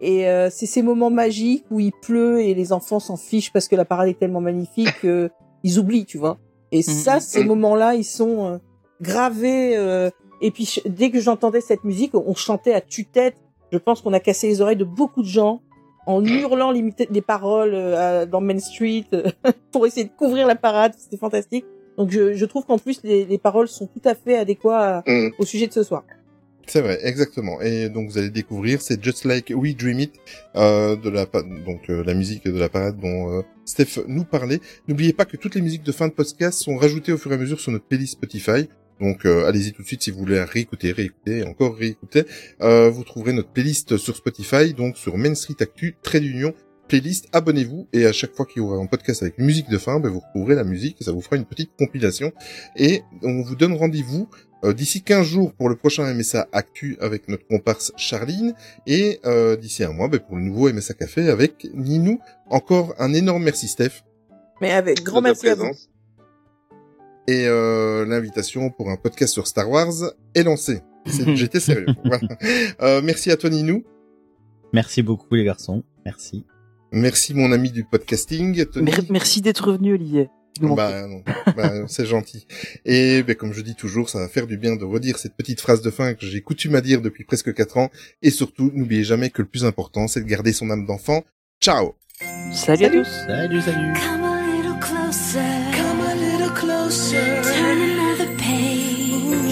[0.02, 3.68] Et euh, c'est ces moments magiques où il pleut et les enfants s'en fichent parce
[3.68, 6.38] que la parade est tellement magnifique qu'ils oublient, tu vois.
[6.72, 8.58] Et ça, ces moments-là, ils sont euh,
[9.02, 9.78] gravés.
[9.78, 10.10] euh,
[10.42, 13.36] et puis dès que j'entendais cette musique, on chantait à tue-tête.
[13.72, 15.62] Je pense qu'on a cassé les oreilles de beaucoup de gens
[16.06, 19.32] en hurlant des paroles euh, dans Main Street euh,
[19.72, 20.94] pour essayer de couvrir la parade.
[20.98, 21.66] C'était fantastique.
[21.98, 25.12] Donc je, je trouve qu'en plus les, les paroles sont tout à fait adéquates à-
[25.12, 25.32] Mm.
[25.40, 26.04] au sujet de ce soir.
[26.68, 27.62] C'est vrai, exactement.
[27.62, 30.14] Et donc vous allez découvrir, c'est Just Like We Dream It,
[30.56, 34.60] euh, de la donc euh, la musique de la parade dont euh, Steph nous parlait.
[34.88, 37.36] N'oubliez pas que toutes les musiques de fin de podcast sont rajoutées au fur et
[37.36, 38.68] à mesure sur notre playlist Spotify.
[39.00, 42.24] Donc euh, allez-y tout de suite si vous voulez réécouter, réécouter, encore réécouter.
[42.62, 46.54] Euh, vous trouverez notre playlist sur Spotify, donc sur Main Street Actu, trait d'union,
[46.88, 49.78] playlist, abonnez-vous, et à chaque fois qu'il y aura un podcast avec une musique de
[49.78, 52.32] fin, ben, vous retrouverez la musique, et ça vous fera une petite compilation.
[52.76, 54.30] Et on vous donne rendez-vous
[54.64, 58.54] euh, d'ici 15 jours pour le prochain MSA Actu avec notre comparse Charline,
[58.88, 62.20] et euh, d'ici un mois ben, pour le nouveau MSA Café avec Ninou.
[62.50, 64.04] Encore un énorme merci Steph.
[64.62, 65.72] Mais avec grand merci à vous.
[67.28, 69.92] Et euh, l'invitation pour un podcast sur Star Wars
[70.36, 70.82] est lancée.
[71.08, 71.88] C'est- J'étais sérieux.
[72.06, 72.28] Voilà.
[72.82, 73.84] Euh, merci à toi Ninou.
[74.74, 75.84] Merci beaucoup les garçons.
[76.06, 76.46] Merci.
[76.92, 78.66] Merci mon ami du podcasting.
[78.66, 78.92] Tony.
[79.10, 80.30] Merci d'être venu, Olivier.
[80.62, 81.22] Bah, non.
[81.56, 82.48] Bah, c'est gentil.
[82.86, 85.60] Et ben, comme je dis toujours, ça va faire du bien de redire cette petite
[85.60, 87.90] phrase de fin que j'ai coutume à dire depuis presque quatre ans.
[88.22, 91.24] Et surtout, n'oubliez jamais que le plus important, c'est de garder son âme d'enfant.
[91.62, 91.96] Ciao
[92.54, 93.08] Salut, à tous.
[93.28, 93.94] Salut, salut.
[94.00, 95.40] Come a little closer.
[95.74, 97.42] Come a little closer.
[97.44, 99.52] Turn another page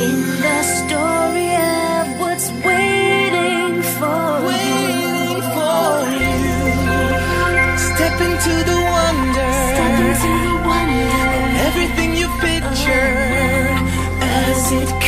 [0.00, 1.21] in the story
[14.74, 15.01] it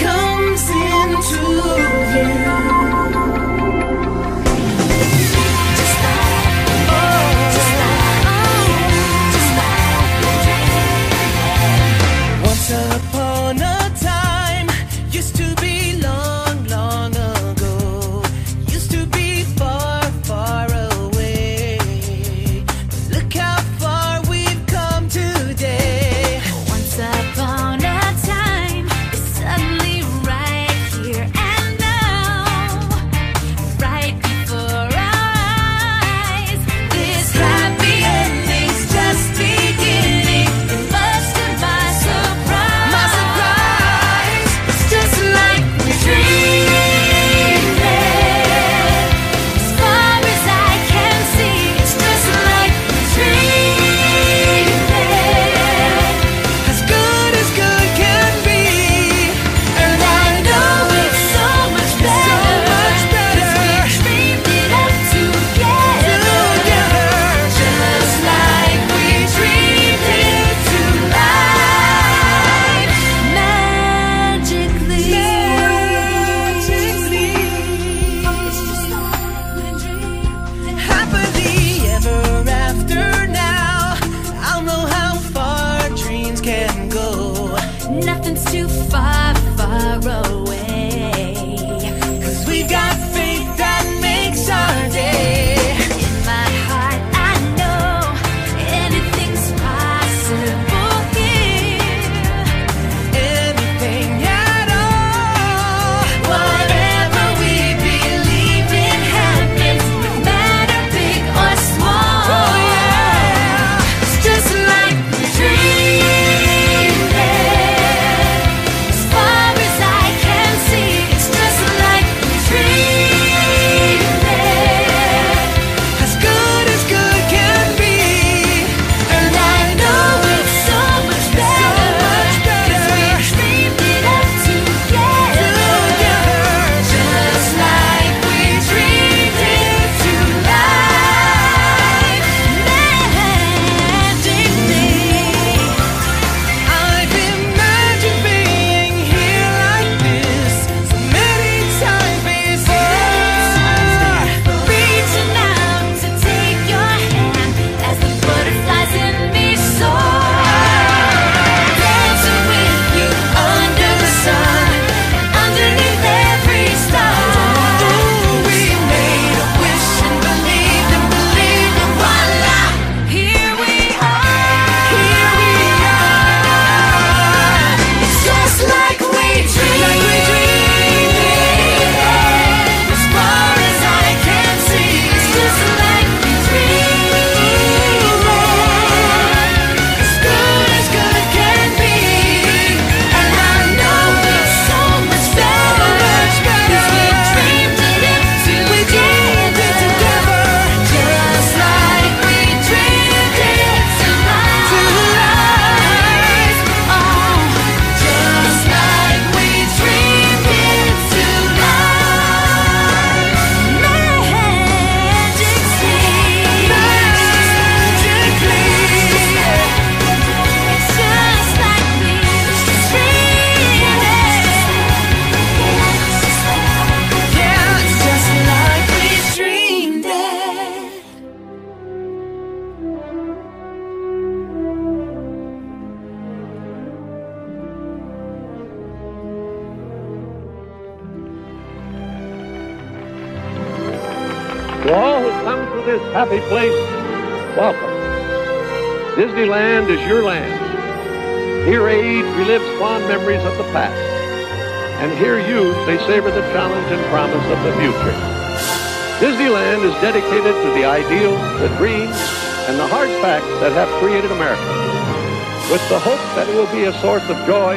[267.05, 267.75] source of joy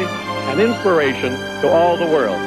[0.47, 2.46] and inspiration to all the world.